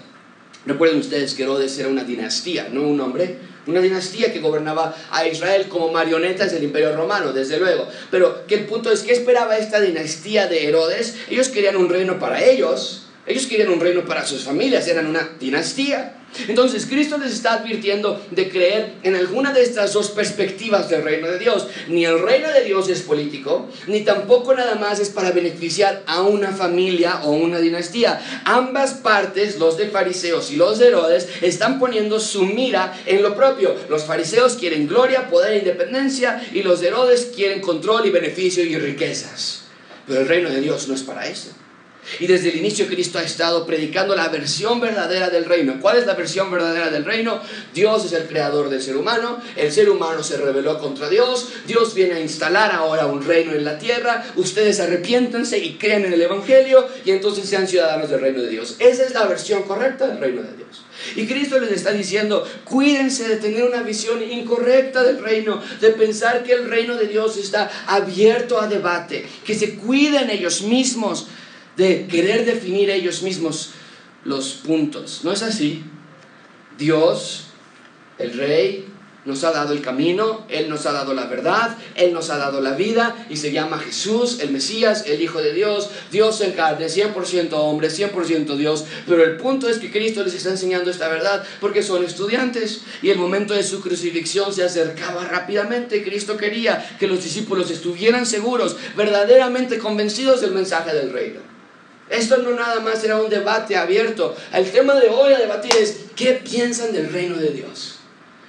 Recuerden 0.66 0.98
ustedes 0.98 1.34
que 1.34 1.42
Herodes 1.42 1.78
era 1.78 1.88
una 1.88 2.04
dinastía, 2.04 2.68
no 2.72 2.82
un 2.82 3.00
hombre, 3.00 3.36
una 3.66 3.80
dinastía 3.80 4.32
que 4.32 4.40
gobernaba 4.40 4.96
a 5.10 5.26
Israel 5.28 5.68
como 5.68 5.92
marionetas 5.92 6.52
del 6.52 6.64
imperio 6.64 6.96
romano, 6.96 7.32
desde 7.32 7.58
luego. 7.58 7.86
Pero 8.10 8.46
que 8.46 8.54
el 8.54 8.64
punto 8.64 8.90
es, 8.90 9.02
¿qué 9.02 9.12
esperaba 9.12 9.58
esta 9.58 9.80
dinastía 9.80 10.46
de 10.46 10.66
Herodes? 10.66 11.16
Ellos 11.30 11.48
querían 11.50 11.76
un 11.76 11.88
reino 11.88 12.18
para 12.18 12.42
ellos, 12.42 13.08
ellos 13.28 13.46
querían 13.46 13.68
un 13.68 13.80
reino 13.80 14.04
para 14.04 14.24
sus 14.24 14.42
familias, 14.42 14.88
eran 14.88 15.06
una 15.06 15.28
dinastía. 15.38 16.14
Entonces 16.46 16.86
Cristo 16.86 17.16
les 17.18 17.32
está 17.32 17.54
advirtiendo 17.54 18.22
de 18.30 18.48
creer 18.48 18.94
en 19.02 19.14
alguna 19.14 19.52
de 19.52 19.62
estas 19.62 19.92
dos 19.92 20.10
perspectivas 20.10 20.88
del 20.88 21.02
reino 21.02 21.26
de 21.28 21.38
Dios. 21.38 21.66
Ni 21.88 22.04
el 22.04 22.20
reino 22.20 22.50
de 22.50 22.64
Dios 22.64 22.88
es 22.88 23.02
político, 23.02 23.68
ni 23.86 24.02
tampoco 24.02 24.54
nada 24.54 24.74
más 24.74 24.98
es 25.00 25.10
para 25.10 25.30
beneficiar 25.32 26.02
a 26.06 26.22
una 26.22 26.52
familia 26.52 27.20
o 27.24 27.30
una 27.30 27.60
dinastía. 27.60 28.20
Ambas 28.44 28.94
partes, 28.94 29.58
los 29.58 29.76
de 29.76 29.88
fariseos 29.88 30.50
y 30.50 30.56
los 30.56 30.78
de 30.78 30.88
Herodes, 30.88 31.28
están 31.42 31.78
poniendo 31.78 32.20
su 32.20 32.44
mira 32.44 32.98
en 33.06 33.22
lo 33.22 33.34
propio. 33.34 33.74
Los 33.88 34.04
fariseos 34.04 34.54
quieren 34.54 34.86
gloria, 34.86 35.28
poder 35.28 35.52
e 35.52 35.58
independencia 35.58 36.42
y 36.52 36.62
los 36.62 36.80
de 36.80 36.88
Herodes 36.88 37.30
quieren 37.34 37.60
control 37.60 38.06
y 38.06 38.10
beneficio 38.10 38.64
y 38.64 38.76
riquezas. 38.78 39.64
Pero 40.06 40.20
el 40.20 40.28
reino 40.28 40.50
de 40.50 40.60
Dios 40.60 40.88
no 40.88 40.94
es 40.94 41.02
para 41.02 41.26
eso. 41.26 41.50
Y 42.21 42.27
desde 42.27 42.51
el 42.51 42.57
inicio 42.57 42.87
Cristo 42.87 43.18
ha 43.18 43.23
estado 43.23 43.66
predicando 43.66 44.16
la 44.16 44.29
versión 44.29 44.81
verdadera 44.81 45.31
del 45.31 45.44
reino. 45.44 45.79
¿Cuál 45.81 45.99
es 45.99 46.07
la 46.07 46.14
versión 46.14 46.51
verdadera 46.51 46.90
del 46.90 47.05
reino? 47.05 47.40
Dios 47.75 48.05
es 48.05 48.12
el 48.12 48.27
creador 48.27 48.71
del 48.71 48.83
ser 48.83 48.97
humano, 48.97 49.40
el 49.57 49.71
ser 49.73 49.90
humano 49.90 50.23
se 50.23 50.37
rebeló 50.37 50.79
contra 50.79 51.09
Dios, 51.09 51.49
Dios 51.66 51.94
viene 51.94 52.14
a 52.14 52.21
instalar 52.21 52.73
ahora 52.73 53.07
un 53.07 53.25
reino 53.25 53.53
en 53.53 53.64
la 53.64 53.79
tierra, 53.79 54.25
ustedes 54.37 54.81
arrepiéntanse 54.81 55.59
y 55.59 55.75
crean 55.75 56.05
en 56.05 56.12
el 56.12 56.23
Evangelio 56.23 56.87
y 57.05 57.11
entonces 57.11 57.49
sean 57.49 57.68
ciudadanos 57.68 58.11
del 58.11 58.21
reino 58.21 58.42
de 58.42 58.49
Dios. 58.49 58.77
Esa 58.79 59.05
es 59.05 59.14
la 59.14 59.27
versión 59.27 59.62
correcta 59.64 60.07
del 60.07 60.18
reino 60.18 60.42
de 60.42 60.57
Dios. 60.57 60.85
Y 61.16 61.27
Cristo 61.27 61.61
les 61.61 61.73
está 61.73 61.92
diciendo, 61.92 62.47
cuídense 62.64 63.29
de 63.29 63.37
tener 63.37 63.64
una 63.64 63.83
visión 63.83 64.23
incorrecta 64.23 65.03
del 65.03 65.23
reino, 65.23 65.62
de 65.81 65.90
pensar 65.90 66.42
que 66.42 66.53
el 66.53 66.68
reino 66.68 66.97
de 66.97 67.07
Dios 67.07 67.37
está 67.37 67.71
abierto 67.87 68.61
a 68.61 68.66
debate, 68.66 69.27
que 69.44 69.55
se 69.55 69.77
cuiden 69.77 70.31
ellos 70.31 70.62
mismos 70.62 71.29
de 71.78 72.08
querer 72.08 72.44
definir 72.44 72.90
ellos 72.90 73.22
mismos 73.22 73.70
los 74.24 74.52
puntos. 74.52 75.20
¿No 75.22 75.32
es 75.32 75.42
así? 75.42 75.84
Dios, 76.76 77.46
el 78.18 78.36
Rey, 78.36 78.84
nos 79.24 79.44
ha 79.44 79.52
dado 79.52 79.74
el 79.74 79.80
camino, 79.80 80.44
Él 80.48 80.68
nos 80.68 80.86
ha 80.86 80.92
dado 80.92 81.14
la 81.14 81.26
verdad, 81.26 81.76
Él 81.94 82.12
nos 82.12 82.30
ha 82.30 82.38
dado 82.38 82.60
la 82.60 82.72
vida 82.72 83.26
y 83.30 83.36
se 83.36 83.52
llama 83.52 83.78
Jesús, 83.78 84.40
el 84.40 84.50
Mesías, 84.50 85.04
el 85.06 85.22
Hijo 85.22 85.40
de 85.40 85.52
Dios, 85.52 85.90
Dios 86.10 86.40
en 86.40 86.52
carne, 86.52 86.86
100% 86.86 87.52
hombre, 87.52 87.90
100% 87.90 88.56
Dios. 88.56 88.84
Pero 89.06 89.22
el 89.22 89.36
punto 89.36 89.68
es 89.68 89.78
que 89.78 89.92
Cristo 89.92 90.24
les 90.24 90.34
está 90.34 90.50
enseñando 90.50 90.90
esta 90.90 91.08
verdad 91.08 91.44
porque 91.60 91.84
son 91.84 92.04
estudiantes 92.04 92.80
y 93.02 93.10
el 93.10 93.18
momento 93.18 93.54
de 93.54 93.62
su 93.62 93.80
crucifixión 93.82 94.52
se 94.52 94.64
acercaba 94.64 95.26
rápidamente. 95.26 96.02
Cristo 96.02 96.36
quería 96.36 96.96
que 96.98 97.06
los 97.06 97.22
discípulos 97.22 97.70
estuvieran 97.70 98.26
seguros, 98.26 98.76
verdaderamente 98.96 99.78
convencidos 99.78 100.40
del 100.40 100.52
mensaje 100.52 100.92
del 100.92 101.12
reino. 101.12 101.58
Esto 102.11 102.38
no 102.38 102.53
nada 102.53 102.81
más 102.81 103.03
era 103.05 103.21
un 103.21 103.29
debate 103.29 103.77
abierto. 103.77 104.35
El 104.53 104.71
tema 104.71 104.94
de 104.94 105.09
hoy 105.09 105.33
a 105.35 105.38
debatir 105.38 105.73
es 105.77 106.07
¿qué 106.16 106.40
piensan 106.42 106.92
del 106.92 107.12
reino 107.12 107.37
de 107.37 107.51
Dios? 107.51 107.99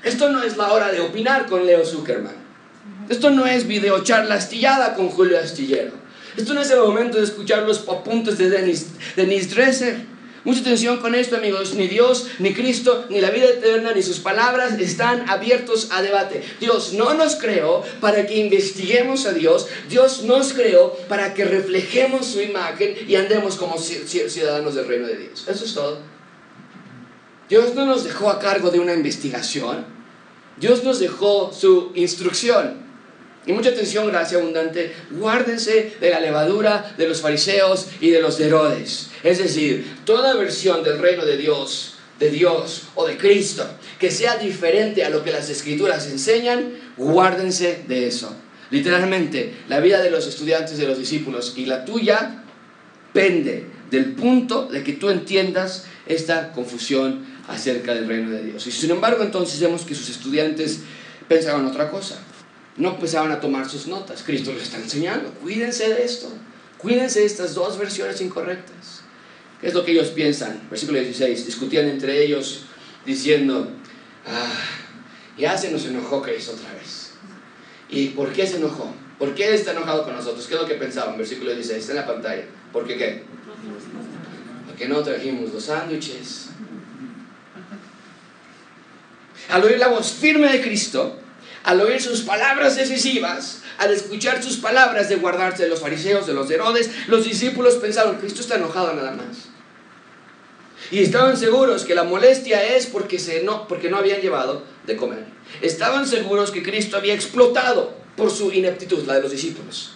Esto 0.04 0.30
no 0.30 0.41
es 0.43 0.56
la 0.56 0.72
hora 0.72 0.91
de 0.91 1.02
opinar 1.02 1.48
con 1.48 1.65
Leo 1.65 1.86
Zuckerman. 1.86 2.36
Esto 3.10 3.32
no 3.32 3.45
es 3.45 3.67
videocharla 3.67 4.36
astillada 4.36 4.93
con 4.93 5.10
Julio 5.10 5.39
Astillero. 5.39 5.91
Esto 6.38 6.54
no 6.54 6.62
es 6.62 6.72
el 6.72 6.80
momento 6.80 7.17
de 7.17 7.24
escuchar 7.24 7.63
los 7.63 7.88
apuntes 7.89 8.38
de 8.38 8.50
Dennis, 8.50 8.88
Dennis 9.15 9.54
Dresser. 9.54 9.98
Mucha 10.45 10.62
atención 10.62 10.97
con 10.97 11.15
esto, 11.15 11.36
amigos. 11.36 11.73
Ni 11.75 11.88
Dios, 11.88 12.28
ni 12.39 12.54
Cristo, 12.54 13.06
ni 13.10 13.19
la 13.19 13.30
vida 13.30 13.45
eterna, 13.45 13.91
ni 13.93 14.02
sus 14.02 14.19
palabras 14.19 14.80
están 14.80 15.30
abiertos 15.30 15.89
a 15.91 16.02
debate. 16.02 16.41
Dios 16.60 16.93
no 16.93 17.13
nos 17.13 17.36
creó 17.36 17.84
para 17.99 18.26
que 18.26 18.38
investiguemos 18.38 19.26
a 19.26 19.34
Dios. 19.34 19.68
Dios 19.89 20.24
nos 20.24 20.53
creó 20.53 20.93
para 21.09 21.34
que 21.34 21.45
reflejemos 21.45 22.26
su 22.26 22.41
imagen 22.41 22.95
y 23.07 23.16
andemos 23.16 23.57
como 23.57 23.78
ciudadanos 23.78 24.76
del 24.76 24.88
reino 24.88 25.07
de 25.07 25.18
Dios. 25.18 25.45
Eso 25.47 25.66
es 25.66 25.74
todo. 25.74 25.99
Dios 27.49 27.74
no 27.76 27.86
nos 27.86 28.03
dejó 28.03 28.30
a 28.30 28.39
cargo 28.39 28.70
de 28.70 28.80
una 28.80 28.93
investigación. 28.93 29.86
Dios 30.57 30.84
nos 30.84 30.99
dejó 30.99 31.51
su 31.51 31.91
instrucción. 31.95 32.88
Y 33.45 33.53
mucha 33.53 33.70
atención, 33.70 34.07
gracia 34.07 34.38
abundante, 34.38 34.93
guárdense 35.11 35.95
de 35.99 36.09
la 36.11 36.20
levadura 36.20 36.93
de 36.97 37.07
los 37.07 37.22
fariseos 37.22 37.88
y 37.99 38.11
de 38.11 38.22
los 38.22 38.39
Herodes. 38.39 39.09
Es 39.24 39.38
decir, 39.38 39.97
toda 40.05 40.36
versión 40.36 40.84
del 40.84 40.99
reino 40.99 41.26
de 41.26 41.38
Dios, 41.38 41.95
de 42.20 42.30
Dios 42.30 42.84
o 42.95 43.05
de 43.07 43.17
Cristo, 43.17 43.65
que 43.99 44.11
sea 44.11 44.38
diferente 44.38 45.03
a 45.03 45.09
lo 45.09 45.24
que 45.24 45.32
las 45.32 45.49
escrituras 45.49 46.07
enseñan, 46.07 46.74
guárdense 46.97 47.84
de 47.88 48.07
eso. 48.07 48.36
Literalmente, 48.72 49.55
la 49.67 49.80
vida 49.80 50.01
de 50.01 50.11
los 50.11 50.28
estudiantes, 50.28 50.78
de 50.78 50.88
los 50.88 50.97
discípulos 50.97 51.53
y 51.57 51.65
la 51.65 51.86
tuya 51.86 52.43
pende 53.13 53.65
del 53.89 54.13
punto 54.13 54.67
de 54.67 54.84
que 54.84 54.93
tú 54.93 55.09
entiendas 55.09 55.86
esta 56.05 56.51
confusión 56.51 57.26
acerca 57.47 57.95
del 57.95 58.07
reino 58.07 58.30
de 58.30 58.43
Dios. 58.43 58.67
Y 58.67 58.72
sin 58.72 58.91
embargo, 58.91 59.24
entonces 59.24 59.59
vemos 59.59 59.84
que 59.84 59.95
sus 59.95 60.09
estudiantes 60.09 60.82
pensaban 61.28 61.65
otra 61.65 61.89
cosa. 61.89 62.20
No 62.78 62.91
empezaban 62.91 63.32
a 63.32 63.41
tomar 63.41 63.70
sus 63.70 63.88
notas. 63.88 64.24
Cristo 64.24 64.53
les 64.53 64.63
está 64.63 64.78
enseñando. 64.78 65.32
Cuídense 65.41 65.89
de 65.89 66.03
esto. 66.03 66.32
Cuídense 66.78 67.22
de 67.22 67.26
estas 67.26 67.55
dos 67.55 67.78
versiones 67.78 68.22
incorrectas. 68.22 68.99
¿Qué 69.62 69.68
es 69.68 69.74
lo 69.74 69.84
que 69.84 69.91
ellos 69.91 70.10
piensan? 70.10 70.68
Versículo 70.70 70.99
16. 70.99 71.45
Discutían 71.45 71.88
entre 71.88 72.24
ellos 72.24 72.66
diciendo, 73.05 73.70
ah, 74.26 74.53
ya 75.38 75.57
se 75.57 75.72
nos 75.72 75.86
enojó 75.86 76.22
Cristo 76.22 76.53
otra 76.53 76.74
vez. 76.74 77.14
¿Y 77.89 78.10
por 78.10 78.32
qué 78.32 78.47
se 78.47 78.57
enojó? 78.57 78.93
¿Por 79.18 79.36
qué 79.36 79.53
está 79.53 79.72
enojado 79.72 80.05
con 80.05 80.16
nosotros? 80.16 80.47
¿Qué 80.47 80.53
es 80.53 80.62
lo 80.62 80.68
que 80.68 80.76
pensaban? 80.76 81.18
Versículo 81.18 81.51
16, 81.53 81.78
está 81.78 81.91
en 81.91 81.97
la 81.97 82.07
pantalla. 82.07 82.43
¿Por 82.72 82.88
qué 82.88 82.97
qué? 82.97 83.24
Porque 84.66 84.88
no 84.88 85.03
trajimos 85.03 85.51
los 85.51 85.66
sándwiches. 85.66 86.49
Al 89.49 89.64
oír 89.64 89.78
la 89.78 89.88
voz 89.88 90.12
firme 90.14 90.51
de 90.51 90.62
Cristo, 90.62 91.20
al 91.64 91.82
oír 91.82 92.01
sus 92.01 92.22
palabras 92.22 92.78
decisivas, 92.78 93.64
al 93.78 93.91
escuchar 93.91 94.41
sus 94.41 94.57
palabras 94.57 95.10
de 95.10 95.16
guardarse 95.16 95.64
de 95.64 95.70
los 95.70 95.82
fariseos, 95.82 96.28
de 96.28 96.34
los 96.34 96.49
Herodes, 96.49 96.89
los 97.07 97.26
discípulos 97.26 97.76
pensaron, 97.76 98.18
Cristo 98.18 98.41
está 98.41 98.55
enojado 98.55 98.93
nada 98.93 99.12
más. 99.12 99.49
Y 100.91 100.99
estaban 100.99 101.38
seguros 101.38 101.86
que 101.86 101.95
la 101.95 102.03
molestia 102.03 102.75
es 102.75 102.88
porque, 102.88 103.19
se 103.19 103.43
no, 103.43 103.67
porque 103.67 103.89
no 103.89 103.97
habían 103.97 104.21
llevado 104.21 104.63
de 104.86 104.95
comer. 104.95 105.25
Estaban 105.61 106.07
seguros 106.07 106.51
que 106.51 106.63
Cristo 106.63 106.97
había 106.97 107.13
explotado 107.13 107.93
por 108.15 108.32
su 108.32 108.51
ineptitud, 108.51 109.05
la 109.05 109.15
de 109.15 109.21
los 109.21 109.32
discípulos. 109.32 109.93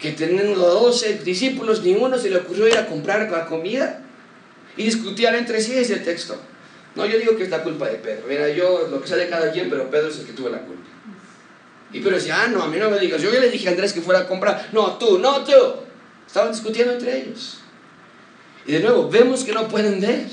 Que 0.00 0.12
teniendo 0.12 0.60
12 0.60 1.20
discípulos, 1.20 1.82
ninguno 1.82 2.18
se 2.18 2.30
le 2.30 2.38
ocurrió 2.38 2.68
ir 2.68 2.76
a 2.78 2.86
comprar 2.86 3.30
la 3.30 3.46
comida 3.46 4.02
y 4.76 4.84
discutían 4.84 5.34
entre 5.34 5.60
sí 5.60 5.72
ese 5.74 5.96
texto. 5.96 6.36
No, 6.94 7.04
yo 7.06 7.18
digo 7.18 7.36
que 7.36 7.44
es 7.44 7.50
la 7.50 7.62
culpa 7.62 7.88
de 7.88 7.96
Pedro. 7.96 8.26
Mira, 8.28 8.48
yo 8.48 8.88
lo 8.90 9.00
que 9.00 9.08
sale 9.08 9.28
cada 9.28 9.52
quien, 9.52 9.68
pero 9.68 9.90
Pedro 9.90 10.08
es 10.08 10.18
el 10.18 10.26
que 10.26 10.32
tuvo 10.32 10.48
la 10.48 10.60
culpa. 10.60 10.82
Y 11.92 12.00
Pedro 12.00 12.16
decía, 12.16 12.42
ah, 12.42 12.48
no, 12.48 12.62
a 12.62 12.68
mí 12.68 12.78
no 12.78 12.90
me 12.90 12.98
digas. 12.98 13.20
Yo 13.20 13.30
ya 13.32 13.40
le 13.40 13.50
dije 13.50 13.68
a 13.68 13.70
Andrés 13.70 13.92
que 13.92 14.00
fuera 14.00 14.20
a 14.20 14.26
comprar. 14.26 14.68
No, 14.72 14.96
tú, 14.98 15.18
no, 15.18 15.44
tú. 15.44 15.52
Estaban 16.26 16.52
discutiendo 16.52 16.94
entre 16.94 17.20
ellos. 17.20 17.60
Y 18.66 18.72
de 18.72 18.80
nuevo, 18.80 19.08
vemos 19.08 19.44
que 19.44 19.52
no 19.52 19.68
pueden 19.68 20.00
ver. 20.00 20.26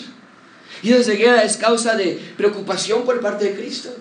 Y 0.81 0.91
esa 0.91 1.03
ceguera 1.03 1.43
es 1.43 1.57
causa 1.57 1.95
de 1.95 2.19
preocupación 2.35 3.05
por 3.05 3.21
parte 3.21 3.45
de 3.45 3.55
Cristo. 3.55 3.95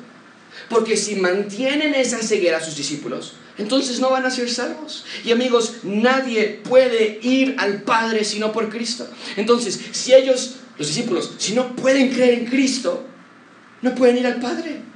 Porque 0.68 0.96
si 0.96 1.16
mantienen 1.16 1.94
esa 1.94 2.22
ceguera 2.22 2.58
a 2.58 2.60
sus 2.60 2.76
discípulos, 2.76 3.34
entonces 3.58 4.00
no 4.00 4.10
van 4.10 4.24
a 4.24 4.30
ser 4.30 4.50
salvos. 4.50 5.04
Y 5.24 5.32
amigos, 5.32 5.76
nadie 5.82 6.60
puede 6.64 7.20
ir 7.22 7.56
al 7.58 7.82
Padre 7.82 8.24
sino 8.24 8.52
por 8.52 8.68
Cristo. 8.68 9.06
Entonces, 9.36 9.78
si 9.92 10.14
ellos, 10.14 10.56
los 10.78 10.88
discípulos, 10.88 11.32
si 11.38 11.54
no 11.54 11.76
pueden 11.76 12.10
creer 12.10 12.34
en 12.34 12.46
Cristo, 12.46 13.04
no 13.82 13.94
pueden 13.94 14.18
ir 14.18 14.26
al 14.26 14.40
Padre. 14.40 14.91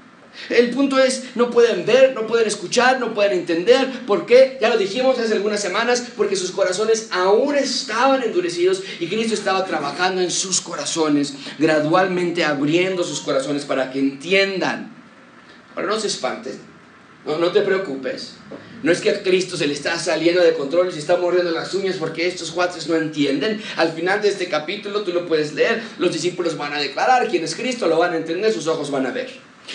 El 0.49 0.71
punto 0.71 0.99
es, 0.99 1.25
no 1.35 1.51
pueden 1.51 1.87
ver, 1.87 2.15
no 2.15 2.27
pueden 2.27 2.47
escuchar, 2.47 3.01
no 3.01 3.15
pueden 3.15 3.33
entender. 3.33 4.07
¿Por 4.07 4.27
qué? 4.27 4.59
Ya 4.61 4.69
lo 4.69 4.77
dijimos 4.77 5.19
hace 5.19 5.35
algunas 5.35 5.61
semanas, 5.61 6.05
porque 6.17 6.37
sus 6.37 6.51
corazones 6.51 7.09
aún 7.11 7.57
estaban 7.57 8.23
endurecidos 8.23 8.83
y 9.01 9.09
Cristo 9.09 9.35
estaba 9.35 9.65
trabajando 9.65 10.21
en 10.21 10.31
sus 10.31 10.61
corazones, 10.61 11.35
gradualmente 11.59 12.45
abriendo 12.45 13.03
sus 13.05 13.21
corazones 13.21 13.65
para 13.65 13.91
que 13.91 13.99
entiendan. 13.99 14.95
Ahora 15.75 15.89
no 15.89 16.01
se 16.01 16.07
espanten, 16.07 16.59
no, 17.27 17.51
te 17.51 17.63
preocupes. 17.63 18.35
No 18.83 18.93
es 18.93 19.01
que 19.01 19.11
a 19.11 19.23
Cristo 19.23 19.57
se 19.57 19.67
le 19.67 19.73
está 19.73 19.99
saliendo 19.99 20.43
de 20.43 20.55
control 20.55 20.89
y 20.89 20.93
se 20.93 21.01
está 21.01 21.17
mordiendo 21.17 21.51
las 21.51 21.75
uñas 21.75 21.97
porque 21.97 22.29
estos 22.29 22.53
cuates 22.53 22.87
no 22.87 22.95
entienden. 22.95 23.61
Al 23.77 23.93
final 23.93 24.23
de 24.23 24.29
este 24.29 24.49
capítulo 24.49 25.03
tú 25.03 25.13
lo 25.13 25.27
puedes 25.27 25.55
leer, 25.55 25.83
los 25.99 26.13
discípulos 26.13 26.57
van 26.57 26.73
a 26.73 26.79
declarar 26.79 27.27
quién 27.29 27.43
es 27.43 27.57
Cristo, 27.57 27.89
lo 27.89 27.99
van 27.99 28.13
a 28.13 28.17
entender, 28.17 28.53
sus 28.53 28.69
ojos 28.69 28.91
van 28.91 29.07
a 29.07 29.11
ver. 29.11 29.31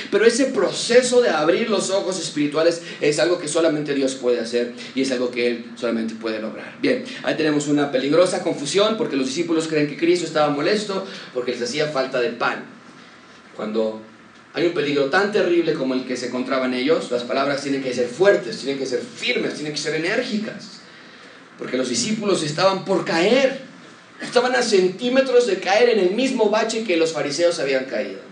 Pero 0.10 0.26
ese 0.26 0.46
proceso 0.46 1.22
de 1.22 1.30
abrir 1.30 1.70
los 1.70 1.90
ojos 1.90 2.20
espirituales 2.20 2.82
es 3.02 3.20
algo 3.20 3.40
que 3.40 3.48
solamente 3.48 3.94
Dios 3.94 4.16
puede 4.16 4.40
hacer 4.40 4.74
y 4.96 5.02
es 5.02 5.12
algo 5.12 5.32
que 5.32 5.48
Él 5.48 5.66
solamente 5.76 6.16
puede 6.16 6.40
lograr. 6.40 6.78
Bien, 6.82 7.04
ahí 7.24 7.36
tenemos 7.36 7.68
una 7.68 7.92
peligrosa 7.92 8.44
confusión 8.44 8.98
porque 8.98 9.16
los 9.16 9.28
discípulos 9.28 9.68
creen 9.68 9.88
que 9.88 9.98
Cristo 9.98 10.26
estaba 10.26 10.50
molesto 10.50 11.06
porque 11.34 11.52
les 11.52 11.62
hacía 11.62 11.88
falta 11.88 12.20
de 12.22 12.30
pan. 12.30 12.64
Cuando 13.56 14.02
hay 14.54 14.66
un 14.66 14.74
peligro 14.74 15.06
tan 15.06 15.32
terrible 15.32 15.74
como 15.74 15.94
el 15.94 16.06
que 16.06 16.18
se 16.18 16.28
encontraban 16.28 16.74
ellos, 16.74 17.12
las 17.12 17.24
palabras 17.24 17.62
tienen 17.62 17.84
que 17.84 17.94
ser 17.94 18.08
fuertes, 18.08 18.58
tienen 18.58 18.78
que 18.78 18.86
ser 18.86 19.02
firmes, 19.02 19.56
tienen 19.56 19.74
que 19.74 19.80
ser 19.80 19.96
enérgicas. 19.96 20.82
Porque 21.58 21.78
los 21.78 21.90
discípulos 21.90 22.44
estaban 22.44 22.86
por 22.86 23.06
caer, 23.06 23.62
estaban 24.22 24.56
a 24.56 24.62
centímetros 24.62 25.48
de 25.48 25.60
caer 25.60 25.90
en 25.90 26.00
el 26.00 26.12
mismo 26.12 26.50
bache 26.50 26.84
que 26.84 26.98
los 26.98 27.14
fariseos 27.14 27.60
habían 27.60 27.86
caído. 27.86 28.31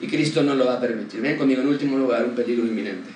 Y 0.00 0.06
Cristo 0.08 0.42
no 0.42 0.54
lo 0.54 0.66
va 0.66 0.74
a 0.74 0.80
permitir. 0.80 1.20
Ven 1.20 1.36
conmigo 1.36 1.62
en 1.62 1.68
último 1.68 1.96
lugar, 1.96 2.24
un 2.24 2.34
peligro 2.34 2.66
inminente. 2.66 3.10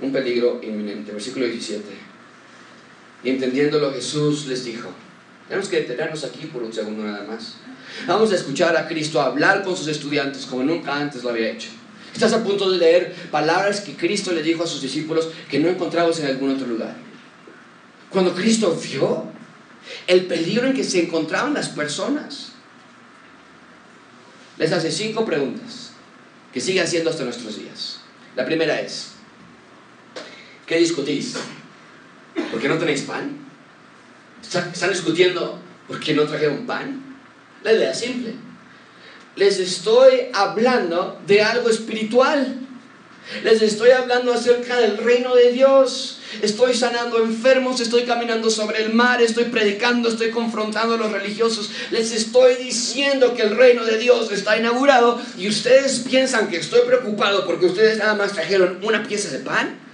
Un 0.00 0.12
peligro 0.12 0.60
inminente. 0.62 1.12
Versículo 1.12 1.46
17. 1.46 1.84
Y 3.22 3.30
entendiéndolo 3.30 3.92
Jesús 3.92 4.46
les 4.46 4.64
dijo. 4.64 4.90
Tenemos 5.48 5.68
que 5.68 5.80
detenernos 5.80 6.24
aquí 6.24 6.46
por 6.46 6.62
un 6.62 6.72
segundo 6.72 7.04
nada 7.04 7.24
más. 7.24 7.56
Vamos 8.06 8.32
a 8.32 8.36
escuchar 8.36 8.76
a 8.76 8.86
Cristo 8.86 9.20
hablar 9.20 9.62
con 9.62 9.76
sus 9.76 9.88
estudiantes 9.88 10.46
como 10.46 10.62
nunca 10.62 10.96
antes 10.96 11.22
lo 11.22 11.30
había 11.30 11.50
hecho. 11.50 11.70
Estás 12.12 12.32
a 12.32 12.42
punto 12.42 12.70
de 12.70 12.78
leer 12.78 13.14
palabras 13.30 13.80
que 13.80 13.94
Cristo 13.94 14.32
le 14.32 14.42
dijo 14.42 14.64
a 14.64 14.66
sus 14.66 14.80
discípulos 14.80 15.28
que 15.48 15.58
no 15.58 15.68
encontramos 15.68 16.18
en 16.20 16.26
algún 16.26 16.50
otro 16.50 16.66
lugar. 16.66 16.96
Cuando 18.10 18.34
Cristo 18.34 18.78
vio 18.82 19.24
el 20.06 20.26
peligro 20.26 20.66
en 20.66 20.74
que 20.74 20.84
se 20.84 21.02
encontraban 21.02 21.54
las 21.54 21.68
personas, 21.68 22.49
les 24.58 24.72
hace 24.72 24.90
cinco 24.90 25.24
preguntas 25.24 25.92
que 26.52 26.60
sigue 26.60 26.80
haciendo 26.80 27.10
hasta 27.10 27.24
nuestros 27.24 27.56
días. 27.56 28.00
La 28.36 28.44
primera 28.44 28.80
es, 28.80 29.12
¿qué 30.66 30.76
discutís? 30.78 31.34
¿Por 32.50 32.60
qué 32.60 32.68
no 32.68 32.78
tenéis 32.78 33.02
pan? 33.02 33.38
¿Están 34.42 34.90
discutiendo 34.90 35.58
por 35.86 36.00
qué 36.00 36.14
no 36.14 36.24
trajeron 36.24 36.66
pan? 36.66 37.18
La 37.62 37.72
idea 37.72 37.90
es 37.90 37.98
simple. 37.98 38.34
Les 39.36 39.58
estoy 39.58 40.28
hablando 40.32 41.20
de 41.26 41.42
algo 41.42 41.68
espiritual. 41.68 42.58
Les 43.44 43.62
estoy 43.62 43.90
hablando 43.90 44.32
acerca 44.32 44.78
del 44.78 44.98
reino 44.98 45.34
de 45.34 45.52
Dios. 45.52 46.18
Estoy 46.42 46.74
sanando 46.74 47.22
enfermos, 47.22 47.80
estoy 47.80 48.02
caminando 48.02 48.50
sobre 48.50 48.82
el 48.82 48.92
mar, 48.92 49.20
estoy 49.20 49.44
predicando, 49.44 50.08
estoy 50.08 50.30
confrontando 50.30 50.94
a 50.94 50.98
los 50.98 51.12
religiosos. 51.12 51.70
Les 51.90 52.12
estoy 52.12 52.56
diciendo 52.56 53.34
que 53.34 53.42
el 53.42 53.56
reino 53.56 53.84
de 53.84 53.98
Dios 53.98 54.30
está 54.30 54.56
inaugurado 54.56 55.20
y 55.36 55.48
ustedes 55.48 56.00
piensan 56.00 56.48
que 56.48 56.58
estoy 56.58 56.82
preocupado 56.86 57.46
porque 57.46 57.66
ustedes 57.66 57.98
nada 57.98 58.14
más 58.14 58.32
trajeron 58.32 58.78
una 58.82 59.02
pieza 59.02 59.30
de 59.30 59.38
pan. 59.38 59.89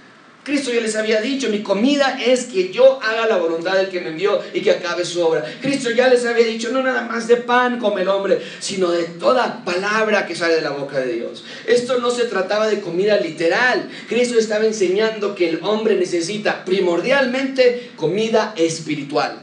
Cristo 0.47 0.71
ya 0.71 0.79
les 0.79 0.95
había 0.95 1.19
dicho, 1.19 1.49
mi 1.49 1.61
comida 1.61 2.17
es 2.25 2.45
que 2.45 2.71
yo 2.71 3.01
haga 3.03 3.27
la 3.27 3.35
voluntad 3.35 3.75
del 3.75 3.89
que 3.89 3.99
me 3.99 4.11
envió 4.11 4.39
y 4.53 4.61
que 4.61 4.71
acabe 4.71 5.03
su 5.03 5.21
obra. 5.21 5.43
Cristo 5.61 5.91
ya 5.91 6.07
les 6.07 6.25
había 6.25 6.45
dicho, 6.45 6.71
no 6.71 6.81
nada 6.81 7.01
más 7.01 7.27
de 7.27 7.35
pan 7.35 7.79
come 7.79 8.03
el 8.03 8.07
hombre, 8.07 8.41
sino 8.61 8.89
de 8.89 9.03
toda 9.03 9.65
palabra 9.65 10.25
que 10.25 10.35
sale 10.35 10.55
de 10.55 10.61
la 10.61 10.69
boca 10.69 11.01
de 11.01 11.11
Dios. 11.11 11.43
Esto 11.65 11.99
no 11.99 12.11
se 12.11 12.27
trataba 12.27 12.69
de 12.69 12.79
comida 12.79 13.19
literal. 13.19 13.89
Cristo 14.07 14.39
estaba 14.39 14.65
enseñando 14.65 15.35
que 15.35 15.49
el 15.49 15.59
hombre 15.63 15.97
necesita 15.97 16.63
primordialmente 16.63 17.91
comida 17.97 18.53
espiritual. 18.55 19.41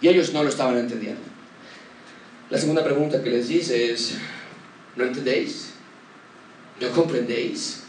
Y 0.00 0.06
ellos 0.06 0.32
no 0.32 0.44
lo 0.44 0.48
estaban 0.48 0.78
entendiendo. 0.78 1.22
La 2.50 2.58
segunda 2.58 2.84
pregunta 2.84 3.20
que 3.20 3.30
les 3.30 3.48
dice 3.48 3.90
es, 3.90 4.14
¿no 4.94 5.02
entendéis? 5.02 5.70
¿No 6.80 6.88
comprendéis? 6.90 7.87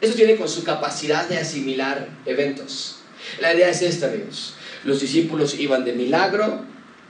Eso 0.00 0.14
tiene 0.14 0.36
con 0.36 0.48
su 0.48 0.64
capacidad 0.64 1.28
de 1.28 1.38
asimilar 1.38 2.08
eventos. 2.24 2.96
La 3.40 3.54
idea 3.54 3.68
es 3.68 3.82
esta, 3.82 4.06
amigos. 4.06 4.54
Los 4.84 5.00
discípulos 5.00 5.58
iban 5.58 5.84
de 5.84 5.92
milagro 5.92 6.64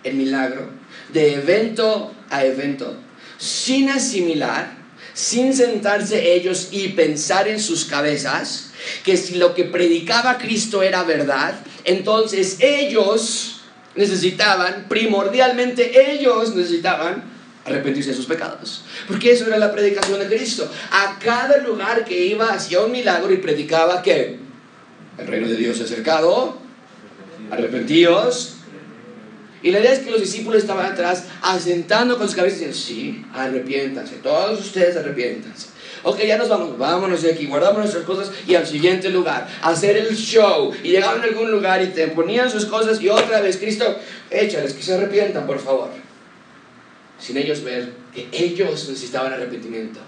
en 0.05 0.17
milagro, 0.17 0.71
de 1.13 1.35
evento 1.35 2.15
a 2.31 2.45
evento, 2.45 2.97
sin 3.37 3.91
asimilar, 3.91 4.79
sin 5.13 5.53
sentarse 5.53 6.35
ellos 6.35 6.69
y 6.71 6.89
pensar 6.89 7.49
en 7.49 7.61
sus 7.61 7.85
cabezas 7.85 8.71
que 9.05 9.17
si 9.17 9.35
lo 9.35 9.55
que 9.55 9.65
predicaba 9.65 10.39
Cristo 10.39 10.83
era 10.83 11.03
verdad, 11.03 11.55
entonces 11.85 12.59
ellos 12.61 13.61
necesitaban, 13.97 14.87
primordialmente 14.89 16.13
ellos 16.13 16.55
necesitaban 16.55 17.38
arrepentirse 17.69 18.11
de 18.11 18.17
sus 18.17 18.27
pecados. 18.27 18.85
Porque 19.07 19.33
eso 19.33 19.47
era 19.47 19.59
la 19.59 19.73
predicación 19.73 20.19
de 20.19 20.27
Cristo. 20.27 20.71
A 20.91 21.19
cada 21.19 21.59
lugar 21.59 22.05
que 22.05 22.27
iba 22.27 22.53
hacía 22.53 22.81
un 22.81 22.93
milagro 22.93 23.33
y 23.33 23.39
predicaba 23.39 24.03
que 24.03 24.39
el 25.19 25.27
reino 25.27 25.49
de 25.49 25.57
Dios 25.57 25.77
se 25.77 25.83
ha 25.83 25.87
acercado, 25.87 26.59
arrepentíos. 27.51 28.55
Y 29.63 29.73
la 29.73 29.81
idea 29.81 29.93
es 29.93 30.01
que 30.01 30.11
los 30.11 30.21
discípulos 30.21 30.63
estaban 30.63 30.87
atrás 30.87 31.25
asentando 31.43 32.17
con 32.17 32.29
sus 32.29 32.37
cabezas 32.37 32.61
diciendo, 32.61 32.77
sí, 32.77 33.27
arrepiéntanse, 33.35 34.17
todos 34.23 34.61
ustedes 34.61 34.97
arrepiéntanse. 34.97 35.69
Ok, 36.05 36.21
ya 36.23 36.39
nos 36.39 36.49
vamos, 36.49 36.79
vámonos 36.79 37.23
de 37.23 37.33
aquí, 37.33 37.47
guardamos 37.47 37.79
nuestras 37.79 38.05
cosas 38.05 38.31
y 38.47 38.55
al 38.55 38.67
siguiente 38.67 39.11
lugar, 39.11 39.49
hacer 39.63 39.97
el 39.97 40.15
show. 40.17 40.73
Y 40.85 40.91
llegaban 40.91 41.21
a 41.21 41.25
algún 41.25 41.51
lugar 41.51 41.83
y 41.83 41.89
te 41.89 42.07
ponían 42.09 42.49
sus 42.51 42.67
cosas 42.67 43.01
y 43.01 43.09
otra 43.09 43.41
vez, 43.41 43.57
Cristo, 43.57 43.99
échales, 44.31 44.75
que 44.75 44.83
se 44.83 44.95
arrepientan, 44.95 45.47
por 45.47 45.59
favor. 45.59 45.91
Sin 47.19 47.37
ellos 47.37 47.63
ver 47.63 47.93
que 48.15 48.29
ellos 48.33 48.89
necesitaban 48.89 49.33
arrepentimiento 49.33 50.01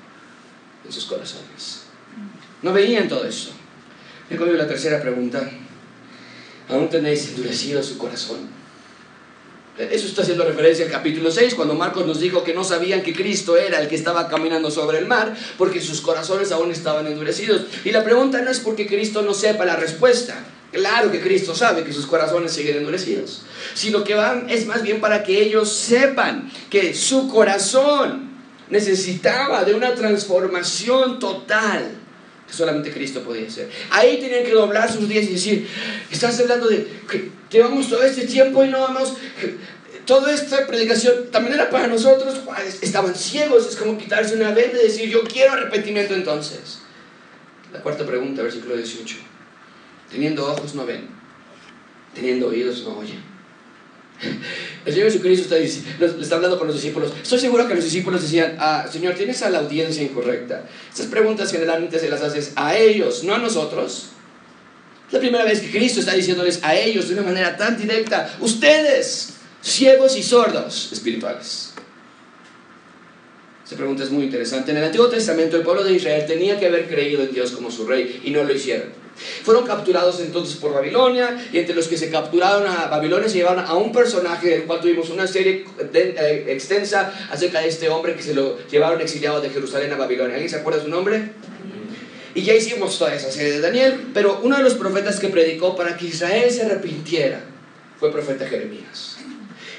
en 0.85 0.93
sus 0.93 1.05
corazones. 1.07 1.83
No 2.63 2.73
veían 2.73 3.09
todo 3.09 3.25
eso. 3.25 3.51
Conmigo 4.29 4.57
la 4.57 4.67
tercera 4.67 5.01
pregunta. 5.01 5.51
¿Aún 6.69 6.89
tenéis 6.89 7.29
endurecido 7.29 7.83
su 7.83 7.99
corazón? 7.99 8.61
Eso 9.77 10.07
está 10.07 10.23
haciendo 10.23 10.45
referencia 10.45 10.85
al 10.85 10.91
capítulo 10.91 11.31
6, 11.31 11.55
cuando 11.55 11.75
Marcos 11.75 12.07
nos 12.07 12.21
dijo 12.21 12.45
que 12.45 12.53
no 12.53 12.63
sabían 12.65 13.03
que 13.03 13.15
Cristo 13.15 13.57
era 13.57 13.81
el 13.81 13.89
que 13.89 13.95
estaba 13.95 14.29
caminando 14.29 14.71
sobre 14.71 14.99
el 14.99 15.07
mar, 15.07 15.35
porque 15.57 15.81
sus 15.81 16.01
corazones 16.01 16.53
aún 16.53 16.71
estaban 16.71 17.07
endurecidos. 17.07 17.63
Y 17.85 17.91
la 17.91 18.05
pregunta 18.05 18.43
no 18.43 18.51
es 18.51 18.61
porque 18.61 18.87
Cristo 18.87 19.23
no 19.23 19.33
sepa 19.33 19.65
la 19.65 19.77
respuesta. 19.77 20.45
Claro 20.73 21.11
que 21.11 21.21
Cristo 21.21 21.55
sabe 21.55 21.83
que 21.83 21.93
sus 21.93 22.07
corazones 22.07 22.53
siguen 22.53 22.79
endurecidos, 22.79 23.43
sino 23.75 24.05
que 24.05 24.15
van, 24.15 24.49
es 24.49 24.67
más 24.67 24.83
bien 24.83 25.01
para 25.01 25.25
que 25.25 25.43
ellos 25.43 25.73
sepan 25.73 26.51
que 26.71 26.95
su 26.95 27.29
corazón 27.29 28.31
necesitaba 28.69 29.65
de 29.65 29.75
una 29.75 29.95
transformación 29.95 31.19
total 31.19 31.91
que 32.47 32.55
solamente 32.55 32.93
Cristo 32.93 33.23
podía 33.23 33.49
hacer. 33.49 33.69
Ahí 33.91 34.19
tenían 34.21 34.45
que 34.45 34.53
doblar 34.53 34.91
sus 34.93 35.09
días 35.09 35.25
y 35.25 35.35
decir, 35.35 35.69
estás 36.11 36.39
hablando 36.39 36.69
de 36.69 36.87
que 37.11 37.31
llevamos 37.51 37.89
todo 37.89 38.05
este 38.05 38.27
tiempo 38.27 38.65
y 38.65 38.69
no 38.69 38.81
vamos, 38.81 39.15
toda 40.05 40.33
esta 40.33 40.69
predicación 40.69 41.31
también 41.33 41.55
era 41.55 41.69
para 41.69 41.89
nosotros, 41.89 42.41
estaban 42.81 43.17
ciegos, 43.17 43.69
es 43.69 43.77
como 43.77 43.99
quitarse 43.99 44.37
una 44.37 44.53
venda 44.53 44.79
y 44.81 44.87
decir, 44.87 45.11
yo 45.11 45.25
quiero 45.25 45.53
arrepentimiento 45.53 46.15
entonces. 46.15 46.79
La 47.73 47.81
cuarta 47.81 48.07
pregunta, 48.07 48.43
versículo 48.43 48.77
18. 48.77 49.30
Teniendo 50.11 50.47
ojos 50.47 50.75
no 50.75 50.85
ven, 50.87 51.09
teniendo 52.15 52.49
oídos 52.49 52.83
no 52.85 52.99
oyen. 52.99 53.31
El 54.85 54.93
Señor 54.93 55.11
Jesucristo 55.11 55.55
está, 55.55 56.05
le 56.05 56.23
está 56.23 56.37
hablando 56.37 56.59
con 56.59 56.67
los 56.67 56.77
discípulos. 56.77 57.13
Estoy 57.23 57.39
seguro 57.39 57.67
que 57.67 57.75
los 57.75 57.85
discípulos 57.85 58.23
decían, 58.23 58.57
ah, 58.59 58.87
Señor, 58.91 59.15
tienes 59.15 59.43
a 59.43 59.51
la 59.51 59.61
audiencia 59.61 60.03
incorrecta. 60.03 60.69
Estas 60.89 61.07
preguntas 61.07 61.51
generalmente 61.51 61.99
se 61.99 62.09
las 62.09 62.21
haces 62.23 62.53
a 62.57 62.77
ellos, 62.77 63.25
no 63.25 63.35
a 63.35 63.39
nosotros. 63.39 64.11
Es 65.07 65.13
la 65.13 65.21
primera 65.21 65.45
vez 65.45 65.61
que 65.61 65.71
Cristo 65.71 66.01
está 66.01 66.15
diciéndoles 66.15 66.61
a 66.63 66.77
ellos 66.77 67.09
de 67.09 67.15
una 67.15 67.23
manera 67.23 67.57
tan 67.57 67.77
directa, 67.77 68.37
ustedes, 68.41 69.35
ciegos 69.63 70.17
y 70.17 70.23
sordos 70.23 70.93
espirituales. 70.93 71.73
Esta 73.65 73.77
pregunta 73.77 74.03
es 74.03 74.11
muy 74.11 74.25
interesante. 74.25 74.73
En 74.73 74.79
el 74.79 74.85
Antiguo 74.85 75.09
Testamento 75.09 75.57
el 75.57 75.63
pueblo 75.63 75.85
de 75.85 75.93
Israel 75.93 76.25
tenía 76.27 76.59
que 76.59 76.67
haber 76.67 76.89
creído 76.89 77.23
en 77.23 77.33
Dios 77.33 77.53
como 77.53 77.71
su 77.71 77.87
rey 77.87 78.21
y 78.25 78.31
no 78.31 78.45
lo 78.45 78.53
hicieron. 78.53 79.00
Fueron 79.43 79.67
capturados 79.67 80.21
entonces 80.21 80.57
por 80.57 80.73
Babilonia 80.73 81.37
y 81.53 81.59
entre 81.59 81.75
los 81.75 81.89
que 81.89 81.97
se 81.97 82.11
capturaron 82.11 82.67
a 82.67 82.87
Babilonia 82.87 83.29
se 83.29 83.39
llevaron 83.39 83.65
a 83.65 83.75
un 83.75 83.93
personaje 83.93 84.49
del 84.51 84.63
cual 84.65 84.81
tuvimos 84.81 85.11
una 85.11 85.27
serie 85.27 85.65
eh, 85.95 86.45
extensa 86.49 87.13
acerca 87.31 87.61
de 87.61 87.69
este 87.69 87.89
hombre 87.89 88.15
que 88.15 88.23
se 88.23 88.35
lo 88.35 88.59
llevaron 88.69 89.01
exiliado 89.01 89.41
de 89.41 89.51
Jerusalén 89.51 89.93
a 89.93 89.97
Babilonia. 89.97 90.35
¿Alguien 90.35 90.51
se 90.51 90.57
acuerda 90.57 90.83
su 90.83 90.89
nombre? 90.89 91.31
Y 92.35 92.43
ya 92.43 92.55
hicimos 92.55 92.97
toda 92.99 93.15
esa 93.15 93.31
serie 93.31 93.53
de 93.53 93.61
Daniel, 93.61 94.11
pero 94.15 94.41
uno 94.43 94.57
de 94.57 94.63
los 94.63 94.75
profetas 94.75 95.19
que 95.19 95.29
predicó 95.29 95.75
para 95.75 95.97
que 95.97 96.07
Israel 96.07 96.51
se 96.51 96.63
arrepintiera 96.63 97.41
fue 97.99 98.09
el 98.09 98.15
profeta 98.15 98.47
Jeremías. 98.47 99.10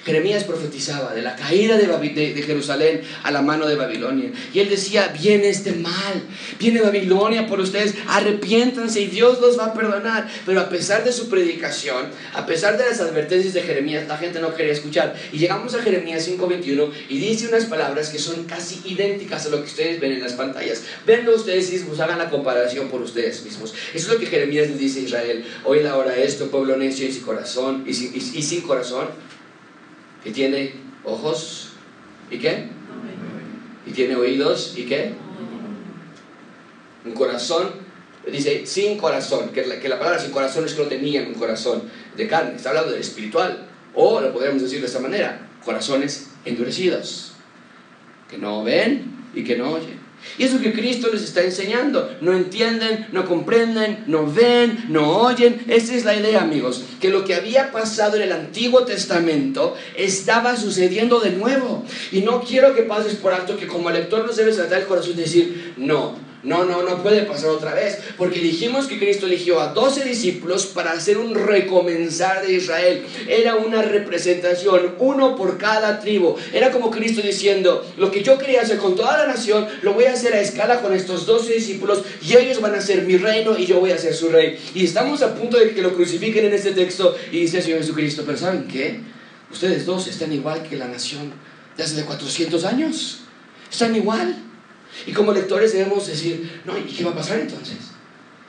Jeremías 0.06 0.43
profetizaba 0.45 1.14
de 1.14 1.22
la 1.22 1.36
caída 1.36 1.78
de, 1.78 2.43
Jerusalén 2.43 3.02
a 3.24 3.32
la 3.32 3.41
mano 3.41 3.68
de 3.68 3.76
Babilonia. 3.76 4.32
Y 4.54 4.60
él 4.60 4.70
decía, 4.70 5.14
viene 5.20 5.49
este 5.49 5.74
mal, 5.74 6.24
viene 6.60 6.82
Babilonia 6.82 7.45
por 7.47 7.60
ustedes, 7.60 7.93
arrepiéntanse 8.08 9.02
y 9.02 9.08
Dios 9.08 9.39
los 9.39 9.60
va 9.60 9.66
a 9.66 9.74
perdonar. 9.74 10.28
Pero 10.45 10.62
a 10.62 10.70
pesar 10.70 11.04
de 11.04 11.12
su 11.12 11.30
predicación, 11.30 12.08
a 12.34 12.45
pesar 12.45 12.78
de 12.78 12.86
las 12.86 12.99
advertencias 12.99 13.54
de 13.54 13.62
Jeremías, 13.62 14.08
la 14.08 14.18
gente 14.18 14.39
no 14.39 14.56
quería 14.56 14.74
escuchar. 14.74 15.16
Y 15.32 15.38
llegamos 15.38 15.76
a 15.76 15.84
Jeremías 15.84 16.28
5.21 16.28 16.91
y 17.10 17.20
dice 17.20 17.47
unas 17.47 17.66
palabras 17.66 18.10
que 18.10 18.18
son 18.18 18.45
casi 18.45 18.82
idénticas 18.86 19.45
a 19.45 19.49
lo 19.49 19.58
que 19.58 19.68
ustedes 19.68 19.99
ven 19.99 20.14
en 20.14 20.22
las 20.22 20.34
pantallas. 20.34 20.82
Venlo 21.06 21.36
ustedes 21.36 21.72
mismos, 21.72 21.99
hagan 21.99 22.18
la 22.18 22.30
comparación 22.30 22.89
por 22.89 23.02
ustedes 23.02 23.43
mismos. 23.43 23.74
Eso 23.93 24.08
es 24.08 24.14
lo 24.14 24.20
que 24.20 24.26
Jeremías 24.26 24.70
le 24.70 24.78
dice 24.78 24.99
a 24.99 25.04
Israel. 25.04 25.45
Oíd 25.64 25.86
ahora 25.86 26.16
esto, 26.16 26.49
pueblo 26.49 26.76
necio 26.76 27.08
y 27.08 27.12
sin 27.12 27.24
corazón, 27.24 27.84
y 27.88 27.93
sin 27.93 28.62
corazón 28.62 29.08
y 30.24 30.32
tiene 30.32 30.74
ojos 31.04 31.70
y 32.30 32.38
qué? 32.38 32.68
Y 33.86 33.92
tiene 33.92 34.16
oídos 34.16 34.74
y 34.78 34.86
qué? 34.86 35.14
Un 37.06 37.14
corazón, 37.14 37.72
dice 38.32 38.66
sin 38.66 38.98
corazón, 38.98 39.50
que 39.50 39.66
la, 39.66 39.80
que 39.80 39.90
la 39.90 39.98
palabra 39.98 40.20
sin 40.20 40.32
corazón 40.32 40.66
es 40.66 40.74
que 40.74 40.84
no 40.84 40.88
tenían 40.88 41.28
un 41.28 41.34
corazón 41.34 41.84
de 42.16 42.28
carne, 42.28 42.56
está 42.56 42.70
hablando 42.70 42.92
del 42.92 43.02
espiritual, 43.02 43.68
o 43.94 44.22
lo 44.22 44.32
podríamos 44.32 44.62
decir 44.62 44.80
de 44.80 44.88
esta 44.88 45.00
manera, 45.00 45.50
corazones 45.66 46.30
endurecidos, 46.46 47.34
que 48.30 48.38
no 48.38 48.64
ven 48.64 49.12
y 49.34 49.44
que 49.44 49.58
no 49.58 49.72
oyen. 49.72 50.01
Y 50.38 50.44
es 50.44 50.54
lo 50.54 50.62
que 50.62 50.74
Cristo 50.74 51.10
les 51.12 51.24
está 51.24 51.44
enseñando. 51.44 52.16
No 52.22 52.34
entienden, 52.34 53.08
no 53.12 53.26
comprenden, 53.26 54.04
no 54.08 54.32
ven, 54.32 54.86
no 54.90 55.18
oyen. 55.18 55.64
Esa 55.68 55.94
es 55.94 56.06
la 56.06 56.16
idea, 56.16 56.42
amigos. 56.42 56.84
Que 57.00 57.10
lo 57.10 57.26
que 57.26 57.36
había 57.36 57.72
pasado 57.72 58.16
en 58.18 58.24
el 58.24 58.32
Antiguo 58.32 58.86
Testamento 58.86 59.76
estaba 59.96 60.56
sucediendo 60.56 61.20
de 61.20 61.32
nuevo. 61.32 61.84
Y 62.12 62.22
no 62.22 62.42
quiero 62.42 62.76
que 62.76 62.84
pases 62.84 63.16
por 63.16 63.34
alto 63.34 63.58
que 63.58 63.68
como 63.68 63.90
lector 63.90 64.26
nos 64.26 64.36
debes 64.36 64.56
tratar 64.56 64.82
el 64.82 64.88
corazón 64.88 65.14
y 65.14 65.22
decir, 65.22 65.74
no, 65.78 66.31
no, 66.44 66.66
no, 66.66 66.82
no 66.84 67.04
puede 67.04 67.22
pasar 67.24 67.50
otra 67.50 67.74
vez, 67.74 68.00
porque 68.18 68.39
dijimos 68.39 68.88
que 68.88 68.98
Cristo 68.98 69.28
eligió 69.28 69.60
a 69.60 69.74
12 69.74 70.04
discípulos 70.04 70.66
para 70.66 70.92
hacer 70.92 71.18
un 71.18 71.36
recomenzar 71.36 72.46
de 72.46 72.54
Israel. 72.54 73.06
Era 73.28 73.56
una 73.56 73.82
representación, 73.82 74.96
uno 75.00 75.36
por 75.36 75.58
cada 75.58 76.00
tribu. 76.00 76.36
Era 76.52 76.72
como 76.72 76.89
Cristo 76.89 77.22
diciendo, 77.22 77.86
lo 77.98 78.12
que 78.12 78.24
yo 78.24 78.38
quería 78.38 78.62
hacer 78.62 78.78
con 78.78 78.96
toda 78.96 79.18
la 79.18 79.28
nación, 79.28 79.68
lo 79.84 79.94
voy 79.94 80.06
a 80.06 80.14
hacer 80.14 80.34
a 80.34 80.42
escala 80.42 80.82
con 80.82 80.94
estos 80.94 81.26
12 81.26 81.54
discípulos 81.54 82.04
y 82.22 82.36
ellos 82.36 82.60
van 82.60 82.76
a 82.76 82.82
ser 82.82 83.04
mi 83.04 83.18
reino 83.18 83.58
y 83.58 83.66
yo 83.66 83.80
voy 83.80 83.92
a 83.92 83.98
ser 83.98 84.14
su 84.14 84.30
rey. 84.30 84.60
Y 84.74 84.86
estamos 84.86 85.22
a 85.22 85.36
punto 85.36 85.58
de 85.58 85.72
que 85.72 85.82
lo 85.82 85.94
crucifiquen 85.94 86.46
en 86.46 86.54
este 86.54 86.72
texto 86.72 87.16
y 87.32 87.42
dice 87.42 87.58
el 87.58 87.64
Señor 87.64 87.80
Jesucristo, 87.80 88.24
pero 88.26 88.38
¿saben 88.38 88.68
qué? 88.68 89.00
Ustedes 89.52 89.86
dos 89.86 90.08
están 90.08 90.32
igual 90.32 90.64
que 90.64 90.78
la 90.78 90.88
nación 90.88 91.32
de 91.78 91.84
hace 91.84 92.04
400 92.04 92.66
años. 92.66 93.20
Están 93.72 93.96
igual. 93.96 94.51
Y 95.06 95.14
como 95.14 95.34
lectores 95.34 95.74
debemos 95.74 96.08
decir, 96.08 96.62
no, 96.66 96.78
¿y 96.78 96.84
qué 96.84 97.04
va 97.04 97.12
a 97.12 97.16
pasar 97.16 97.39
entonces? 97.39 97.78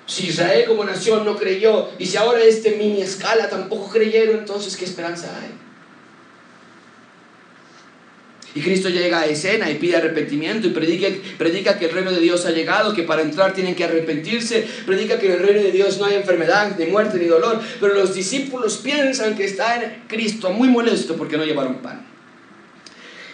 Si 0.06 0.26
Israel 0.26 0.64
como 0.66 0.84
nación 0.84 1.24
no 1.24 1.36
creyó, 1.36 1.90
y 1.98 2.06
si 2.06 2.16
ahora 2.16 2.42
este 2.42 2.72
mini 2.72 3.02
escala 3.02 3.48
tampoco 3.48 3.88
creyeron, 3.90 4.40
entonces 4.40 4.76
¿qué 4.76 4.84
esperanza 4.84 5.30
hay? 5.40 5.50
Y 8.54 8.60
Cristo 8.60 8.90
llega 8.90 9.20
a 9.20 9.26
escena 9.26 9.70
y 9.70 9.76
pide 9.76 9.96
arrepentimiento 9.96 10.66
y 10.66 10.70
predica, 10.70 11.08
predica, 11.38 11.78
que 11.78 11.86
el 11.86 11.92
reino 11.92 12.10
de 12.12 12.20
Dios 12.20 12.44
ha 12.44 12.50
llegado, 12.50 12.92
que 12.92 13.02
para 13.02 13.22
entrar 13.22 13.54
tienen 13.54 13.74
que 13.74 13.84
arrepentirse, 13.84 14.66
predica 14.84 15.18
que 15.18 15.26
en 15.26 15.32
el 15.32 15.38
reino 15.38 15.62
de 15.62 15.72
Dios 15.72 15.98
no 15.98 16.04
hay 16.04 16.16
enfermedad, 16.16 16.76
ni 16.78 16.84
muerte, 16.86 17.18
ni 17.18 17.24
dolor, 17.24 17.60
pero 17.80 17.94
los 17.94 18.14
discípulos 18.14 18.78
piensan 18.78 19.34
que 19.36 19.44
está 19.44 19.82
en 19.82 20.02
Cristo 20.06 20.50
muy 20.50 20.68
molesto 20.68 21.16
porque 21.16 21.38
no 21.38 21.46
llevaron 21.46 21.76
pan. 21.76 22.04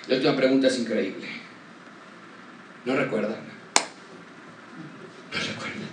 La 0.06 0.16
última 0.16 0.36
pregunta 0.36 0.68
es 0.68 0.78
increíble. 0.78 1.37
No 2.84 2.96
recuerdan. 2.96 3.36
No 5.32 5.38
recuerdan. 5.38 5.88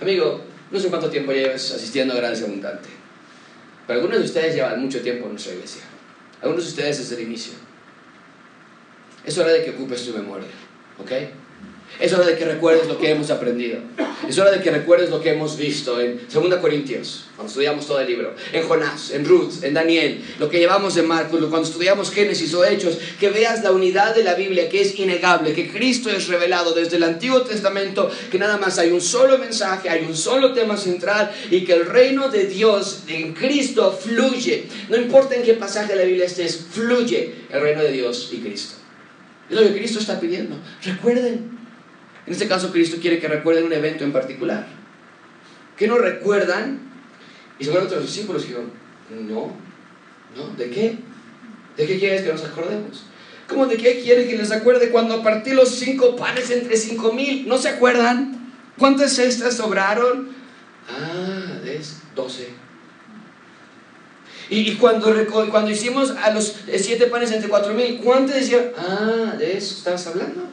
Amigo, 0.00 0.44
no 0.70 0.80
sé 0.80 0.88
cuánto 0.88 1.10
tiempo 1.10 1.32
llevas 1.32 1.72
asistiendo 1.72 2.14
a 2.14 2.16
Gracia 2.16 2.46
Abundante. 2.46 2.88
Pero 3.86 4.00
algunos 4.00 4.18
de 4.18 4.24
ustedes 4.24 4.54
llevan 4.54 4.80
mucho 4.80 5.00
tiempo 5.00 5.26
en 5.26 5.32
nuestra 5.32 5.54
iglesia. 5.54 5.82
Algunos 6.42 6.64
de 6.64 6.70
ustedes 6.70 6.98
desde 6.98 7.16
el 7.16 7.28
inicio. 7.28 7.54
Es 9.24 9.36
hora 9.38 9.52
de 9.52 9.64
que 9.64 9.70
ocupes 9.70 10.04
tu 10.04 10.12
memoria. 10.12 10.48
¿Ok? 10.98 11.12
Es 11.98 12.12
hora 12.12 12.26
de 12.26 12.36
que 12.36 12.44
recuerdes 12.44 12.88
lo 12.88 12.98
que 12.98 13.10
hemos 13.10 13.30
aprendido. 13.30 13.78
Es 14.28 14.38
hora 14.38 14.50
de 14.50 14.60
que 14.60 14.70
recuerdes 14.70 15.08
lo 15.08 15.20
que 15.20 15.30
hemos 15.30 15.56
visto 15.56 16.00
en 16.00 16.20
2 16.32 16.56
Corintios, 16.56 17.24
cuando 17.34 17.48
estudiamos 17.48 17.86
todo 17.86 18.00
el 18.00 18.06
libro, 18.06 18.34
en 18.52 18.66
Jonás, 18.66 19.10
en 19.12 19.24
Ruth, 19.24 19.62
en 19.62 19.74
Daniel, 19.74 20.22
lo 20.38 20.48
que 20.48 20.58
llevamos 20.58 20.96
en 20.96 21.06
Marcos, 21.06 21.40
cuando 21.48 21.66
estudiamos 21.66 22.10
Génesis 22.10 22.52
o 22.54 22.64
Hechos, 22.64 22.98
que 23.18 23.30
veas 23.30 23.62
la 23.62 23.72
unidad 23.72 24.14
de 24.14 24.24
la 24.24 24.34
Biblia 24.34 24.68
que 24.68 24.82
es 24.82 24.98
innegable, 24.98 25.54
que 25.54 25.70
Cristo 25.70 26.10
es 26.10 26.28
revelado 26.28 26.72
desde 26.72 26.96
el 26.96 27.04
Antiguo 27.04 27.42
Testamento, 27.42 28.10
que 28.30 28.38
nada 28.38 28.58
más 28.58 28.78
hay 28.78 28.90
un 28.90 29.00
solo 29.00 29.38
mensaje, 29.38 29.88
hay 29.88 30.04
un 30.04 30.16
solo 30.16 30.52
tema 30.52 30.76
central 30.76 31.32
y 31.50 31.64
que 31.64 31.72
el 31.72 31.86
reino 31.86 32.28
de 32.28 32.46
Dios 32.46 33.04
en 33.08 33.32
Cristo 33.32 33.98
fluye. 33.98 34.66
No 34.88 34.96
importa 34.96 35.34
en 35.34 35.42
qué 35.42 35.54
pasaje 35.54 35.92
de 35.92 35.96
la 35.96 36.04
Biblia 36.04 36.26
estés, 36.26 36.66
fluye 36.70 37.32
el 37.50 37.60
reino 37.60 37.82
de 37.82 37.92
Dios 37.92 38.30
y 38.32 38.38
Cristo. 38.38 38.76
Es 39.48 39.56
lo 39.56 39.62
que 39.62 39.74
Cristo 39.74 40.00
está 40.00 40.18
pidiendo. 40.18 40.56
Recuerden 40.82 41.55
en 42.26 42.32
este 42.32 42.48
caso, 42.48 42.72
Cristo 42.72 42.96
quiere 43.00 43.20
que 43.20 43.28
recuerden 43.28 43.64
un 43.64 43.72
evento 43.72 44.04
en 44.04 44.12
particular. 44.12 44.66
¿Qué 45.76 45.86
no 45.86 45.98
recuerdan? 45.98 46.80
Y 47.58 47.64
seguramente 47.64 47.96
los 47.96 48.06
discípulos 48.06 48.42
dijeron, 48.42 48.70
no, 49.10 49.52
no, 50.36 50.48
¿de 50.56 50.70
qué? 50.70 50.98
¿De 51.76 51.86
qué 51.86 51.98
quieres 51.98 52.22
que 52.22 52.32
nos 52.32 52.44
acordemos? 52.44 53.04
¿Cómo 53.48 53.66
de 53.66 53.76
qué 53.76 54.00
quiere 54.00 54.26
que 54.26 54.36
les 54.36 54.50
acuerde 54.50 54.90
cuando 54.90 55.22
partí 55.22 55.52
los 55.52 55.70
cinco 55.70 56.16
panes 56.16 56.50
entre 56.50 56.76
cinco 56.76 57.12
mil? 57.12 57.46
¿No 57.46 57.58
se 57.58 57.68
acuerdan? 57.68 58.52
¿Cuántas 58.76 59.12
cestas 59.12 59.56
sobraron? 59.56 60.30
Ah, 60.88 61.60
es 61.64 61.98
doce. 62.14 62.48
Y, 64.48 64.74
cuando, 64.76 65.12
cuando 65.50 65.70
hicimos 65.70 66.10
a 66.10 66.30
los 66.30 66.56
siete 66.76 67.06
panes 67.06 67.30
entre 67.32 67.48
cuatro 67.48 67.74
mil, 67.74 68.00
¿cuántos 68.02 68.34
decían? 68.34 68.70
Ah, 68.76 69.34
de 69.38 69.56
eso 69.56 69.76
estabas 69.76 70.06
hablando. 70.06 70.48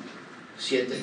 Siete. 0.58 0.96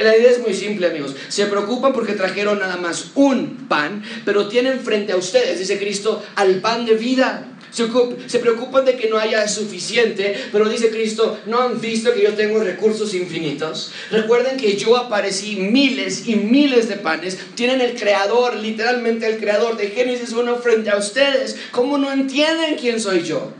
La 0.00 0.16
idea 0.16 0.30
es 0.30 0.40
muy 0.40 0.54
simple, 0.54 0.86
amigos. 0.86 1.14
Se 1.28 1.46
preocupan 1.46 1.92
porque 1.92 2.14
trajeron 2.14 2.58
nada 2.58 2.76
más 2.76 3.12
un 3.14 3.66
pan, 3.68 4.02
pero 4.24 4.48
tienen 4.48 4.80
frente 4.80 5.12
a 5.12 5.16
ustedes, 5.16 5.58
dice 5.58 5.78
Cristo, 5.78 6.22
al 6.36 6.56
pan 6.56 6.86
de 6.86 6.94
vida. 6.94 7.48
Se, 7.72 8.38
preocupan 8.38 8.84
de 8.84 8.96
que 8.96 9.08
no 9.08 9.18
haya 9.18 9.48
suficiente, 9.48 10.36
pero 10.52 10.68
dice 10.68 10.90
Cristo, 10.90 11.40
¿no 11.46 11.58
han 11.62 11.80
visto 11.80 12.12
que 12.12 12.22
yo 12.22 12.34
tengo 12.34 12.60
recursos 12.60 13.14
infinitos? 13.14 13.92
Recuerden 14.10 14.58
que 14.58 14.76
yo 14.76 14.94
aparecí 14.94 15.56
miles 15.56 16.28
y 16.28 16.36
miles 16.36 16.90
de 16.90 16.96
panes. 16.96 17.38
Tienen 17.54 17.80
el 17.80 17.94
creador, 17.94 18.56
literalmente 18.56 19.26
el 19.26 19.38
creador 19.38 19.78
de 19.78 19.88
Génesis 19.88 20.32
1 20.32 20.56
frente 20.56 20.90
a 20.90 20.98
ustedes. 20.98 21.56
¿Cómo 21.70 21.96
no 21.96 22.12
entienden 22.12 22.76
quién 22.78 23.00
soy 23.00 23.22
yo? 23.22 23.54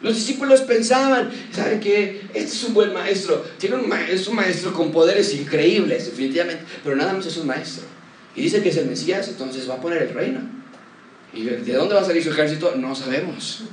Los 0.00 0.14
discípulos 0.14 0.60
pensaban, 0.60 1.30
¿saben 1.52 1.80
qué? 1.80 2.22
Este 2.32 2.52
es 2.52 2.64
un 2.64 2.74
buen 2.74 2.92
maestro. 2.94 3.44
Tiene 3.58 3.76
un 3.76 3.92
es 3.92 4.28
un 4.28 4.36
maestro 4.36 4.72
con 4.72 4.92
poderes 4.92 5.34
increíbles, 5.34 6.06
definitivamente. 6.06 6.64
Pero 6.84 6.94
nada 6.94 7.12
más 7.12 7.26
es 7.26 7.36
un 7.36 7.46
maestro. 7.46 7.84
Y 8.36 8.42
dice 8.42 8.62
que 8.62 8.68
es 8.68 8.76
el 8.76 8.86
Mesías, 8.86 9.26
entonces 9.28 9.68
va 9.68 9.74
a 9.74 9.80
poner 9.80 10.02
el 10.02 10.14
reino. 10.14 10.40
¿Y 11.32 11.42
de 11.42 11.72
dónde 11.72 11.94
va 11.94 12.02
a 12.02 12.04
salir 12.04 12.22
su 12.22 12.30
ejército? 12.30 12.76
No 12.76 12.94
sabemos. 12.94 13.64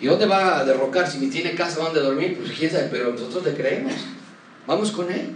¿Y 0.00 0.06
dónde 0.06 0.26
va 0.26 0.58
a 0.58 0.64
derrocar? 0.64 1.10
Si 1.10 1.18
ni 1.18 1.28
tiene 1.28 1.54
casa 1.54 1.82
donde 1.82 2.00
dormir, 2.00 2.38
pues 2.38 2.56
quién 2.58 2.70
sabe, 2.70 2.88
pero 2.90 3.12
nosotros 3.12 3.44
le 3.44 3.54
creemos. 3.54 3.92
Vamos 4.66 4.90
con 4.92 5.12
él. 5.12 5.34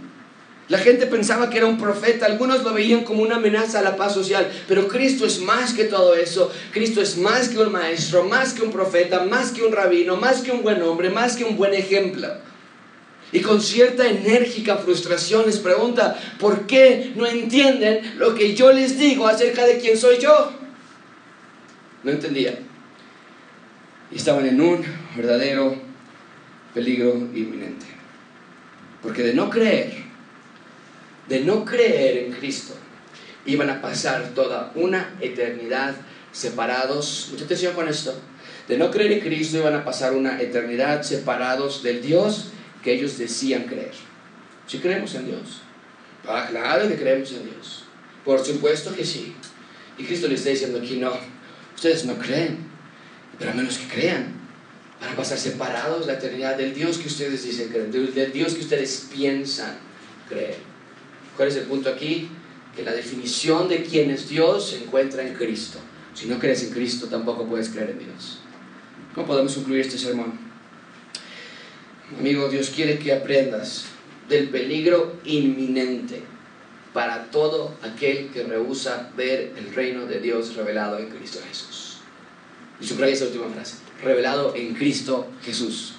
La 0.69 0.77
gente 0.77 1.07
pensaba 1.07 1.49
que 1.49 1.57
era 1.57 1.67
un 1.67 1.77
profeta, 1.77 2.25
algunos 2.25 2.63
lo 2.63 2.73
veían 2.73 3.03
como 3.03 3.21
una 3.21 3.35
amenaza 3.35 3.79
a 3.79 3.81
la 3.81 3.97
paz 3.97 4.13
social, 4.13 4.49
pero 4.67 4.87
Cristo 4.87 5.25
es 5.25 5.41
más 5.41 5.73
que 5.73 5.83
todo 5.83 6.15
eso. 6.15 6.51
Cristo 6.71 7.01
es 7.01 7.17
más 7.17 7.49
que 7.49 7.59
un 7.59 7.71
maestro, 7.71 8.23
más 8.23 8.53
que 8.53 8.61
un 8.61 8.71
profeta, 8.71 9.25
más 9.25 9.51
que 9.51 9.63
un 9.63 9.73
rabino, 9.73 10.15
más 10.15 10.41
que 10.41 10.51
un 10.51 10.63
buen 10.63 10.81
hombre, 10.81 11.09
más 11.09 11.35
que 11.35 11.43
un 11.43 11.57
buen 11.57 11.73
ejemplo. 11.73 12.29
Y 13.33 13.41
con 13.41 13.59
cierta 13.61 14.07
enérgica 14.07 14.77
frustración 14.77 15.47
les 15.47 15.57
pregunta, 15.57 16.17
¿por 16.39 16.65
qué 16.65 17.11
no 17.15 17.25
entienden 17.25 18.17
lo 18.17 18.33
que 18.35 18.55
yo 18.55 18.71
les 18.71 18.97
digo 18.97 19.27
acerca 19.27 19.65
de 19.65 19.79
quién 19.79 19.97
soy 19.97 20.19
yo? 20.19 20.53
No 22.03 22.11
entendían. 22.11 22.55
Y 24.11 24.17
estaban 24.17 24.45
en 24.45 24.61
un 24.61 24.85
verdadero 25.17 25.75
peligro 26.73 27.15
inminente. 27.33 27.87
Porque 29.01 29.23
de 29.23 29.33
no 29.33 29.49
creer, 29.49 30.12
de 31.27 31.39
no 31.41 31.65
creer 31.65 32.25
en 32.25 32.33
Cristo, 32.33 32.73
iban 33.45 33.69
a 33.69 33.81
pasar 33.81 34.31
toda 34.33 34.71
una 34.75 35.15
eternidad 35.21 35.95
separados. 36.31 37.29
Mucha 37.31 37.45
atención 37.45 37.73
con 37.73 37.87
esto. 37.87 38.13
De 38.67 38.77
no 38.77 38.91
creer 38.91 39.13
en 39.13 39.19
Cristo 39.19 39.57
iban 39.57 39.75
a 39.75 39.83
pasar 39.83 40.13
una 40.13 40.41
eternidad 40.41 41.03
separados 41.03 41.83
del 41.83 42.01
Dios 42.01 42.47
que 42.83 42.93
ellos 42.93 43.17
decían 43.17 43.63
creer. 43.63 43.93
Si 44.67 44.79
creemos 44.79 45.13
en 45.15 45.27
Dios. 45.27 45.61
Ah, 46.27 46.47
claro 46.49 46.87
que 46.87 46.95
creemos 46.95 47.31
en 47.33 47.45
Dios. 47.45 47.83
Por 48.23 48.43
supuesto 48.43 48.95
que 48.95 49.03
sí. 49.03 49.35
Y 49.97 50.05
Cristo 50.05 50.27
le 50.27 50.35
está 50.35 50.49
diciendo 50.49 50.79
aquí, 50.79 50.97
no, 50.97 51.13
ustedes 51.75 52.05
no 52.05 52.17
creen, 52.17 52.57
pero 53.37 53.51
a 53.51 53.53
menos 53.53 53.77
que 53.77 53.87
crean, 53.87 54.33
van 55.01 55.11
a 55.11 55.15
pasar 55.15 55.37
separados 55.37 56.07
la 56.07 56.13
eternidad 56.13 56.55
del 56.57 56.73
Dios 56.73 56.97
que 56.97 57.07
ustedes 57.07 57.43
dicen 57.43 57.69
creer, 57.69 57.89
del 57.89 58.31
Dios 58.31 58.53
que 58.53 58.61
ustedes 58.61 59.09
piensan 59.13 59.77
creer. 60.29 60.72
¿Cuál 61.35 61.49
es 61.49 61.55
el 61.55 61.63
punto 61.63 61.89
aquí? 61.89 62.29
Que 62.75 62.83
la 62.83 62.93
definición 62.93 63.67
de 63.67 63.83
quién 63.83 64.11
es 64.11 64.29
Dios 64.29 64.69
se 64.69 64.83
encuentra 64.83 65.25
en 65.25 65.33
Cristo. 65.33 65.79
Si 66.13 66.27
no 66.27 66.39
crees 66.39 66.63
en 66.63 66.71
Cristo, 66.71 67.07
tampoco 67.07 67.45
puedes 67.45 67.69
creer 67.69 67.91
en 67.91 67.99
Dios. 67.99 68.39
¿Cómo 69.15 69.27
podemos 69.27 69.53
concluir 69.55 69.81
este 69.81 69.97
sermón? 69.97 70.39
Amigo, 72.19 72.49
Dios 72.49 72.69
quiere 72.69 72.99
que 72.99 73.13
aprendas 73.13 73.85
del 74.29 74.49
peligro 74.49 75.15
inminente 75.25 76.21
para 76.93 77.31
todo 77.31 77.75
aquel 77.81 78.29
que 78.29 78.43
rehúsa 78.43 79.11
ver 79.17 79.53
el 79.57 79.73
reino 79.73 80.05
de 80.05 80.19
Dios 80.19 80.55
revelado 80.55 80.99
en 80.99 81.09
Cristo 81.09 81.39
Jesús. 81.47 81.97
Y 82.79 82.85
subraya 82.85 83.13
esa 83.13 83.25
última 83.25 83.49
frase, 83.49 83.77
revelado 84.03 84.53
en 84.55 84.75
Cristo 84.75 85.27
Jesús 85.43 85.95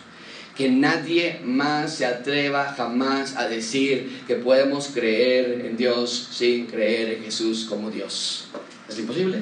que 0.56 0.68
nadie 0.70 1.40
más 1.44 1.96
se 1.96 2.06
atreva 2.06 2.74
jamás 2.76 3.36
a 3.36 3.48
decir 3.48 4.22
que 4.26 4.36
podemos 4.36 4.88
creer 4.94 5.62
en 5.66 5.76
Dios 5.76 6.28
sin 6.30 6.66
creer 6.66 7.14
en 7.14 7.24
Jesús 7.24 7.66
como 7.68 7.90
Dios. 7.90 8.46
Es 8.88 8.98
imposible. 8.98 9.38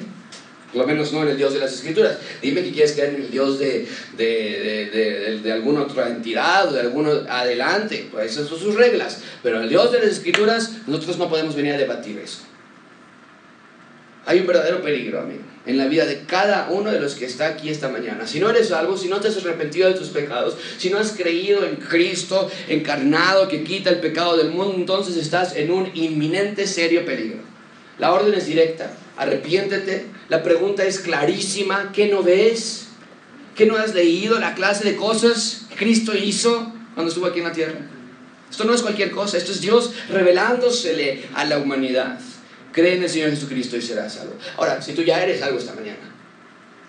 Por 0.71 0.81
lo 0.81 0.87
menos 0.87 1.13
no 1.13 1.21
en 1.21 1.29
el 1.29 1.37
Dios 1.37 1.53
de 1.53 1.59
las 1.59 1.71
Escrituras. 1.71 2.17
Dime 2.41 2.63
que 2.63 2.71
quieres 2.71 2.93
creer 2.93 3.13
en 3.13 3.21
el 3.21 3.29
Dios 3.29 3.59
de, 3.59 3.87
de, 4.17 5.39
de, 5.43 5.51
alguna 5.51 5.83
otra 5.83 6.07
entidad 6.09 6.69
o 6.69 6.73
de 6.73 6.81
alguno 6.81 7.11
adelante. 7.29 8.07
Pues 8.11 8.31
esas 8.31 8.47
son 8.47 8.57
sus 8.57 8.73
reglas. 8.73 9.21
Pero 9.43 9.61
el 9.61 9.69
Dios 9.69 9.91
de 9.91 9.99
las 9.99 10.07
Escrituras, 10.07 10.71
nosotros 10.87 11.19
no 11.19 11.29
podemos 11.29 11.55
venir 11.55 11.73
a 11.73 11.77
debatir 11.77 12.17
eso. 12.17 12.39
Hay 14.25 14.39
un 14.39 14.47
verdadero 14.47 14.81
peligro, 14.81 15.19
amigo 15.19 15.52
en 15.65 15.77
la 15.77 15.87
vida 15.87 16.05
de 16.05 16.23
cada 16.25 16.69
uno 16.69 16.91
de 16.91 16.99
los 16.99 17.15
que 17.15 17.25
está 17.25 17.47
aquí 17.47 17.69
esta 17.69 17.89
mañana. 17.89 18.27
Si 18.27 18.39
no 18.39 18.49
eres 18.49 18.69
salvo, 18.69 18.97
si 18.97 19.07
no 19.07 19.19
te 19.19 19.29
has 19.29 19.37
arrepentido 19.37 19.87
de 19.87 19.95
tus 19.95 20.09
pecados, 20.09 20.57
si 20.77 20.89
no 20.89 20.97
has 20.97 21.11
creído 21.11 21.65
en 21.65 21.77
Cristo 21.77 22.49
encarnado 22.67 23.47
que 23.47 23.63
quita 23.63 23.89
el 23.89 23.99
pecado 23.99 24.35
del 24.35 24.49
mundo, 24.49 24.75
entonces 24.75 25.15
estás 25.15 25.55
en 25.55 25.71
un 25.71 25.89
inminente 25.93 26.67
serio 26.67 27.05
peligro. 27.05 27.39
La 27.97 28.11
orden 28.11 28.33
es 28.33 28.47
directa, 28.47 28.91
arrepiéntete. 29.17 30.07
La 30.27 30.43
pregunta 30.43 30.83
es 30.83 30.99
clarísima, 30.99 31.91
¿qué 31.93 32.07
no 32.07 32.23
ves? 32.23 32.87
¿Qué 33.55 33.65
no 33.65 33.77
has 33.77 33.93
leído? 33.93 34.39
La 34.39 34.55
clase 34.55 34.83
de 34.83 34.95
cosas 34.95 35.65
que 35.69 35.75
Cristo 35.75 36.13
hizo 36.15 36.73
cuando 36.95 37.09
estuvo 37.09 37.27
aquí 37.27 37.39
en 37.39 37.45
la 37.45 37.53
tierra. 37.53 37.79
Esto 38.49 38.65
no 38.65 38.73
es 38.73 38.81
cualquier 38.81 39.11
cosa, 39.11 39.37
esto 39.37 39.51
es 39.51 39.61
Dios 39.61 39.93
revelándosele 40.09 41.23
a 41.33 41.45
la 41.45 41.57
humanidad. 41.57 42.19
Cree 42.73 42.95
en 42.95 43.03
el 43.03 43.09
Señor 43.09 43.29
Jesucristo 43.29 43.77
y 43.77 43.81
serás 43.81 44.15
salvo. 44.15 44.33
Ahora, 44.57 44.81
si 44.81 44.93
tú 44.93 45.03
ya 45.03 45.23
eres 45.23 45.39
salvo 45.39 45.59
esta 45.59 45.73
mañana, 45.73 46.11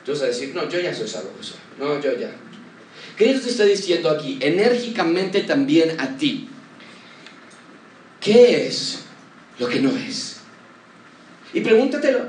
tú 0.05 0.12
vas 0.12 0.22
a 0.22 0.26
decir, 0.26 0.53
no, 0.55 0.68
yo 0.68 0.80
ya 0.80 0.95
soy 0.95 1.07
salvo, 1.07 1.30
Jesús. 1.39 1.57
No, 1.78 2.01
yo 2.01 2.18
ya. 2.18 2.30
Cristo 3.16 3.49
está 3.49 3.64
diciendo 3.64 4.09
aquí, 4.11 4.39
enérgicamente 4.41 5.43
también 5.43 6.01
a 6.01 6.16
ti, 6.16 6.49
¿qué 8.20 8.66
es 8.66 9.01
lo 9.59 9.68
que 9.68 9.80
no 9.80 9.93
ves? 9.93 10.41
Y 11.53 11.61
pregúntatelo, 11.61 12.28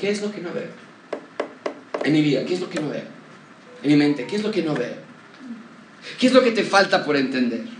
¿qué 0.00 0.10
es 0.10 0.22
lo 0.22 0.32
que 0.32 0.40
no 0.40 0.52
veo? 0.52 0.70
En 2.04 2.12
mi 2.12 2.22
vida, 2.22 2.44
¿qué 2.46 2.54
es 2.54 2.60
lo 2.60 2.70
que 2.70 2.80
no 2.80 2.88
veo? 2.90 3.02
En 3.82 3.90
mi 3.90 3.96
mente, 3.96 4.26
¿qué 4.26 4.36
es 4.36 4.42
lo 4.42 4.52
que 4.52 4.62
no 4.62 4.74
veo? 4.74 4.94
¿Qué 6.18 6.28
es 6.28 6.32
lo 6.32 6.42
que 6.42 6.52
te 6.52 6.62
falta 6.62 7.04
por 7.04 7.16
entender? 7.16 7.77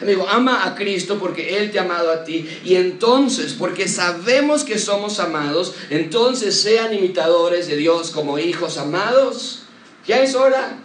Amigo, 0.00 0.26
ama 0.28 0.66
a 0.66 0.74
Cristo 0.74 1.18
porque 1.18 1.56
Él 1.58 1.70
te 1.70 1.78
ha 1.78 1.82
amado 1.82 2.10
a 2.10 2.24
ti. 2.24 2.48
Y 2.64 2.74
entonces, 2.74 3.54
porque 3.58 3.88
sabemos 3.88 4.64
que 4.64 4.78
somos 4.78 5.20
amados, 5.20 5.74
entonces 5.90 6.60
sean 6.60 6.92
imitadores 6.92 7.68
de 7.68 7.76
Dios 7.76 8.10
como 8.10 8.38
hijos 8.38 8.78
amados. 8.78 9.62
Ya 10.06 10.22
es 10.22 10.34
hora. 10.34 10.78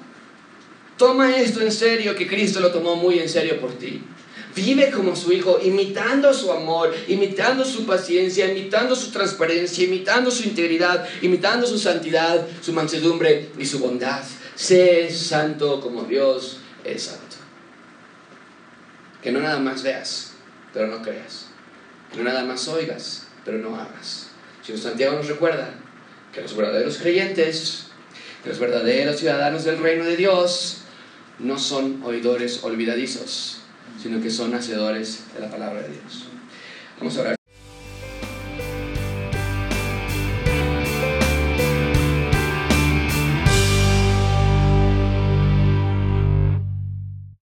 Toma 0.97 1.37
esto 1.37 1.61
en 1.61 1.71
serio, 1.71 2.15
que 2.15 2.27
Cristo 2.27 2.59
lo 2.59 2.71
tomó 2.71 2.95
muy 2.95 3.19
en 3.19 3.29
serio 3.29 3.59
por 3.59 3.71
ti. 3.73 4.01
Vive 4.55 4.91
como 4.91 5.15
su 5.15 5.31
hijo, 5.31 5.59
imitando 5.63 6.33
su 6.33 6.51
amor, 6.51 6.93
imitando 7.07 7.63
su 7.63 7.85
paciencia, 7.85 8.51
imitando 8.51 8.95
su 8.95 9.11
transparencia, 9.11 9.85
imitando 9.85 10.31
su 10.31 10.43
integridad, 10.43 11.07
imitando 11.21 11.65
su 11.65 11.77
santidad, 11.77 12.45
su 12.61 12.73
mansedumbre 12.73 13.49
y 13.57 13.65
su 13.65 13.79
bondad. 13.79 14.21
Sé 14.55 15.09
santo 15.09 15.79
como 15.79 16.03
Dios 16.03 16.57
es 16.83 17.03
santo. 17.03 17.18
Que 19.21 19.31
no 19.31 19.39
nada 19.39 19.59
más 19.59 19.83
veas, 19.83 20.33
pero 20.73 20.87
no 20.87 21.01
creas. 21.01 21.47
Que 22.11 22.17
no 22.17 22.23
nada 22.23 22.43
más 22.45 22.67
oigas, 22.67 23.27
pero 23.45 23.57
no 23.57 23.75
hagas. 23.75 24.27
Si 24.63 24.77
Santiago 24.77 25.15
nos 25.15 25.27
recuerda 25.27 25.73
que 26.33 26.41
los 26.41 26.55
verdaderos 26.55 26.97
creyentes, 26.97 27.87
que 28.43 28.49
los 28.49 28.59
verdaderos 28.59 29.19
ciudadanos 29.19 29.63
del 29.63 29.79
reino 29.79 30.05
de 30.05 30.15
Dios, 30.15 30.83
no 31.39 31.57
son 31.57 32.03
oidores 32.03 32.63
olvidadizos, 32.63 33.61
sino 34.01 34.21
que 34.21 34.29
son 34.29 34.53
hacedores 34.53 35.23
de 35.33 35.41
la 35.41 35.49
palabra 35.49 35.81
de 35.81 35.89
Dios. 35.89 36.27
Vamos 36.99 37.17
a 37.17 37.21
orar. 37.21 37.38